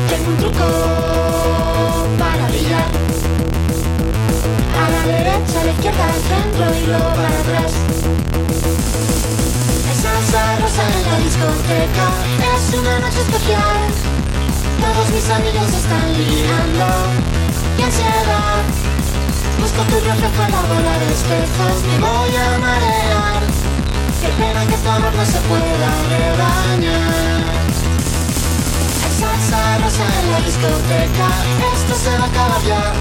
Tengo 0.08 0.28
un 0.30 0.36
truco 0.36 0.66
para 2.18 2.48
brillar. 2.48 2.90
A 4.76 4.90
la 4.90 5.02
derecha, 5.06 5.60
a 5.60 5.64
la 5.64 5.72
izquierda, 5.72 6.04
al 6.04 6.20
centro 6.30 6.64
y 6.76 6.86
luego 6.86 7.08
para 7.14 7.28
atrás. 7.28 7.72
Es 9.90 9.98
salsa 10.02 10.42
rosa 10.60 10.82
en 10.82 11.02
la 11.10 11.18
discoteca, 11.18 12.06
es 12.54 12.74
una 12.78 12.98
noche 13.00 13.20
especial. 13.20 13.90
Todos 14.80 15.06
mis 15.10 15.28
amigos 15.30 15.72
están 15.72 16.12
liando 16.12 16.88
y 17.78 17.82
ansiedad. 17.82 18.62
Busco 19.60 19.82
tu 19.82 19.94
reflejo 19.94 20.42
en 20.44 20.52
la 20.52 20.62
bola 20.62 20.98
de 20.98 21.06
espejos, 21.12 21.76
me 21.88 21.98
voy 21.98 22.36
a 22.36 22.58
marear. 22.58 23.42
Qué 24.20 24.28
pena 24.28 24.66
que 24.66 24.76
tu 24.76 24.88
amor 24.88 25.14
no 25.14 25.24
se 25.24 25.40
pueda 25.40 25.88
rebañar. 26.10 27.75
Hay 29.16 29.22
salsa 29.22 29.78
rosa 29.78 30.04
en 30.20 30.30
la 30.30 30.40
discoteca, 30.40 31.28
esto 31.74 31.94
se 31.94 32.10
va 32.18 32.24
a 32.24 32.28
acabar 32.28 32.62
ya. 32.66 32.92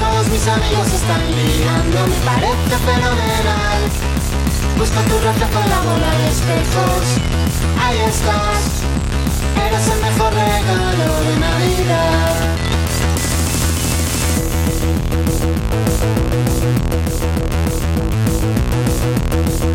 Todos 0.00 0.26
mis 0.26 0.48
amigos 0.48 0.88
están 0.92 1.22
liando, 1.30 2.06
me 2.08 2.16
parece 2.26 2.76
fenomenal. 2.84 3.80
Busca 4.76 5.00
tu 5.02 5.16
reflejo 5.20 5.60
en 5.62 5.70
la 5.70 5.80
bola 5.82 6.10
de 6.18 6.28
espejos, 6.30 7.06
ahí 7.80 7.98
estás. 8.08 8.82
Eres 9.64 9.86
el 9.86 10.00
mejor 10.02 10.34
regalo 10.34 11.20
de 11.22 11.36
Navidad. 11.38 12.54
Bueno, 19.30 19.73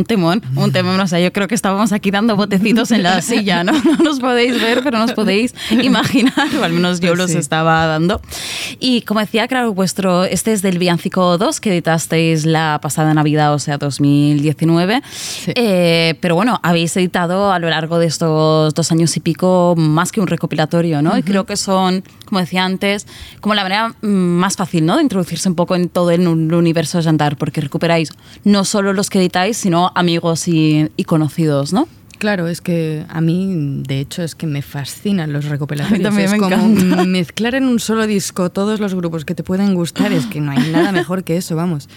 un 0.00 0.04
temón, 0.06 0.42
un 0.56 0.72
temón, 0.72 0.98
o 0.98 1.06
sea, 1.06 1.20
yo 1.20 1.30
creo 1.32 1.46
que 1.46 1.54
estábamos 1.54 1.92
aquí 1.92 2.10
dando 2.10 2.34
botecitos 2.36 2.90
en 2.90 3.02
la 3.02 3.20
silla, 3.22 3.64
¿no? 3.64 3.72
No 3.84 3.96
nos 4.04 4.18
podéis 4.20 4.60
ver, 4.60 4.82
pero 4.82 4.98
nos 4.98 5.12
podéis 5.12 5.54
imaginar, 5.70 6.48
o 6.58 6.64
al 6.64 6.72
menos 6.72 7.00
yo 7.00 7.08
Pues 7.10 7.18
los 7.18 7.30
sí. 7.32 7.38
estaba 7.38 7.86
dando. 7.86 8.20
Y 8.82 9.02
como 9.02 9.20
decía, 9.20 9.46
claro, 9.46 9.74
vuestro, 9.74 10.24
este 10.24 10.52
es 10.54 10.62
del 10.62 10.78
Villancico 10.78 11.36
2 11.36 11.60
que 11.60 11.70
editasteis 11.70 12.46
la 12.46 12.78
pasada 12.82 13.12
Navidad, 13.12 13.52
o 13.52 13.58
sea, 13.58 13.76
2019. 13.78 15.02
Eh, 15.48 16.14
pero 16.20 16.34
bueno, 16.34 16.58
habéis 16.62 16.96
editado 16.96 17.52
a 17.52 17.58
lo 17.58 17.68
largo 17.68 17.98
de 17.98 18.06
estos 18.06 18.72
dos 18.74 18.90
años 18.92 19.16
y 19.16 19.20
pico 19.20 19.74
más 19.76 20.12
que 20.12 20.20
un 20.20 20.26
recopilatorio, 20.26 21.02
¿no? 21.02 21.16
Y 21.18 21.22
creo 21.22 21.44
que 21.44 21.56
son, 21.56 22.02
como 22.24 22.40
decía 22.40 22.64
antes, 22.64 23.06
como 23.40 23.54
la 23.54 23.62
manera 23.62 23.94
mm, 24.00 24.06
más 24.08 24.56
fácil, 24.56 24.86
¿no? 24.86 24.96
De 24.96 25.02
introducirse 25.02 25.48
un 25.48 25.54
poco 25.56 25.76
en 25.76 25.88
todo 25.88 26.10
el 26.10 26.26
un- 26.26 26.52
universo 26.52 27.02
Jantar, 27.02 27.36
porque 27.36 27.60
recuperáis 27.60 28.10
no 28.44 28.64
solo 28.64 28.92
los 28.92 29.10
que 29.10 29.18
editáis, 29.18 29.56
sino 29.58 29.92
amigos 29.94 30.48
y, 30.48 30.88
y 30.96 31.04
conocidos, 31.04 31.72
¿no? 31.72 31.86
Claro, 32.20 32.48
es 32.48 32.60
que 32.60 33.06
a 33.08 33.22
mí, 33.22 33.80
de 33.88 33.98
hecho, 33.98 34.22
es 34.22 34.34
que 34.34 34.46
me 34.46 34.60
fascinan 34.60 35.32
los 35.32 35.46
recopilatorios. 35.46 36.14
es 36.18 36.30
me 36.32 36.38
como 36.38 36.54
encanta. 36.54 37.04
mezclar 37.06 37.54
en 37.54 37.64
un 37.64 37.80
solo 37.80 38.06
disco 38.06 38.50
todos 38.50 38.78
los 38.78 38.94
grupos 38.94 39.24
que 39.24 39.34
te 39.34 39.42
pueden 39.42 39.74
gustar, 39.74 40.12
es 40.12 40.26
que 40.26 40.38
no 40.42 40.50
hay 40.52 40.70
nada 40.70 40.92
mejor 40.92 41.24
que 41.24 41.38
eso, 41.38 41.56
vamos. 41.56 41.88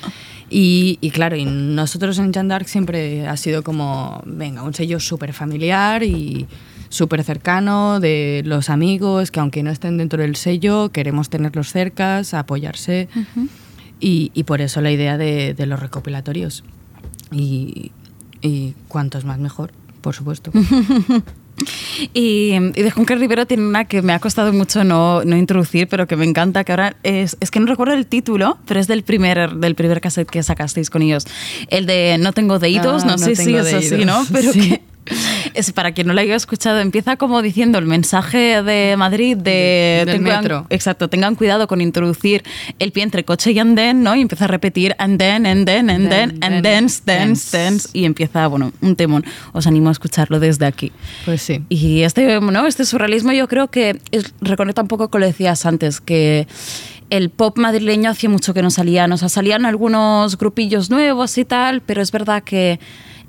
Y, 0.50 0.98
y 1.02 1.10
claro, 1.10 1.36
y 1.36 1.44
nosotros 1.44 2.20
en 2.20 2.32
Jean 2.32 2.48
d'Arc 2.48 2.68
siempre 2.68 3.28
ha 3.28 3.36
sido 3.36 3.64
como, 3.64 4.24
venga, 4.26 4.64
un 4.64 4.74
sello 4.74 5.02
súper 5.02 5.34
familiar 5.34 6.04
y 6.04 6.48
súper 6.88 7.22
cercano 7.26 8.00
de 8.00 8.44
los 8.46 8.70
amigos, 8.70 9.30
que 9.30 9.42
aunque 9.42 9.62
no 9.62 9.72
estén 9.72 9.98
dentro 9.98 10.22
del 10.22 10.38
sello, 10.38 10.88
queremos 10.94 11.30
tenerlos 11.30 11.74
cercas, 11.74 12.34
apoyarse. 12.34 13.10
y, 14.00 14.32
y 14.34 14.44
por 14.44 14.62
eso 14.62 14.80
la 14.80 14.92
idea 14.94 15.18
de, 15.18 15.54
de 15.54 15.66
los 15.66 15.82
recopilatorios. 15.82 16.64
Y, 17.30 17.92
y 18.42 18.74
cuantos 18.88 19.26
más 19.26 19.40
mejor, 19.40 19.72
por 20.04 20.14
supuesto. 20.14 20.52
Y, 22.16 22.54
y 22.56 22.82
de 22.82 22.90
Juncker 22.90 23.20
Rivero 23.20 23.46
tiene 23.46 23.64
una 23.66 23.86
que 23.86 24.02
me 24.02 24.12
ha 24.14 24.20
costado 24.20 24.52
mucho 24.52 24.84
no, 24.84 25.24
no 25.24 25.38
introducir, 25.38 25.88
pero 25.88 26.08
que 26.08 26.16
me 26.16 26.26
encanta, 26.26 26.64
que 26.64 26.72
ahora 26.72 26.96
es, 27.04 27.38
es 27.42 27.52
que 27.52 27.60
no 27.60 27.68
recuerdo 27.68 27.94
el 27.94 28.08
título, 28.08 28.58
pero 28.66 28.80
es 28.80 28.88
del 28.88 29.04
primer, 29.04 29.52
del 29.58 29.76
primer 29.76 30.02
cassette 30.02 30.28
que 30.30 30.42
sacasteis 30.42 30.90
con 30.90 31.04
ellos. 31.04 31.26
El 31.70 31.86
de 31.86 32.18
No 32.20 32.34
tengo 32.34 32.58
deditos, 32.58 33.04
Ah, 33.04 33.06
no, 33.06 33.12
no 33.14 33.18
sé 33.20 33.36
si 33.36 33.54
es 33.56 33.72
así. 33.72 34.04
¿no? 34.04 34.26
Pero 34.34 34.52
Sí. 34.52 34.62
que 34.72 34.82
es 35.54 35.72
para 35.72 35.92
quien 35.92 36.08
no 36.08 36.14
lo 36.14 36.22
haya 36.22 36.36
escuchado, 36.36 36.80
empieza 36.80 37.18
como 37.18 37.42
diciendo 37.42 37.78
el 37.78 37.86
mensaje 37.86 38.64
de 38.64 38.96
Madrid 38.98 39.38
de... 39.38 40.04
Del 40.06 40.20
tengan- 40.22 40.42
metro. 40.42 40.68
exacto, 40.70 41.08
tengan 41.10 41.36
cuidado 41.36 41.68
con 41.68 41.82
introducir 41.82 42.44
el 42.80 42.92
pie 42.92 43.04
entre 43.04 43.24
coche 43.26 43.52
y 43.52 43.60
andén, 43.60 44.04
¿no? 44.04 44.16
Y 44.16 44.22
empieza 44.22 44.46
a 44.46 44.48
repetir 44.48 44.96
and 44.98 45.18
then, 45.20 45.46
and 45.46 45.66
then, 45.66 45.90
and 45.90 46.10
then, 46.10 46.30
and 46.42 46.62
then, 46.62 46.64
dance, 46.64 47.02
dance, 47.06 47.58
dance. 47.58 47.90
Y 47.94 48.06
empieza, 48.06 48.48
bueno, 48.48 48.72
un 48.82 48.96
temón. 48.96 49.26
Os 49.52 49.68
animo 49.68 49.90
a 49.90 49.92
escucharlo 49.92 50.40
desde 50.40 50.66
aquí. 50.66 50.92
Pues 51.26 51.42
sí. 51.42 51.62
Y 51.70 52.02
este, 52.04 52.40
¿no? 52.40 52.66
este 52.68 52.86
surrealismo 52.86 53.32
yo 53.34 53.48
creo 53.48 53.70
que 53.70 54.00
es- 54.12 54.34
reconecta 54.42 54.82
un 54.82 54.88
poco 54.88 55.10
con 55.10 55.22
lo 55.22 55.28
decías 55.28 55.66
antes, 55.66 56.00
que 56.02 56.48
el 57.10 57.30
pop 57.30 57.58
madrileño 57.58 58.10
hacía 58.10 58.30
mucho 58.30 58.54
que 58.54 58.62
no 58.62 58.72
salía. 58.72 59.06
O 59.06 59.18
sea, 59.18 59.30
salían 59.30 59.66
algunos 59.66 60.38
grupillos 60.38 60.90
nuevos 60.90 61.38
y 61.38 61.46
tal, 61.46 61.82
pero 61.82 62.02
es 62.02 62.12
verdad 62.12 62.44
que 62.44 62.80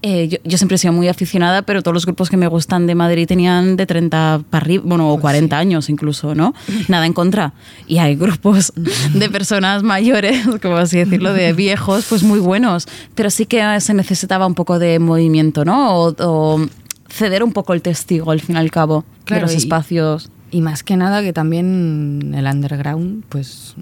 eh, 0.07 0.29
yo, 0.29 0.39
yo 0.45 0.59
siempre 0.59 0.75
he 0.75 0.79
sido 0.79 0.93
muy 0.93 1.09
aficionada, 1.09 1.63
pero 1.63 1.83
todos 1.83 1.95
los 1.95 2.05
grupos 2.05 2.29
que 2.29 2.37
me 2.37 2.47
gustan 2.47 2.87
de 2.87 2.95
Madrid 2.95 3.27
tenían 3.27 3.77
de 3.77 3.87
30 3.87 4.43
para 4.51 4.63
arriba, 4.63 4.83
bueno, 4.87 5.11
o 5.11 5.19
40 5.19 5.57
años 5.57 5.89
incluso, 5.89 6.35
¿no? 6.35 6.55
Nada 6.89 7.07
en 7.07 7.15
contra. 7.15 7.55
Y 7.87 7.99
hay 7.99 8.15
grupos 8.15 8.73
de 9.15 9.31
personas 9.31 9.83
mayores, 9.83 10.47
como 10.61 10.77
así 10.77 10.99
decirlo, 10.99 11.33
de 11.33 11.55
viejos, 11.55 12.05
pues 12.09 12.23
muy 12.23 12.39
buenos. 12.41 12.87
Pero 13.15 13.31
sí 13.31 13.47
que 13.47 13.81
se 13.81 13.95
necesitaba 13.95 14.47
un 14.47 14.55
poco 14.55 14.79
de 14.79 14.99
movimiento, 14.99 15.65
¿no? 15.65 15.95
O, 15.97 16.15
o 16.19 16.67
ceder 17.09 17.43
un 17.43 17.53
poco 17.53 17.73
el 17.73 17.81
testigo, 17.81 18.31
al 18.31 18.41
fin 18.41 18.57
y 18.57 18.59
al 18.59 18.71
cabo, 18.71 19.05
Claro, 19.25 19.47
de 19.47 19.53
los 19.53 19.55
y- 19.55 19.65
espacios. 19.65 20.31
Y 20.51 20.61
más 20.61 20.83
que 20.85 20.97
nada 20.97 21.23
que 21.23 21.33
también 21.33 22.33
el 22.37 22.47
underground 22.47 23.25
pues 23.29 23.75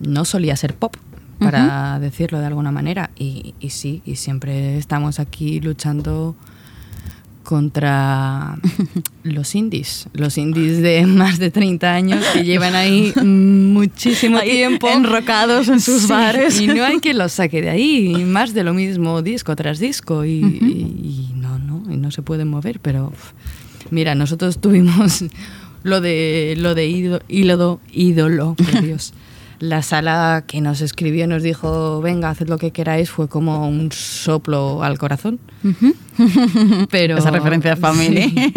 no 0.00 0.24
solía 0.24 0.56
ser 0.56 0.74
pop, 0.74 0.96
para 1.38 1.98
decirlo 2.00 2.38
de 2.40 2.46
alguna 2.46 2.70
manera. 2.72 3.10
Y, 3.18 3.54
y 3.60 3.70
sí, 3.70 4.02
y 4.06 4.16
siempre 4.16 4.76
estamos 4.78 5.18
aquí 5.20 5.60
luchando 5.60 6.34
contra 7.42 8.58
los 9.22 9.54
indies, 9.54 10.08
los 10.12 10.36
indies 10.36 10.82
de 10.82 11.06
más 11.06 11.38
de 11.38 11.50
30 11.50 11.94
años 11.94 12.24
que 12.32 12.42
llevan 12.44 12.74
ahí 12.74 13.12
muchísimo 13.22 14.38
Ahí 14.38 14.50
tiempo 14.50 14.88
enrocados 14.88 15.68
en 15.68 15.80
sus 15.80 16.02
Sí, 16.02 16.08
bares. 16.08 16.60
y 16.60 16.66
no 16.66 16.84
hay 16.84 16.98
quien 16.98 17.18
los 17.18 17.32
saque 17.32 17.62
de 17.62 17.70
ahí, 17.70 18.24
más 18.24 18.52
de 18.52 18.64
lo 18.64 18.74
mismo 18.74 19.22
disco 19.22 19.54
tras 19.54 19.78
disco 19.78 20.24
y, 20.24 20.30
y- 20.30 21.30
y 21.30 21.32
no, 21.36 21.58
no, 21.60 21.82
y 21.92 21.96
no 21.96 22.10
se 22.10 22.22
pueden 22.22 22.48
mover, 22.48 22.80
pero 22.80 23.12
mira, 23.92 24.16
nosotros 24.16 24.58
tuvimos 24.60 25.24
lo 25.84 26.00
de 26.00 26.54
lo 26.58 26.74
de 26.74 26.86
ídolo, 26.88 27.22
ídolo, 27.28 27.80
ídolo, 27.92 28.54
por 28.54 28.82
Dios. 28.82 29.12
La 29.58 29.82
sala 29.82 30.44
que 30.46 30.60
nos 30.60 30.80
escribió 30.82 31.24
y 31.24 31.26
nos 31.28 31.42
dijo, 31.42 32.00
venga, 32.02 32.28
haced 32.30 32.48
lo 32.48 32.58
que 32.58 32.72
queráis, 32.72 33.10
fue 33.10 33.28
como 33.28 33.66
un 33.68 33.90
soplo 33.92 34.82
al 34.82 34.98
corazón. 34.98 35.38
Pero, 36.90 37.18
Esa 37.18 37.30
referencia 37.30 37.72
a 37.72 37.76
Family. 37.76 38.30
Sí. 38.30 38.52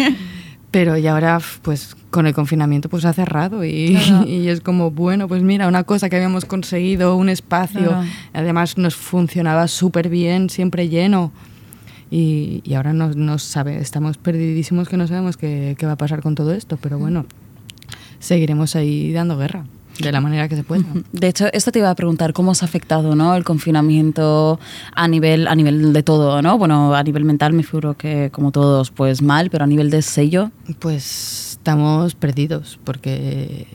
Pero 0.70 0.96
y 0.96 1.06
ahora, 1.08 1.40
pues 1.62 1.96
con 2.10 2.26
el 2.28 2.34
confinamiento, 2.34 2.88
pues 2.88 3.04
ha 3.04 3.12
cerrado 3.12 3.64
y, 3.64 3.96
Claro. 4.06 4.24
y 4.28 4.48
es 4.48 4.60
como, 4.60 4.90
bueno, 4.92 5.26
pues 5.26 5.42
mira, 5.42 5.66
una 5.66 5.82
cosa 5.84 6.08
que 6.08 6.16
habíamos 6.16 6.44
conseguido, 6.44 7.16
un 7.16 7.28
espacio, 7.28 7.80
Claro. 7.88 8.04
además 8.32 8.78
nos 8.78 8.94
funcionaba 8.94 9.66
súper 9.68 10.08
bien, 10.08 10.48
siempre 10.48 10.88
lleno. 10.88 11.32
Y, 12.12 12.60
y 12.64 12.74
ahora 12.74 12.92
no, 12.92 13.08
no 13.14 13.38
sabe, 13.38 13.78
estamos 13.78 14.16
perdidísimos 14.18 14.88
que 14.88 14.96
no 14.96 15.06
sabemos 15.06 15.36
qué, 15.36 15.76
qué 15.78 15.86
va 15.86 15.92
a 15.92 15.96
pasar 15.96 16.22
con 16.22 16.34
todo 16.34 16.52
esto, 16.52 16.76
pero 16.80 16.98
bueno, 16.98 17.24
seguiremos 18.18 18.74
ahí 18.76 19.12
dando 19.12 19.36
guerra, 19.38 19.64
de 20.02 20.12
la 20.12 20.20
manera 20.20 20.48
que 20.48 20.56
se 20.56 20.62
pueda. 20.64 20.84
De 21.12 21.28
hecho, 21.28 21.46
esto 21.52 21.70
te 21.72 21.78
iba 21.78 21.90
a 21.90 21.94
preguntar, 21.94 22.32
¿cómo 22.32 22.52
os 22.52 22.62
ha 22.62 22.66
afectado 22.66 23.14
¿no? 23.14 23.34
el 23.34 23.44
confinamiento 23.44 24.58
a 24.94 25.08
nivel, 25.08 25.46
a 25.48 25.54
nivel 25.54 25.92
de 25.92 26.02
todo? 26.02 26.40
¿no? 26.42 26.58
Bueno, 26.58 26.94
a 26.94 27.02
nivel 27.02 27.24
mental 27.24 27.52
me 27.52 27.62
figuro 27.62 27.94
que 27.94 28.30
como 28.32 28.50
todos, 28.52 28.90
pues 28.90 29.22
mal, 29.22 29.50
pero 29.50 29.64
a 29.64 29.66
nivel 29.66 29.90
de 29.90 30.02
sello, 30.02 30.50
Pues 30.78 31.52
estamos 31.52 32.14
perdidos 32.14 32.78
porque 32.84 33.66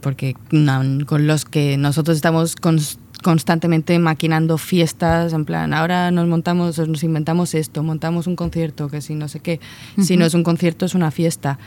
porque 0.00 0.34
no, 0.50 0.80
con 1.04 1.26
los 1.26 1.44
que 1.44 1.76
nosotros 1.76 2.16
estamos 2.16 2.56
cons- 2.56 2.96
constantemente 3.22 3.98
maquinando 3.98 4.56
fiestas, 4.56 5.34
en 5.34 5.44
plan, 5.44 5.74
ahora 5.74 6.10
nos 6.10 6.26
montamos, 6.26 6.78
o 6.78 6.86
nos 6.86 7.02
inventamos 7.04 7.54
esto, 7.54 7.82
montamos 7.82 8.26
un 8.26 8.34
concierto, 8.34 8.88
que 8.88 9.02
si 9.02 9.14
no 9.14 9.28
sé 9.28 9.40
qué, 9.40 9.60
si 10.02 10.16
no 10.16 10.24
es 10.24 10.32
un 10.32 10.42
concierto 10.42 10.86
es 10.86 10.94
una 10.94 11.10
fiesta. 11.10 11.58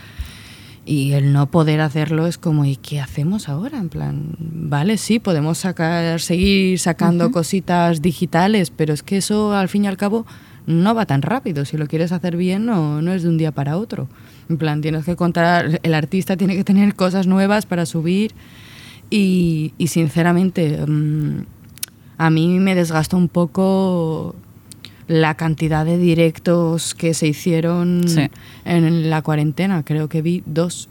Y 0.85 1.13
el 1.13 1.31
no 1.31 1.49
poder 1.49 1.79
hacerlo 1.79 2.27
es 2.27 2.37
como, 2.37 2.65
¿y 2.65 2.75
qué 2.75 2.99
hacemos 2.99 3.47
ahora? 3.47 3.77
En 3.77 3.87
plan, 3.87 4.35
vale, 4.37 4.97
sí, 4.97 5.19
podemos 5.19 5.57
sacar, 5.57 6.19
seguir 6.19 6.77
sacando 6.77 7.31
cositas 7.31 8.01
digitales, 8.01 8.69
pero 8.69 8.93
es 8.93 9.01
que 9.01 9.17
eso 9.17 9.53
al 9.53 9.69
fin 9.69 9.85
y 9.85 9.87
al 9.87 9.95
cabo 9.95 10.25
no 10.65 10.93
va 10.93 11.05
tan 11.05 11.21
rápido. 11.21 11.63
Si 11.63 11.77
lo 11.77 11.87
quieres 11.87 12.11
hacer 12.11 12.35
bien, 12.35 12.65
no, 12.65 13.01
no 13.01 13.13
es 13.13 13.23
de 13.23 13.29
un 13.29 13.37
día 13.37 13.53
para 13.53 13.77
otro. 13.77 14.09
En 14.49 14.57
plan, 14.57 14.81
tienes 14.81 15.05
que 15.05 15.15
contar, 15.15 15.79
el 15.83 15.93
artista 15.93 16.35
tiene 16.35 16.57
que 16.57 16.65
tener 16.65 16.95
cosas 16.95 17.27
nuevas 17.27 17.65
para 17.65 17.85
subir 17.85 18.33
y, 19.09 19.73
y 19.77 19.87
sinceramente, 19.87 20.85
mm, 20.85 21.45
a 22.17 22.29
mí 22.29 22.59
me 22.59 22.75
desgastó 22.75 23.15
un 23.15 23.29
poco 23.29 24.35
la 25.21 25.35
cantidad 25.35 25.85
de 25.85 25.97
directos 25.97 26.93
que 26.95 27.13
se 27.13 27.27
hicieron 27.27 28.03
Sí. 28.07 28.29
en 28.65 29.09
la 29.09 29.21
cuarentena. 29.21 29.83
Creo 29.83 30.09
que 30.09 30.21
vi 30.21 30.43
dos. 30.45 30.89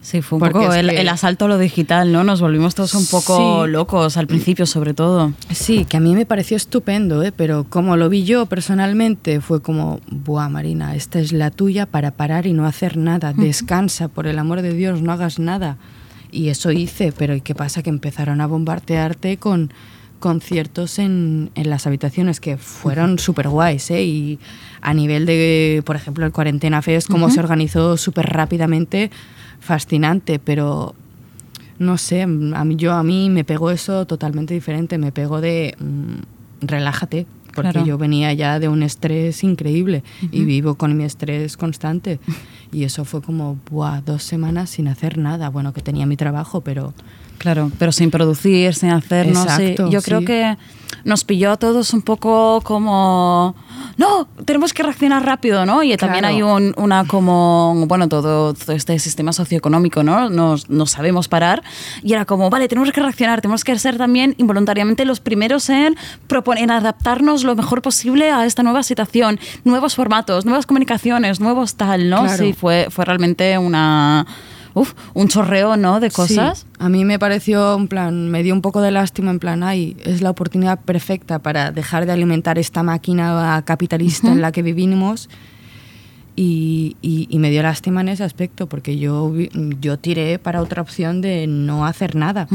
Sí, 0.00 0.22
fue 0.22 0.36
un 0.36 0.40
Porque 0.40 0.58
poco 0.60 0.72
el, 0.72 0.88
que- 0.90 1.00
el 1.00 1.08
asalto 1.08 1.46
a 1.46 1.48
lo 1.48 1.58
digital, 1.58 2.12
¿no? 2.12 2.22
Nos 2.22 2.40
volvimos 2.40 2.74
todos 2.76 2.94
un 2.94 3.06
poco 3.06 3.64
Sí. 3.64 3.70
locos 3.72 4.16
al 4.16 4.26
principio, 4.28 4.64
sobre 4.64 4.94
todo. 4.94 5.32
Sí, 5.50 5.84
que 5.84 5.96
a 5.96 6.00
mí 6.00 6.14
me 6.14 6.26
pareció 6.26 6.56
estupendo, 6.56 7.22
¿eh? 7.24 7.32
pero 7.32 7.64
como 7.64 7.96
lo 7.96 8.08
vi 8.08 8.24
yo 8.24 8.46
personalmente, 8.46 9.40
fue 9.40 9.60
como, 9.62 10.00
buah, 10.10 10.48
Marina, 10.48 10.94
esta 10.94 11.18
es 11.18 11.32
la 11.32 11.50
tuya 11.50 11.86
para 11.86 12.12
parar 12.12 12.46
y 12.46 12.52
no 12.52 12.66
hacer 12.66 12.96
nada. 12.96 13.32
Descansa, 13.32 14.06
por 14.08 14.26
el 14.28 14.38
amor 14.38 14.62
de 14.62 14.72
Dios, 14.74 15.02
no 15.02 15.10
hagas 15.12 15.38
nada. 15.40 15.76
Y 16.30 16.48
eso 16.50 16.70
hice, 16.70 17.12
pero 17.16 17.34
¿y 17.34 17.40
qué 17.40 17.54
pasa? 17.56 17.82
Que 17.82 17.90
empezaron 17.90 18.40
a 18.40 18.46
bombardearte 18.46 19.38
con 19.38 19.72
conciertos 20.18 20.98
en, 20.98 21.50
en 21.54 21.70
las 21.70 21.86
habitaciones 21.86 22.40
que 22.40 22.56
fueron 22.56 23.18
súper 23.18 23.48
guays, 23.48 23.90
¿eh? 23.90 24.04
Y 24.04 24.38
a 24.80 24.94
nivel 24.94 25.26
de, 25.26 25.82
por 25.84 25.96
ejemplo, 25.96 26.24
el 26.26 26.32
Cuarentena 26.32 26.82
Fest, 26.82 27.08
cómo 27.08 27.30
se 27.30 27.40
organizó 27.40 27.96
súper 27.96 28.26
rápidamente, 28.26 29.10
fascinante, 29.60 30.38
pero 30.38 30.94
no 31.78 31.98
sé, 31.98 32.22
a 32.22 32.26
mí, 32.26 32.76
yo 32.76 32.92
a 32.94 33.02
mí 33.02 33.28
me 33.30 33.44
pegó 33.44 33.70
eso 33.70 34.06
totalmente 34.06 34.54
diferente, 34.54 34.96
me 34.98 35.12
pegó 35.12 35.40
de 35.40 35.74
mm, 35.78 36.66
relájate, 36.66 37.26
porque 37.54 37.70
Claro. 37.72 37.86
yo 37.86 37.98
venía 37.98 38.32
ya 38.34 38.58
de 38.58 38.68
un 38.68 38.82
estrés 38.82 39.42
increíble 39.42 40.02
y 40.30 40.44
vivo 40.44 40.74
con 40.74 40.96
mi 40.96 41.04
estrés 41.04 41.56
constante. 41.56 42.18
Y 42.72 42.82
eso 42.82 43.04
fue 43.04 43.22
como, 43.22 43.56
buah, 43.70 44.00
dos 44.02 44.24
semanas 44.24 44.70
sin 44.70 44.88
hacer 44.88 45.18
nada. 45.18 45.48
Bueno, 45.50 45.72
que 45.72 45.80
tenía 45.82 46.04
mi 46.04 46.16
trabajo, 46.16 46.60
pero 46.62 46.92
Claro, 47.38 47.70
pero 47.78 47.92
sin 47.92 48.10
producir, 48.10 48.74
sin 48.74 48.90
hacer, 48.90 49.26
no 49.28 49.44
sé. 49.44 49.72
Exacto, 49.72 49.90
Yo 49.90 50.02
creo 50.02 50.20
sí. 50.20 50.24
que 50.26 50.56
nos 51.04 51.24
pilló 51.24 51.52
a 51.52 51.56
todos 51.56 51.92
un 51.92 52.02
poco 52.02 52.60
como, 52.62 53.54
no, 53.96 54.26
tenemos 54.44 54.72
que 54.72 54.82
reaccionar 54.82 55.24
rápido, 55.24 55.64
¿no? 55.64 55.82
Y 55.84 55.96
también 55.96 56.22
Claro. 56.22 56.34
hay 56.34 56.42
un- 56.42 56.74
una 56.76 57.04
como, 57.04 57.84
bueno, 57.86 58.08
todo, 58.08 58.54
todo 58.54 58.72
este 58.74 58.98
sistema 58.98 59.32
socioeconómico, 59.32 60.02
¿no? 60.02 60.28
Nos, 60.30 60.68
no 60.68 60.86
sabemos 60.86 61.28
parar. 61.28 61.62
Y 62.02 62.12
era 62.14 62.24
como, 62.24 62.50
vale, 62.50 62.66
tenemos 62.66 62.90
que 62.90 63.00
reaccionar, 63.00 63.40
tenemos 63.40 63.62
que 63.62 63.78
ser 63.78 63.98
también 63.98 64.34
involuntariamente 64.38 65.04
los 65.04 65.20
primeros 65.20 65.68
en, 65.70 65.94
proponer, 66.26 66.64
en 66.64 66.70
adaptarnos 66.72 67.44
lo 67.44 67.54
mejor 67.54 67.82
posible 67.82 68.30
a 68.32 68.44
esta 68.46 68.62
nueva 68.64 68.82
situación, 68.82 69.38
nuevos 69.64 69.94
formatos, 69.94 70.44
nuevas 70.44 70.66
comunicaciones, 70.66 71.38
nuevos 71.40 71.76
tal, 71.76 72.10
¿no? 72.10 72.22
Claro. 72.22 72.36
Sí, 72.44 72.52
fue, 72.52 72.88
fue 72.90 73.04
realmente 73.04 73.56
una... 73.58 74.26
Uf, 74.78 74.92
un 75.14 75.28
chorreo, 75.28 75.76
¿no? 75.78 76.00
De 76.00 76.10
cosas. 76.10 76.58
Sí, 76.60 76.66
a 76.78 76.88
mí 76.90 77.06
me 77.06 77.18
pareció, 77.18 77.74
en 77.76 77.88
plan, 77.88 78.28
me 78.30 78.42
dio 78.42 78.52
un 78.52 78.60
poco 78.60 78.82
de 78.82 78.90
lástima, 78.90 79.30
en 79.30 79.38
plan, 79.38 79.62
ay, 79.62 79.96
es 80.04 80.20
la 80.20 80.28
oportunidad 80.28 80.78
perfecta 80.80 81.38
para 81.38 81.70
dejar 81.72 82.04
de 82.04 82.12
alimentar 82.12 82.58
esta 82.58 82.82
máquina 82.82 83.62
capitalista 83.64 84.30
en 84.30 84.42
la 84.42 84.52
que 84.52 84.60
vivimos. 84.62 85.30
Y, 86.38 86.96
y- 87.00 87.26
y 87.30 87.38
me 87.38 87.50
dio 87.50 87.62
lástima 87.62 88.02
en 88.02 88.10
ese 88.10 88.22
aspecto, 88.24 88.66
porque 88.68 88.98
yo, 88.98 89.32
yo 89.80 89.98
tiré 89.98 90.38
para 90.38 90.60
otra 90.60 90.82
opción 90.82 91.22
de 91.22 91.46
no 91.46 91.86
hacer 91.86 92.14
nada. 92.14 92.46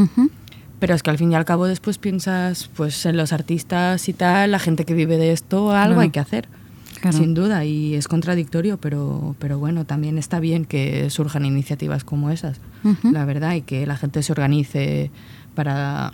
Pero 0.79 0.93
es 0.93 1.01
que 1.03 1.09
al 1.09 1.17
fin 1.17 1.31
y 1.31 1.35
al 1.35 1.45
cabo 1.45 1.65
después 1.65 1.97
piensas, 1.97 2.69
pues 2.75 3.05
en 3.07 3.17
los 3.17 3.33
artistas 3.33 4.07
y 4.09 4.13
tal, 4.13 4.51
la 4.51 4.59
gente 4.59 4.85
que 4.85 4.93
vive 4.93 5.17
de 5.17 5.31
esto, 5.31 5.71
algo 5.71 5.99
hay 6.01 6.09
que 6.11 6.19
hacer. 6.19 6.47
Claro. 7.01 7.17
Sin 7.17 7.33
duda, 7.33 7.65
y 7.65 7.95
es 7.95 8.07
contradictorio, 8.07 8.77
pero, 8.77 9.35
pero 9.39 9.57
bueno, 9.57 9.85
también 9.85 10.19
está 10.19 10.39
bien 10.39 10.65
que 10.65 11.09
surjan 11.09 11.45
iniciativas 11.45 12.03
como 12.03 12.29
esas, 12.29 12.61
la 13.03 13.25
verdad, 13.25 13.55
y 13.55 13.61
que 13.61 13.87
la 13.87 13.97
gente 13.97 14.21
se 14.21 14.31
organice 14.31 15.09
para 15.55 16.13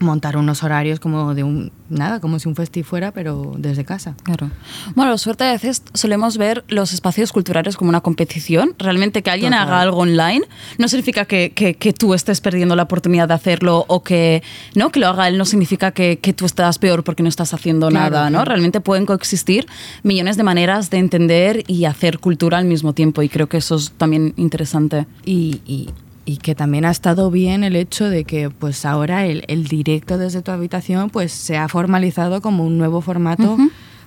montar 0.00 0.36
unos 0.36 0.62
horarios 0.62 1.00
como 1.00 1.34
de 1.34 1.42
un, 1.44 1.72
nada, 1.88 2.20
como 2.20 2.38
si 2.38 2.48
un 2.48 2.54
festi 2.54 2.82
fuera, 2.82 3.12
pero 3.12 3.54
desde 3.58 3.84
casa. 3.84 4.14
Claro. 4.22 4.50
Bueno, 4.94 5.16
suerte 5.18 5.44
a 5.44 5.52
veces 5.52 5.82
solemos 5.94 6.36
ver 6.38 6.64
los 6.68 6.92
espacios 6.92 7.32
culturales 7.32 7.76
como 7.76 7.88
una 7.88 8.00
competición. 8.00 8.74
Realmente 8.78 9.22
que 9.22 9.30
alguien 9.30 9.52
Total. 9.52 9.66
haga 9.68 9.80
algo 9.80 9.98
online 9.98 10.42
no 10.78 10.88
significa 10.88 11.24
que, 11.24 11.52
que- 11.54 11.74
que 11.74 11.92
tú 11.92 12.14
estés 12.14 12.40
perdiendo 12.40 12.76
la 12.76 12.84
oportunidad 12.84 13.28
de 13.28 13.34
hacerlo 13.34 13.84
o 13.88 14.02
que 14.02 14.42
no 14.74 14.90
que 14.90 15.00
lo 15.00 15.08
haga 15.08 15.28
él 15.28 15.38
no 15.38 15.44
significa 15.44 15.90
que, 15.92 16.18
que 16.20 16.32
tú 16.32 16.44
estás 16.46 16.78
peor 16.78 17.04
porque 17.04 17.22
no 17.22 17.28
estás 17.28 17.54
haciendo 17.54 17.88
Claro, 17.88 18.10
nada, 18.10 18.30
¿no? 18.30 18.38
claro. 18.38 18.48
Realmente 18.50 18.80
pueden 18.80 19.06
coexistir 19.06 19.66
millones 20.02 20.36
de 20.36 20.42
maneras 20.42 20.90
de 20.90 20.98
entender 20.98 21.64
y 21.66 21.84
hacer 21.84 22.18
cultura 22.18 22.58
al 22.58 22.64
mismo 22.64 22.92
tiempo 22.92 23.22
y 23.22 23.28
creo 23.28 23.48
que 23.48 23.56
eso 23.58 23.76
es 23.76 23.92
también 23.96 24.34
interesante. 24.36 25.06
Y, 25.24 25.60
y- 25.66 25.90
y 26.28 26.36
que 26.36 26.54
también 26.54 26.84
ha 26.84 26.90
estado 26.90 27.30
bien 27.30 27.64
el 27.64 27.74
hecho 27.74 28.10
de 28.10 28.24
que 28.24 28.50
pues 28.50 28.84
ahora 28.84 29.24
el, 29.24 29.44
el 29.48 29.64
directo 29.66 30.18
desde 30.18 30.42
tu 30.42 30.50
habitación 30.50 31.08
pues 31.08 31.32
se 31.32 31.56
ha 31.56 31.68
formalizado 31.68 32.42
como 32.42 32.66
un 32.66 32.76
nuevo 32.76 33.00
formato 33.00 33.56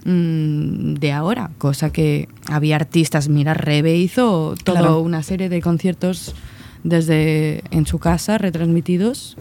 mm, 0.05 0.93
de 0.99 1.11
ahora, 1.13 1.49
cosa 1.57 1.91
que 1.91 2.29
había 2.47 2.75
artistas, 2.75 3.27
mira, 3.27 3.55
Rebe 3.55 3.97
hizo 3.97 4.53
toda 4.63 4.81
Claro. 4.81 4.99
una 4.99 5.23
serie 5.23 5.49
de 5.49 5.61
conciertos 5.63 6.35
desde 6.83 7.63
en 7.71 7.87
su 7.87 7.97
casa 7.97 8.37
retransmitidos 8.37 9.35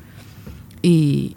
y, 0.81 1.37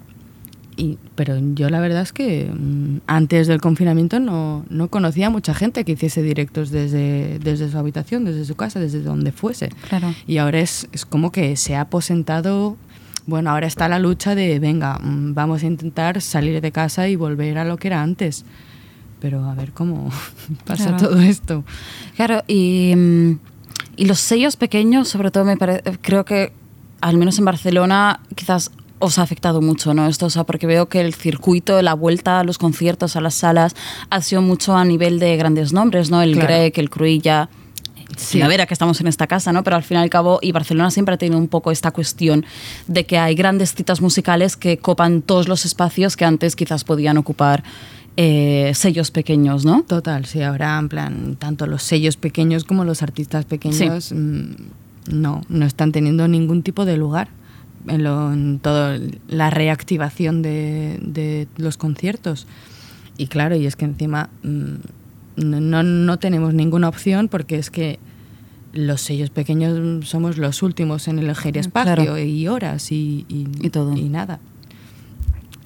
y- 0.77 0.97
pero 1.15 1.37
yo 1.53 1.69
la 1.69 1.79
verdad 1.79 2.01
es 2.01 2.11
que 2.13 2.49
mm, 2.53 2.97
antes 3.07 3.47
del 3.47 3.61
confinamiento 3.61 4.19
no, 4.19 4.65
no 4.69 4.87
conocía 4.89 5.27
a 5.27 5.29
mucha 5.29 5.53
gente 5.53 5.83
que 5.85 5.93
hiciese 5.93 6.21
directos 6.21 6.69
desde, 6.71 7.39
desde 7.39 7.69
su 7.69 7.77
habitación, 7.77 8.25
desde 8.25 8.45
su 8.45 8.55
casa, 8.55 8.79
desde 8.79 9.01
donde 9.01 9.31
fuese. 9.31 9.69
Claro. 9.89 10.13
Y 10.27 10.37
ahora 10.37 10.59
es, 10.59 10.87
es 10.91 11.05
como 11.05 11.31
que 11.31 11.55
se 11.55 11.75
ha 11.75 11.81
aposentado, 11.81 12.77
bueno, 13.25 13.51
ahora 13.51 13.67
está 13.67 13.87
la 13.87 13.99
lucha 13.99 14.35
de, 14.35 14.59
venga, 14.59 14.99
mm, 14.99 15.33
vamos 15.33 15.63
a 15.63 15.67
intentar 15.67 16.21
salir 16.21 16.59
de 16.61 16.71
casa 16.71 17.07
y 17.07 17.15
volver 17.15 17.57
a 17.57 17.65
lo 17.65 17.77
que 17.77 17.87
era 17.87 18.01
antes. 18.01 18.43
Pero 19.21 19.45
a 19.45 19.55
ver 19.55 19.71
cómo 19.71 20.09
pasa 20.65 20.89
Claro. 20.95 21.09
todo 21.09 21.21
esto. 21.21 21.63
Claro, 22.15 22.43
y, 22.47 22.93
mm, 22.95 23.31
y 23.95 24.05
los 24.05 24.19
sellos 24.19 24.55
pequeños, 24.57 25.07
sobre 25.07 25.31
todo, 25.31 25.45
me 25.45 25.55
creo 25.57 26.25
que, 26.25 26.51
al 26.99 27.17
menos 27.17 27.37
en 27.39 27.45
Barcelona, 27.45 28.19
quizás 28.35 28.71
os 28.99 29.19
ha 29.19 29.21
afectado 29.23 29.61
mucho, 29.61 29.93
¿no? 29.93 30.07
Esto, 30.07 30.27
o 30.27 30.29
sea, 30.29 30.43
porque 30.45 30.65
veo 30.67 30.87
que 30.87 31.01
el 31.01 31.13
circuito, 31.13 31.81
la 31.81 31.93
vuelta 31.93 32.39
a 32.39 32.43
los 32.43 32.57
conciertos, 32.57 33.15
a 33.15 33.21
las 33.21 33.33
salas, 33.35 33.75
ha 34.09 34.21
sido 34.21 34.41
mucho 34.41 34.75
a 34.75 34.85
nivel 34.85 35.19
de 35.19 35.35
grandes 35.37 35.73
nombres, 35.73 36.09
¿no? 36.09 36.21
El 36.21 36.33
Claro. 36.33 36.47
Grec, 36.47 36.77
el 36.77 36.89
Cruilla, 36.89 37.49
Sí. 38.15 38.33
Primavera, 38.37 38.67
que 38.67 38.75
estamos 38.75 39.01
en 39.01 39.07
esta 39.07 39.25
casa, 39.25 39.51
¿no? 39.51 39.63
Pero 39.63 39.75
al 39.75 39.81
fin 39.81 39.97
y 39.97 40.01
al 40.01 40.09
cabo, 40.09 40.37
y 40.41 40.51
Barcelona 40.51 40.91
siempre 40.91 41.15
ha 41.15 41.17
tenido 41.17 41.39
un 41.39 41.47
poco 41.47 41.71
esta 41.71 41.89
cuestión 41.89 42.45
de 42.85 43.05
que 43.07 43.17
hay 43.17 43.33
grandes 43.33 43.73
citas 43.73 44.01
musicales 44.01 44.55
que 44.55 44.77
copan 44.77 45.23
todos 45.23 45.47
los 45.47 45.65
espacios 45.65 46.15
que 46.15 46.23
antes 46.23 46.55
quizás 46.55 46.83
podían 46.83 47.17
ocupar 47.17 47.63
eh, 48.15 48.71
sellos 48.75 49.09
pequeños, 49.09 49.65
¿no? 49.65 49.81
Total, 49.81 50.25
sí, 50.25 50.43
ahora 50.43 50.77
en 50.77 50.89
plan, 50.89 51.35
tanto 51.39 51.65
los 51.65 51.81
sellos 51.81 52.15
pequeños 52.15 52.65
como 52.65 52.85
los 52.85 53.01
artistas 53.01 53.45
pequeños 53.45 54.11
mm, 54.11 54.51
no, 55.09 55.41
no 55.49 55.65
están 55.65 55.91
teniendo 55.91 56.27
ningún 56.27 56.61
tipo 56.61 56.85
de 56.85 56.97
lugar 56.97 57.29
en, 57.87 58.03
lo, 58.03 58.31
en 58.33 58.59
toda 58.59 58.97
la 59.27 59.49
reactivación 59.49 60.41
de, 60.41 60.99
de 61.01 61.47
los 61.57 61.77
conciertos. 61.77 62.47
Y 63.17 63.27
claro, 63.27 63.55
y 63.55 63.65
es 63.65 63.75
que 63.75 63.85
encima 63.85 64.29
mm, 64.43 64.73
no, 65.37 65.59
no, 65.61 65.83
no 65.83 66.19
tenemos 66.19 66.53
ninguna 66.53 66.89
opción 66.89 67.27
porque 67.27 67.57
es 67.57 67.69
que 67.69 67.99
los 68.73 69.01
sellos 69.01 69.29
pequeños 69.29 70.07
somos 70.09 70.37
los 70.39 70.63
últimos 70.63 71.07
en 71.07 71.19
elegir 71.19 71.57
espacio 71.59 71.95
Claro. 71.95 72.17
y 72.17 72.47
horas 72.47 72.91
y, 72.91 73.25
y, 73.29 73.47
Y 73.61 73.69
todo. 73.69 73.95
y 73.95 74.09
nada. 74.09 74.39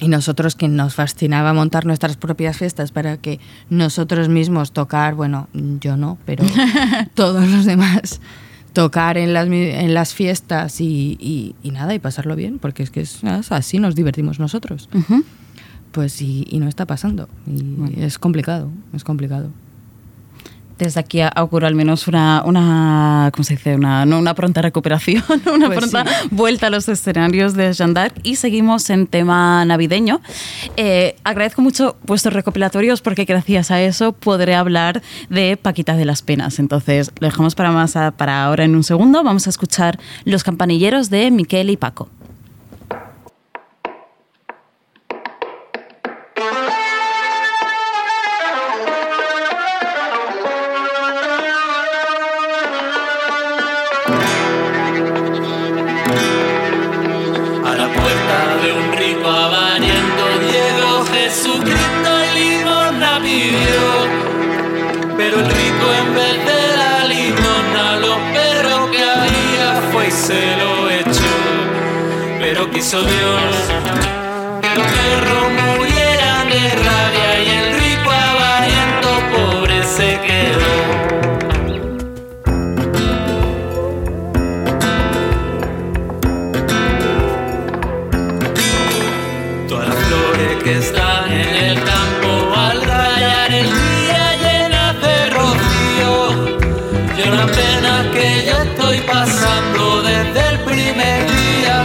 Y 0.00 0.08
nosotros 0.08 0.54
que 0.54 0.68
nos 0.68 0.94
fascinaba 0.94 1.52
montar 1.54 1.84
nuestras 1.84 2.16
propias 2.16 2.56
fiestas 2.58 2.92
para 2.92 3.16
que 3.16 3.40
nosotros 3.68 4.28
mismos 4.28 4.70
tocar, 4.72 5.14
bueno, 5.14 5.48
yo 5.80 5.96
no, 5.96 6.18
pero 6.24 6.44
todos 7.14 7.48
los 7.48 7.64
demás 7.64 8.20
tocar 8.72 9.18
en 9.18 9.32
las, 9.34 9.46
en 9.48 9.94
las 9.94 10.14
fiestas 10.14 10.80
y, 10.80 11.16
y- 11.20 11.54
y 11.62 11.70
nada, 11.70 11.94
y 11.94 11.98
pasarlo 11.98 12.36
bien, 12.36 12.58
porque 12.58 12.82
es 12.82 12.90
que 12.90 13.00
es, 13.00 13.20
así 13.50 13.78
nos 13.78 13.94
divertimos 13.94 14.38
nosotros. 14.38 14.88
Pues 15.92 16.20
y, 16.22 16.46
y 16.50 16.58
no 16.60 16.68
está 16.68 16.86
pasando. 16.86 17.28
Y 17.46 18.02
es 18.02 18.18
complicado, 18.18 18.70
es 18.92 19.04
complicado. 19.04 19.50
Desde 20.78 21.00
aquí 21.00 21.20
auguro 21.20 21.66
al 21.66 21.74
menos 21.74 22.06
una, 22.08 22.42
una 22.46 23.30
¿cómo 23.34 23.42
se 23.44 23.54
dice? 23.56 23.74
Una, 23.74 24.06
no 24.06 24.18
una 24.18 24.34
pronta 24.34 24.62
recuperación, 24.62 25.22
una 25.52 25.66
Pues 25.66 25.78
pronta 25.90 26.04
sí. 26.04 26.28
vuelta 26.30 26.68
a 26.68 26.70
los 26.70 26.88
escenarios 26.88 27.54
de 27.54 27.72
Jeanne 27.72 27.94
d'Arc 27.94 28.14
y 28.22 28.36
seguimos 28.36 28.88
en 28.90 29.06
tema 29.08 29.64
navideño. 29.64 30.20
Eh, 30.76 31.16
agradezco 31.24 31.62
mucho 31.62 31.96
vuestros 32.04 32.32
recopilatorios 32.34 33.02
porque 33.02 33.24
gracias 33.24 33.70
a 33.70 33.80
eso 33.82 34.12
podré 34.12 34.54
hablar 34.54 35.02
de 35.28 35.56
Paquita 35.56 35.96
de 35.96 36.04
las 36.04 36.22
Penas. 36.22 36.58
Entonces 36.58 37.10
lo 37.18 37.26
dejamos 37.26 37.54
para, 37.54 37.72
más 37.72 37.96
a- 37.96 38.12
para 38.12 38.44
ahora 38.44 38.64
en 38.64 38.76
un 38.76 38.84
segundo. 38.84 39.22
Vamos 39.24 39.46
a 39.46 39.50
escuchar 39.50 39.98
Los 40.24 40.44
Campanilleros 40.44 41.10
de 41.10 41.30
Miquel 41.30 41.70
y 41.70 41.76
Paco. 41.76 42.08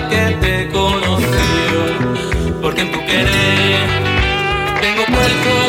Que 0.09 0.37
te 0.41 0.69
conocí. 0.69 1.25
Porque 2.61 2.81
en 2.81 2.91
tu 2.91 2.99
querer 3.05 3.87
tengo 4.81 5.05
puestos 5.05 5.62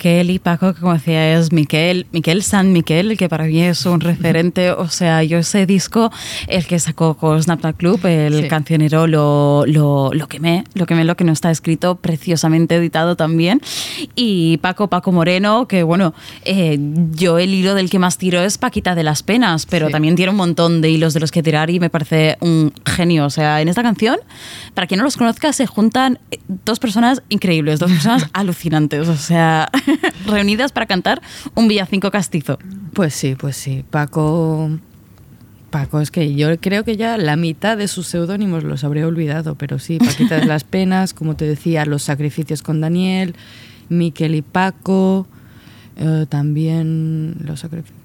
Miquel 0.00 0.30
y 0.30 0.38
Paco, 0.38 0.72
que 0.72 0.80
como 0.80 0.94
decía, 0.94 1.34
es 1.38 1.52
Miquel, 1.52 2.06
Miquel 2.10 2.42
San 2.42 2.72
Miquel, 2.72 3.18
que 3.18 3.28
para 3.28 3.44
mí 3.44 3.60
es 3.60 3.84
un 3.84 4.00
referente. 4.00 4.70
O 4.70 4.88
sea, 4.88 5.22
yo 5.24 5.36
ese 5.36 5.66
disco, 5.66 6.10
el 6.48 6.64
que 6.66 6.78
sacó 6.78 7.18
con 7.18 7.42
Snapchat 7.42 7.76
Club, 7.76 8.06
el 8.06 8.40
Sí. 8.44 8.48
cancionero, 8.48 9.06
lo, 9.06 9.64
lo, 9.66 10.10
lo 10.14 10.26
quemé, 10.26 10.64
lo 10.72 10.86
quemé, 10.86 11.04
lo 11.04 11.16
que 11.16 11.24
no 11.24 11.32
está 11.32 11.50
escrito, 11.50 11.96
preciosamente 11.96 12.76
editado 12.76 13.14
también. 13.14 13.60
Y 14.16 14.56
Paco, 14.62 14.88
Paco 14.88 15.12
Moreno, 15.12 15.68
que 15.68 15.82
bueno, 15.82 16.14
eh, 16.46 16.78
yo 17.12 17.38
el 17.38 17.52
hilo 17.52 17.74
del 17.74 17.90
que 17.90 17.98
más 17.98 18.16
tiro 18.16 18.40
es 18.40 18.56
Paquita 18.56 18.94
de 18.94 19.02
las 19.02 19.22
Penas, 19.22 19.66
pero 19.66 19.88
Sí. 19.88 19.92
también 19.92 20.16
tiene 20.16 20.30
un 20.30 20.38
montón 20.38 20.80
de 20.80 20.88
hilos 20.88 21.12
de 21.12 21.20
los 21.20 21.30
que 21.30 21.42
tirar 21.42 21.68
y 21.68 21.78
me 21.78 21.90
parece 21.90 22.38
un 22.40 22.72
genio. 22.86 23.26
O 23.26 23.30
sea, 23.30 23.60
en 23.60 23.68
esta 23.68 23.82
canción, 23.82 24.16
para 24.72 24.86
quien 24.86 24.96
no 24.96 25.04
los 25.04 25.18
conozca, 25.18 25.52
se 25.52 25.66
juntan 25.66 26.18
eh, 26.30 26.38
dos 26.64 26.78
personas 26.78 27.22
increíbles, 27.28 27.78
dos 27.80 27.90
personas 27.90 28.26
alucinantes. 28.32 29.06
O 29.06 29.16
sea, 29.16 29.68
reunidas 30.26 30.72
para 30.72 30.86
cantar 30.86 31.20
un 31.54 31.68
villancico 31.68 32.10
castizo. 32.10 32.58
Pues 32.92 33.14
sí, 33.14 33.34
pues 33.34 33.56
sí. 33.56 33.84
Paco. 33.90 34.70
Paco, 35.70 36.00
es 36.00 36.10
que 36.10 36.34
yo 36.34 36.58
creo 36.58 36.82
que 36.82 36.96
ya 36.96 37.16
la 37.16 37.36
mitad 37.36 37.76
de 37.76 37.86
sus 37.86 38.08
seudónimos 38.08 38.64
los 38.64 38.82
habré 38.82 39.04
olvidado, 39.04 39.54
pero 39.54 39.78
sí, 39.78 39.98
Paquita 39.98 40.40
de 40.40 40.46
las 40.46 40.64
Penas, 40.64 41.14
como 41.14 41.36
te 41.36 41.44
decía, 41.44 41.86
Los 41.86 42.02
Sacrificios 42.02 42.62
con 42.62 42.80
Daniel, 42.80 43.36
Miquel 43.88 44.34
y 44.34 44.42
Paco, 44.42 45.28
eh, 45.96 46.26
también 46.28 47.36
Los 47.44 47.60
Sacrificios. 47.60 47.96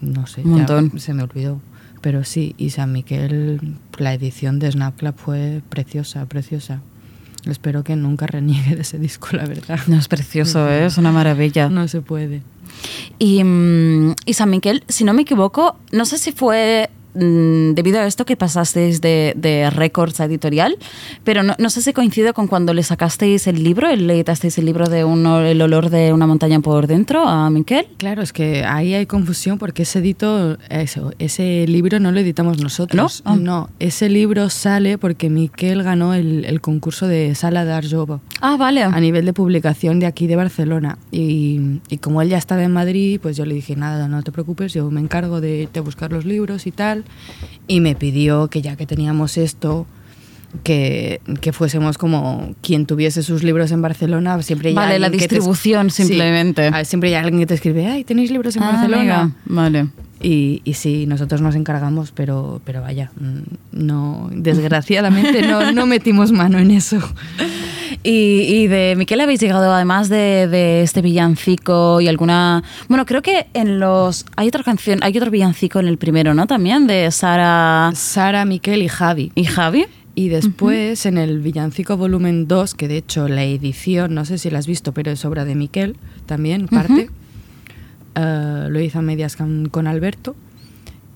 no 0.00 0.26
sé, 0.26 0.40
Un 0.42 0.50
montón. 0.52 0.98
se 0.98 1.12
me 1.12 1.22
olvidó. 1.22 1.60
Pero 2.00 2.24
sí, 2.24 2.54
y 2.56 2.70
San 2.70 2.92
Miquel, 2.92 3.60
la 3.98 4.14
edición 4.14 4.58
de 4.58 4.72
Snap 4.72 4.96
Club 4.96 5.14
fue 5.16 5.60
preciosa, 5.68 6.24
preciosa. 6.24 6.80
Espero 7.46 7.84
que 7.84 7.96
nunca 7.96 8.26
reniegue 8.26 8.76
de 8.76 8.82
ese 8.82 8.98
disco, 8.98 9.28
la 9.32 9.46
verdad. 9.46 9.80
No, 9.86 9.96
es 9.96 10.08
precioso, 10.08 10.68
¿eh? 10.68 10.86
es 10.86 10.98
una 10.98 11.12
maravilla. 11.12 11.68
No 11.68 11.88
se 11.88 12.00
puede. 12.00 12.42
Y, 13.18 13.42
mm, 13.42 14.14
y 14.24 14.34
San 14.34 14.50
Miquel, 14.50 14.84
si 14.88 15.04
no 15.04 15.12
me 15.12 15.22
equivoco, 15.22 15.76
no 15.92 16.04
sé 16.04 16.18
si 16.18 16.32
fue 16.32 16.90
mm, 17.14 17.72
debido 17.74 18.00
a 18.00 18.06
esto 18.06 18.24
que 18.24 18.36
pasasteis 18.36 19.00
de, 19.00 19.32
de 19.36 19.70
Records 19.70 20.20
a 20.20 20.24
editorial, 20.24 20.76
pero 21.24 21.42
no, 21.42 21.54
no 21.58 21.70
sé 21.70 21.82
si 21.82 21.92
coincide 21.92 22.32
con 22.32 22.46
cuando 22.46 22.74
le 22.74 22.82
sacasteis 22.82 23.46
el 23.46 23.62
libro, 23.62 23.94
le 23.94 24.14
editasteis 24.14 24.58
el 24.58 24.64
libro 24.66 24.88
de 24.88 25.04
uno- 25.04 25.40
El 25.40 25.60
olor 25.62 25.90
de 25.90 26.12
una 26.12 26.26
montaña 26.26 26.60
por 26.60 26.86
dentro 26.86 27.26
a 27.26 27.50
Miquel. 27.50 27.86
Claro, 27.96 28.22
es 28.22 28.32
que 28.32 28.64
ahí 28.64 28.94
hay 28.94 29.06
confusión 29.06 29.58
porque 29.58 29.82
ese 29.82 29.98
edito, 30.00 30.58
eso, 30.68 31.12
ese 31.18 31.66
libro 31.66 31.98
no 32.00 32.12
lo 32.12 32.20
editamos 32.20 32.58
nosotros. 32.62 33.22
¿No? 33.24 33.30
Ah. 33.32 33.36
No, 33.36 33.70
ese 33.78 34.08
libro 34.08 34.48
sale 34.50 34.98
porque 34.98 35.30
Miquel 35.30 35.82
ganó 35.82 36.14
el, 36.14 36.44
el 36.44 36.60
concurso 36.60 37.06
de 37.06 37.34
Sala 37.34 37.64
d'Art 37.64 37.86
Jove 37.90 38.20
Ah, 38.40 38.56
vale. 38.58 38.82
a 38.82 39.00
nivel 39.00 39.24
de 39.24 39.32
publicación 39.32 40.00
de 40.00 40.06
aquí 40.06 40.26
de 40.26 40.36
Barcelona. 40.36 40.98
Y, 41.10 41.80
y 41.88 41.98
como 41.98 42.22
él 42.22 42.28
ya 42.28 42.38
estaba 42.38 42.62
en 42.62 42.72
Madrid, 42.72 43.18
pues 43.22 43.36
yo 43.36 43.44
le 43.44 43.54
dije, 43.54 43.76
nada, 43.76 44.08
no 44.08 44.22
te 44.22 44.32
preocupes, 44.32 44.72
yo 44.72 44.90
me 44.90 45.00
encargo 45.00 45.40
de 45.40 45.62
irte 45.62 45.78
a 45.78 45.82
buscar 45.82 46.12
los 46.12 46.24
libros 46.24 46.66
y 46.66 46.70
tal. 46.72 46.99
Y 47.66 47.80
me 47.80 47.94
pidió 47.94 48.48
que 48.48 48.62
ya 48.62 48.76
que 48.76 48.86
teníamos 48.86 49.36
esto, 49.36 49.86
que, 50.64 51.20
que 51.40 51.52
fuésemos 51.52 51.96
como 51.98 52.54
quien 52.62 52.86
tuviese 52.86 53.22
sus 53.22 53.42
libros 53.42 53.70
en 53.72 53.82
Barcelona, 53.82 54.40
siempre 54.42 54.70
hay 54.70 54.74
Vale, 54.74 54.98
la 54.98 55.06
que 55.10 55.18
te- 55.18 55.24
distribución 55.24 55.90
Sí, 55.90 56.04
simplemente. 56.04 56.70
ah, 56.72 56.84
siempre 56.84 57.08
hay 57.10 57.14
alguien 57.16 57.40
que 57.40 57.46
te 57.46 57.54
escribe, 57.54 57.86
ay, 57.86 58.04
¿tenéis 58.04 58.30
libros 58.30 58.56
en 58.56 58.62
Ah, 58.64 58.72
Barcelona? 58.72 59.32
Vale. 59.46 59.86
Y, 60.22 60.60
y 60.64 60.74
sí, 60.74 61.06
nosotros 61.06 61.40
nos 61.40 61.54
encargamos, 61.54 62.12
pero, 62.12 62.60
pero 62.66 62.82
vaya, 62.82 63.10
mm, 63.18 63.38
no, 63.86 64.28
desgraciadamente 64.32 65.40
no, 65.42 65.72
no 65.72 65.86
metimos 65.86 66.30
mano 66.30 66.58
en 66.58 66.70
eso. 66.72 66.98
Y, 68.02 68.42
y 68.48 68.66
de 68.66 68.94
Miquel 68.96 69.20
habéis 69.20 69.40
llegado, 69.40 69.72
además 69.72 70.08
de, 70.08 70.46
de 70.48 70.82
este 70.82 71.02
villancico 71.02 72.00
y 72.00 72.08
alguna. 72.08 72.62
Bueno, 72.88 73.04
creo 73.06 73.20
que 73.22 73.46
en 73.54 73.78
los. 73.80 74.24
Hay 74.36 74.48
otra 74.48 74.62
canción, 74.62 75.00
hay 75.02 75.16
otro 75.18 75.30
villancico 75.30 75.80
en 75.80 75.88
el 75.88 75.98
primero, 75.98 76.32
¿no? 76.34 76.46
También 76.46 76.86
de 76.86 77.10
Sara 77.10 77.90
Sara, 77.94 78.44
Miquel 78.44 78.82
y 78.82 78.88
Javi. 78.88 79.32
y 79.34 79.44
Javi. 79.44 79.86
Y 80.20 80.28
después 80.28 81.06
en 81.06 81.16
el 81.16 81.40
Villancico 81.40 81.96
Volumen 81.96 82.46
2, 82.46 82.74
que 82.74 82.88
de 82.88 82.98
hecho 82.98 83.26
la 83.26 83.42
edición, 83.42 84.14
no 84.14 84.26
sé 84.26 84.36
si 84.36 84.50
la 84.50 84.58
has 84.58 84.66
visto, 84.66 84.92
pero 84.92 85.10
es 85.10 85.24
obra 85.24 85.46
de 85.46 85.54
Miquel 85.54 85.96
también, 86.26 86.68
parte, 86.68 87.08
eh, 88.16 88.66
lo 88.68 88.80
hizo 88.80 88.98
a 88.98 89.02
medias 89.02 89.36
con, 89.36 89.70
con 89.70 89.86
Alberto. 89.86 90.36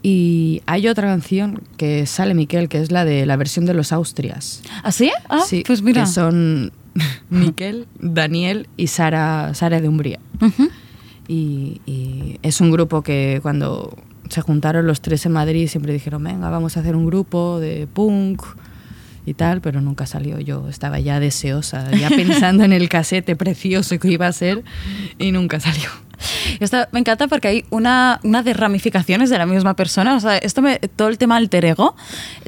Y 0.03 0.63
hay 0.65 0.89
otra 0.89 1.09
canción 1.09 1.61
que 1.77 2.07
sale 2.07 2.33
Miquel, 2.33 2.71
que 2.71 2.79
es 2.79 2.91
la 2.91 3.05
de 3.05 3.27
la 3.27 3.37
versión 3.37 3.67
de 3.67 3.75
los 3.75 3.93
Austrias. 3.93 4.63
¿Ah, 4.83 4.91
sí? 4.91 5.13
Ah, 5.29 5.43
sí, 5.47 5.65
pues 5.67 5.83
mira. 5.83 6.05
Que 6.05 6.07
son 6.09 6.73
Miquel, 7.29 7.87
Daniel 8.01 8.69
y 8.79 8.87
Sara, 8.87 9.53
Sara 9.53 9.83
de 9.83 9.89
Umbría. 9.91 10.19
Ujú. 10.41 10.71
Y, 11.29 11.83
y 11.85 12.39
es 12.43 12.59
un 12.63 12.71
grupo 12.71 13.03
que 13.03 13.41
cuando 13.43 13.99
se 14.31 14.41
juntaron 14.41 14.87
los 14.87 15.03
tres 15.03 15.27
en 15.27 15.33
Madrid 15.33 15.69
siempre 15.69 15.93
dijeron, 15.93 16.25
venga, 16.25 16.49
vamos 16.49 16.79
a 16.79 16.81
hacer 16.81 16.97
un 16.97 17.05
grupo 17.05 17.61
de 17.61 17.87
punk 17.87 18.41
y 19.27 19.35
tal, 19.35 19.61
pero 19.61 19.81
nunca 19.81 20.07
salió. 20.07 20.39
Yo 20.41 20.69
estaba 20.69 21.01
ya 21.01 21.21
deseosa, 21.21 21.91
ya 21.93 22.09
pensando 22.17 22.65
en 22.65 22.73
el 22.73 22.89
casete 22.89 23.37
precioso 23.37 23.99
que 23.99 24.09
iba 24.09 24.27
a 24.27 24.33
ser 24.33 24.63
y 25.19 25.33
nunca 25.33 25.61
salió. 25.61 26.04
Me 26.93 27.01
encanta 27.01 27.29
porque 27.29 27.49
hay 27.49 27.65
una, 27.71 28.21
una 28.23 28.43
de 28.43 28.53
ramificaciones 28.55 29.31
de 29.31 29.39
la 29.39 29.47
misma 29.47 29.75
persona. 29.75 30.17
O 30.17 30.21
sea, 30.21 30.39
esto 30.39 30.63
me, 30.63 30.79
todo 30.79 31.09
el 31.09 31.19
tema 31.19 31.37
alter 31.37 31.65
ego, 31.65 31.97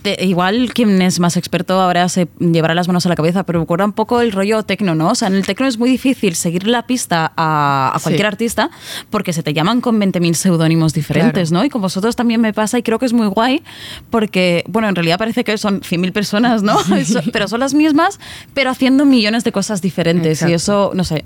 de- 0.02 0.16
igual 0.20 0.72
quien 0.74 1.00
es 1.02 1.20
más 1.20 1.36
experto 1.36 1.80
ahora 1.80 2.08
se 2.08 2.28
llevará 2.38 2.74
las 2.74 2.86
manos 2.88 3.06
a 3.06 3.08
la 3.08 3.14
cabeza, 3.16 3.44
pero 3.44 3.58
me 3.58 3.64
acuerda 3.64 3.84
un 3.84 3.92
poco 3.92 4.20
el 4.20 4.32
rollo 4.32 4.62
tecno, 4.62 4.94
¿no? 4.94 5.10
O 5.10 5.14
sea, 5.14 5.28
en 5.28 5.34
el 5.34 5.46
tecno 5.46 5.66
es 5.66 5.78
muy 5.78 5.90
difícil 5.90 6.34
seguir 6.34 6.66
la 6.66 6.86
pista 6.86 7.32
a, 7.36 7.92
a 7.94 7.98
cualquier 8.00 8.26
Sí. 8.26 8.26
artista 8.26 8.70
porque 9.10 9.32
se 9.32 9.42
te 9.42 9.52
llaman 9.52 9.80
con 9.80 10.00
20.000 10.00 10.34
seudónimos 10.34 10.92
diferentes, 10.94 11.50
Claro. 11.50 11.62
¿no? 11.62 11.66
Y 11.66 11.70
con 11.70 11.82
vosotros 11.82 12.16
también 12.16 12.40
me 12.40 12.52
pasa 12.52 12.78
y 12.78 12.82
creo 12.82 12.98
que 12.98 13.06
es 13.06 13.12
muy 13.12 13.26
guay 13.26 13.62
porque, 14.10 14.64
bueno, 14.68 14.88
en 14.88 14.94
realidad 14.94 15.18
parece 15.18 15.44
que 15.44 15.56
son 15.58 15.80
100.000 15.80 16.12
personas, 16.12 16.62
¿no? 16.62 16.78
Eso- 16.96 17.20
pero 17.32 17.48
son 17.48 17.60
las 17.60 17.74
mismas, 17.74 18.18
pero 18.54 18.70
haciendo 18.70 19.04
millones 19.04 19.44
de 19.44 19.52
cosas 19.52 19.82
diferentes. 19.82 20.42
Y 20.42 20.52
Exacto. 20.52 20.54
eso, 20.54 20.90
no 20.94 21.04
sé, 21.04 21.24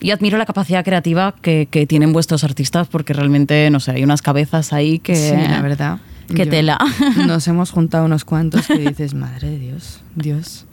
yo 0.00 0.14
admiro 0.14 0.36
la 0.38 0.46
capacidad 0.46 0.84
creativa 0.84 1.34
que, 1.40 1.68
que 1.74 1.88
tienen 1.88 2.12
vuestros 2.12 2.44
artistas 2.44 2.86
porque 2.86 3.12
realmente, 3.14 3.68
no 3.68 3.80
sé, 3.80 3.90
hay 3.90 4.04
unas 4.04 4.22
cabezas 4.22 4.72
ahí 4.72 5.00
que... 5.00 5.16
Sí, 5.16 5.34
la 5.36 5.60
verdad. 5.60 5.98
Yo- 6.28 6.48
tela. 6.48 6.78
Nos 7.26 7.48
hemos 7.48 7.72
juntado 7.72 8.04
unos 8.04 8.24
cuantos 8.24 8.68
que 8.68 8.78
dices, 8.78 9.12
madre 9.12 9.50
de 9.50 9.58
Dios, 9.58 10.00
Dios, 10.14 10.66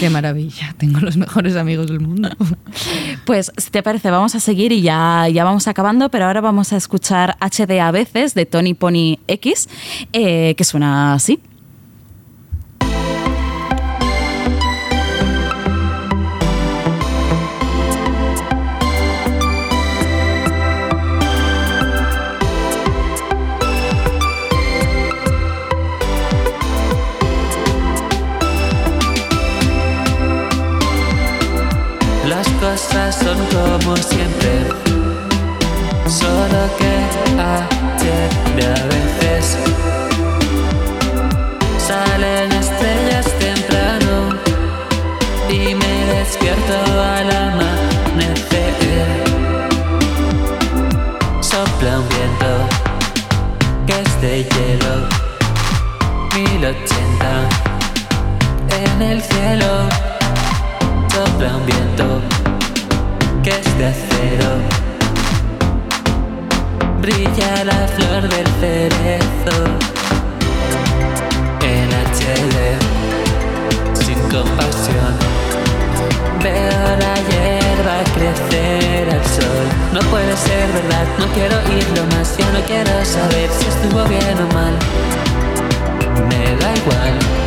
qué 0.00 0.10
maravilla, 0.10 0.74
tengo 0.76 0.98
los 0.98 1.16
mejores 1.16 1.54
amigos 1.54 1.86
del 1.86 2.00
mundo. 2.00 2.30
Pues, 3.26 3.52
si 3.58 3.70
te 3.70 3.80
parece, 3.84 4.10
vamos 4.10 4.34
a 4.34 4.40
seguir 4.40 4.72
y 4.72 4.80
ya, 4.82 5.28
ya 5.32 5.44
vamos 5.44 5.68
acabando, 5.68 6.08
pero 6.08 6.24
ahora 6.24 6.40
vamos 6.40 6.72
a 6.72 6.76
escuchar 6.76 7.36
HD 7.38 7.78
a 7.80 7.92
veces 7.92 8.34
de 8.34 8.44
Tony 8.44 8.74
Pony 8.74 9.18
X, 9.28 9.68
eh, 10.12 10.54
que 10.56 10.64
suena 10.64 11.14
así. 11.14 11.38
Cosas 32.70 33.16
son 33.16 33.38
como 33.46 33.96
siempre, 33.96 34.52
solo 36.06 36.60
que 36.78 36.92
ayer 37.54 38.30
de 38.56 38.64
a 38.66 38.84
veces 38.92 39.58
salen 41.88 42.52
estrellas 42.52 43.26
temprano 43.40 44.14
y 45.48 45.74
me 45.74 45.94
despierto 46.14 46.76
al 47.16 47.28
amanecer. 47.48 48.74
Sopla 51.40 51.98
un 51.98 52.08
viento 52.08 52.52
que 53.86 54.00
es 54.00 54.20
de 54.20 54.44
hielo, 54.44 54.94
1080 56.34 57.48
en 58.84 59.02
el 59.02 59.20
cielo 59.22 60.10
sopla 61.12 61.56
un 61.56 61.66
viento 61.66 62.39
que 63.42 63.50
es 63.50 63.78
de 63.78 63.86
acero. 63.86 64.50
Brilla 67.00 67.64
la 67.64 67.88
flor 67.88 68.22
del 68.28 68.46
cerezo 68.60 69.56
en 71.62 71.88
HD 72.18 72.56
sin 73.94 74.18
compasión. 74.28 75.14
Veo 76.42 76.96
la 77.04 77.14
hierba 77.28 77.96
crecer 78.14 79.08
al 79.10 79.24
sol. 79.24 79.66
No 79.92 80.00
puede 80.10 80.36
ser 80.36 80.66
verdad, 80.72 81.06
no 81.18 81.26
quiero 81.32 81.56
oírlo 81.68 82.04
más. 82.16 82.36
Ya 82.36 82.50
no 82.52 82.60
quiero 82.66 83.04
saber 83.04 83.48
si 83.58 83.66
estuvo 83.66 84.04
bien 84.04 84.36
o 84.38 84.54
mal. 84.54 84.74
Me 86.28 86.56
da 86.56 86.74
igual. 86.76 87.39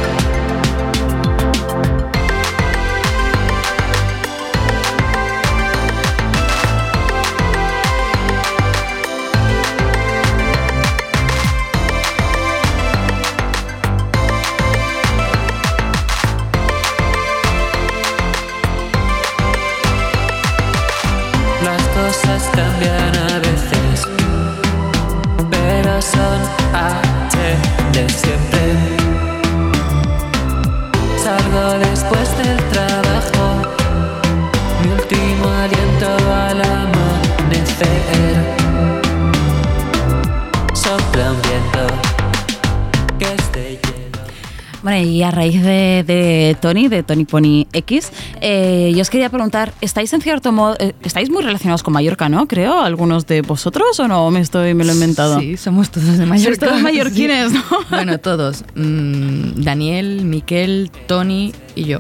Tony, 46.64 46.88
de 46.88 47.04
Tony 47.04 47.26
Pony 47.26 47.68
X, 47.74 48.10
eh, 48.40 48.94
yo 48.96 49.02
os 49.02 49.10
quería 49.10 49.30
preguntar, 49.30 49.74
¿estáis 49.82 50.14
en 50.14 50.22
cierto 50.22 50.54
modo, 50.54 50.78
eh, 50.80 50.94
estáis 51.04 51.30
muy 51.30 51.44
relacionados 51.44 51.84
con 51.84 51.94
Mallorca, 51.94 52.30
no? 52.30 52.48
Creo, 52.48 52.80
algunos 52.80 53.28
de 53.28 53.42
vosotros, 53.42 54.00
¿o 54.00 54.08
no? 54.08 54.32
Me 54.32 54.40
estoy, 54.40 54.74
me 54.74 54.86
lo 54.86 54.92
he 54.92 54.96
inventado. 54.96 55.42
Sí, 55.42 55.58
somos 55.58 55.92
todos 55.92 56.18
de 56.18 56.26
Mallorca. 56.26 56.68
todos 56.68 56.82
mallorquines, 56.88 57.52
Sí. 57.52 57.58
¿no? 57.58 57.64
Bueno, 57.90 58.18
todos. 58.18 58.64
Mm, 58.76 59.62
Daniel, 59.62 60.24
Miquel, 60.24 60.90
Tony 61.06 61.52
y 61.76 61.84
yo. 61.84 62.00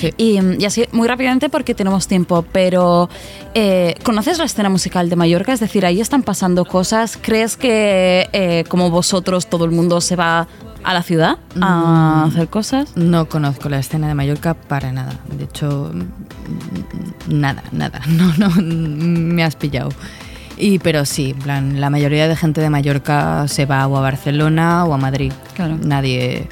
Sí. 0.00 0.14
Y, 0.16 0.38
y 0.58 0.64
así, 0.64 0.84
muy 0.92 1.06
rápidamente 1.06 1.50
porque 1.50 1.74
tenemos 1.74 2.06
tiempo, 2.06 2.42
pero 2.52 3.10
eh, 3.54 3.96
¿conoces 4.02 4.38
la 4.38 4.44
escena 4.46 4.70
musical 4.70 5.10
de 5.10 5.16
Mallorca? 5.16 5.52
Es 5.52 5.60
decir, 5.60 5.84
ahí 5.84 6.00
están 6.00 6.22
pasando 6.22 6.64
cosas. 6.64 7.18
¿Crees 7.20 7.58
que, 7.58 8.28
eh, 8.32 8.64
como 8.68 8.88
vosotros, 8.88 9.48
todo 9.48 9.66
el 9.66 9.72
mundo 9.72 10.00
se 10.00 10.16
va 10.16 10.48
a 10.84 10.94
la 10.94 11.02
ciudad 11.02 11.38
a 11.60 12.24
Mm. 12.26 12.28
hacer 12.30 12.48
cosas? 12.48 12.96
No 12.96 13.26
conozco 13.28 13.68
la 13.68 13.78
escena 13.78 14.08
de 14.08 14.14
Mallorca 14.14 14.54
para 14.54 14.92
nada. 14.92 15.12
De 15.36 15.44
hecho, 15.44 15.90
mm, 15.92 17.40
nada, 17.40 17.62
nada. 17.72 18.00
No, 18.08 18.32
no, 18.38 18.50
me 18.60 19.44
has 19.44 19.56
pillado. 19.56 19.90
Y, 20.56 20.78
pero 20.78 21.04
sí, 21.06 21.34
plan, 21.34 21.80
la 21.80 21.88
mayoría 21.90 22.28
de 22.28 22.36
gente 22.36 22.60
de 22.60 22.68
Mallorca 22.70 23.48
se 23.48 23.64
va 23.66 23.86
o 23.86 23.96
a 23.96 24.00
Barcelona 24.00 24.84
o 24.84 24.92
a 24.94 24.98
Madrid. 24.98 25.32
Claro. 25.54 25.78
Nadie, 25.82 26.48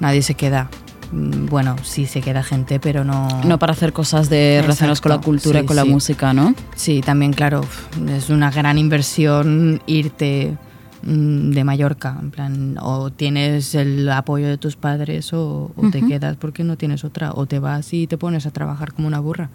nadie 0.00 0.22
se 0.22 0.34
queda. 0.34 0.68
Mm, 1.12 1.46
Bueno, 1.46 1.76
sí 1.84 2.06
se 2.06 2.20
queda 2.22 2.42
gente, 2.42 2.80
pero 2.80 3.04
no. 3.04 3.28
No 3.44 3.58
para 3.58 3.72
hacer 3.74 3.92
cosas 3.92 4.28
de 4.30 4.58
relacionadas 4.62 5.00
con 5.00 5.12
la 5.12 5.20
cultura 5.20 5.58
y 5.60 5.62
sí, 5.62 5.66
con 5.66 5.76
la 5.76 5.84
música, 5.84 6.32
¿no? 6.32 6.54
Sí, 6.74 7.02
también, 7.02 7.32
claro, 7.34 7.60
es 8.08 8.30
una 8.30 8.50
gran 8.50 8.78
inversión 8.78 9.80
irte 9.86 10.56
mm, 10.56 10.71
de 11.02 11.64
Mallorca. 11.64 12.16
En 12.20 12.30
plan, 12.30 12.76
o 12.80 13.10
tienes 13.10 13.74
el 13.74 14.08
apoyo 14.08 14.48
de 14.48 14.58
tus 14.58 14.76
padres 14.76 15.32
o, 15.32 15.72
o 15.76 15.90
te 15.90 16.02
quedas 16.02 16.36
porque 16.36 16.64
no 16.64 16.76
tienes 16.76 17.04
otra. 17.04 17.32
O 17.32 17.46
te 17.46 17.58
vas 17.58 17.92
y 17.92 18.06
te 18.06 18.18
pones 18.18 18.46
a 18.46 18.50
trabajar 18.50 18.92
como 18.92 19.08
una 19.08 19.20
burra. 19.20 19.50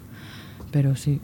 Pero 0.70 0.96
sí. 0.96 1.20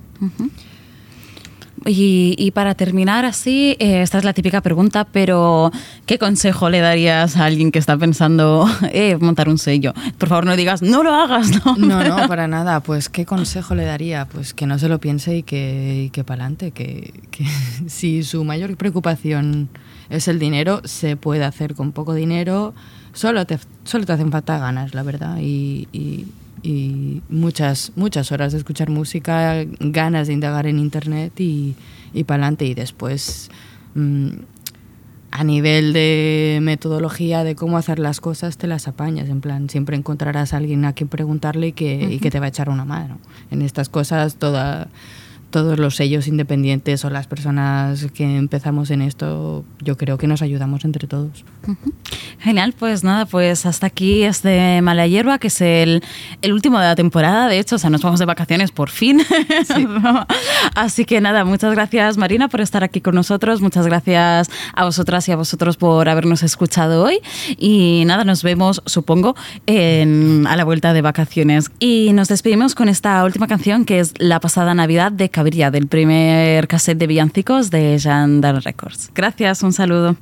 Y, 1.87 2.35
y 2.39 2.53
para 2.53 2.75
terminar 2.75 3.25
así, 3.25 3.77
eh, 3.79 4.01
esta 4.01 4.16
es 4.18 4.25
la 4.25 4.33
típica 4.33 4.62
pregunta, 4.62 5.05
pero 5.05 5.70
¿qué 6.07 6.18
consejo 6.18 6.70
le 6.70 6.79
darías 6.81 7.37
a 7.37 7.45
alguien 7.45 7.70
que 7.70 7.79
está 7.79 7.99
pensando 7.99 8.66
eh, 8.93 9.18
montar 9.20 9.49
un 9.49 9.59
sello? 9.59 9.93
Por 10.16 10.31
favor, 10.31 10.47
no 10.47 10.57
digas, 10.57 10.81
no 10.81 11.03
lo 11.03 11.12
hagas, 11.14 11.51
¿no? 11.64 11.77
No, 11.85 12.03
no, 12.03 12.16
para 12.29 12.49
nada. 12.49 12.81
Pues, 12.81 13.09
¿qué 13.09 13.27
consejo 13.27 13.75
le 13.75 13.85
daría? 13.85 14.27
Pues 14.27 14.55
que 14.55 14.66
no 14.66 14.79
se 14.79 14.89
lo 14.89 14.99
piense 14.99 15.37
y 15.37 15.43
que, 15.43 16.05
y 16.07 16.11
que 16.11 16.25
para 16.25 16.45
adelante. 16.45 16.70
Que, 16.70 17.12
que 17.31 17.45
si 17.87 18.22
su 18.22 18.45
mayor 18.45 18.77
preocupación 18.77 19.68
es 20.11 20.29
el 20.29 20.39
dinero, 20.39 20.81
se 20.85 21.17
puede 21.17 21.45
hacer 21.45 21.75
con 21.75 21.93
poco 21.93 22.15
dinero, 22.15 22.75
solo 23.13 23.47
te, 23.47 23.59
solo 23.85 24.05
te 24.07 24.13
hacen 24.13 24.31
falta 24.31 24.59
ganas, 24.59 24.95
la 24.95 25.03
verdad, 25.03 25.39
y, 25.41 25.89
y- 25.93 26.27
y 26.63 27.21
muchas, 27.29 27.93
muchas 27.95 28.33
horas 28.33 28.53
de 28.53 28.59
escuchar 28.59 28.89
música, 28.89 29.55
ganas 29.81 30.29
de 30.29 30.33
indagar 30.33 30.67
en 30.67 30.79
internet 30.79 31.39
y, 31.39 31.75
y 32.15 32.25
para 32.25 32.45
adelante. 32.45 32.65
Y 32.65 32.73
después, 32.73 33.51
mm, 33.95 34.29
a 35.31 35.45
nivel 35.45 35.93
de 35.93 36.61
metodología 36.63 37.45
de 37.45 37.55
cómo 37.55 37.77
hacer 37.77 37.99
las 37.99 38.21
cosas, 38.23 38.57
te 38.57 38.67
las 38.67 38.89
apañas. 38.89 39.29
En 39.29 39.43
plan, 39.43 39.69
siempre 39.69 39.95
encontrarás 39.97 40.55
a 40.55 40.57
alguien 40.57 40.87
a 40.87 40.95
quien 40.95 41.09
preguntarle 41.09 41.67
y 41.69 41.73
que, 41.73 42.03
y 42.15 42.19
que 42.19 42.31
te 42.31 42.39
va 42.41 42.47
a 42.47 42.49
echar 42.49 42.71
una 42.71 42.87
mano. 42.87 43.19
En 43.51 43.61
estas 43.61 43.91
cosas, 43.91 44.37
toda, 44.37 44.89
todos 45.55 45.79
los 45.79 45.95
sellos 45.95 46.27
independientes 46.27 47.05
o 47.05 47.11
las 47.11 47.29
personas 47.29 48.07
que 48.13 48.25
empezamos 48.37 48.91
en 48.91 49.03
esto, 49.03 49.65
yo 49.81 49.97
creo 49.97 50.19
que 50.19 50.27
nos 50.27 50.43
ayudamos 50.43 50.85
entre 50.85 51.07
todos. 51.07 51.45
Genial, 52.41 52.75
pues 52.77 53.05
nada, 53.05 53.25
pues 53.25 53.65
hasta 53.65 53.87
aquí 53.87 54.25
este 54.25 54.83
Mala 54.83 55.07
Hierba, 55.07 55.39
que 55.39 55.47
es 55.47 55.61
el, 55.61 56.03
el 56.43 56.53
último 56.53 56.81
de 56.81 56.87
la 56.87 56.97
temporada, 56.97 57.47
de 57.47 57.61
hecho, 57.61 57.77
o 57.77 57.79
sea, 57.79 57.89
nos 57.89 58.03
vamos 58.03 58.19
de 58.19 58.27
vacaciones 58.27 58.73
por 58.73 58.91
fin. 58.91 59.23
Así 60.75 61.05
que 61.05 61.21
nada, 61.21 61.45
muchas 61.45 61.73
gracias 61.73 62.17
Marina 62.17 62.49
por 62.49 62.61
estar 62.61 62.83
aquí 62.83 63.01
con 63.01 63.15
nosotros, 63.15 63.61
muchas 63.61 63.87
gracias 63.87 64.51
a 64.75 64.85
vosotras 64.85 65.29
y 65.29 65.33
a 65.33 65.37
vosotros 65.37 65.77
por 65.77 66.09
habernos 66.09 66.43
escuchado 66.43 67.05
hoy 67.05 67.21
y 67.59 68.03
nada, 68.07 68.25
nos 68.25 68.43
vemos, 68.43 68.83
supongo, 68.87 69.37
en- 69.67 70.47
a 70.49 70.57
la 70.57 70.65
vuelta 70.65 70.93
de 70.93 71.01
vacaciones. 71.03 71.71
Y 71.79 72.13
nos 72.13 72.27
despedimos 72.27 72.75
con 72.75 72.89
esta 72.89 73.23
última 73.25 73.47
canción 73.47 73.85
que 73.85 74.01
es 74.01 74.15
La 74.19 74.41
pasada 74.41 74.75
Navidad 74.75 75.13
de 75.13 75.31
Del 75.45 75.89
primer 75.89 76.67
cassette 76.69 76.99
de 76.99 77.07
villancicos 77.07 77.71
de 77.71 77.99
Gendarme 78.01 78.61
Records. 78.61 79.11
Gracias, 79.15 79.63
un 79.63 79.75
saludo. 79.75 80.17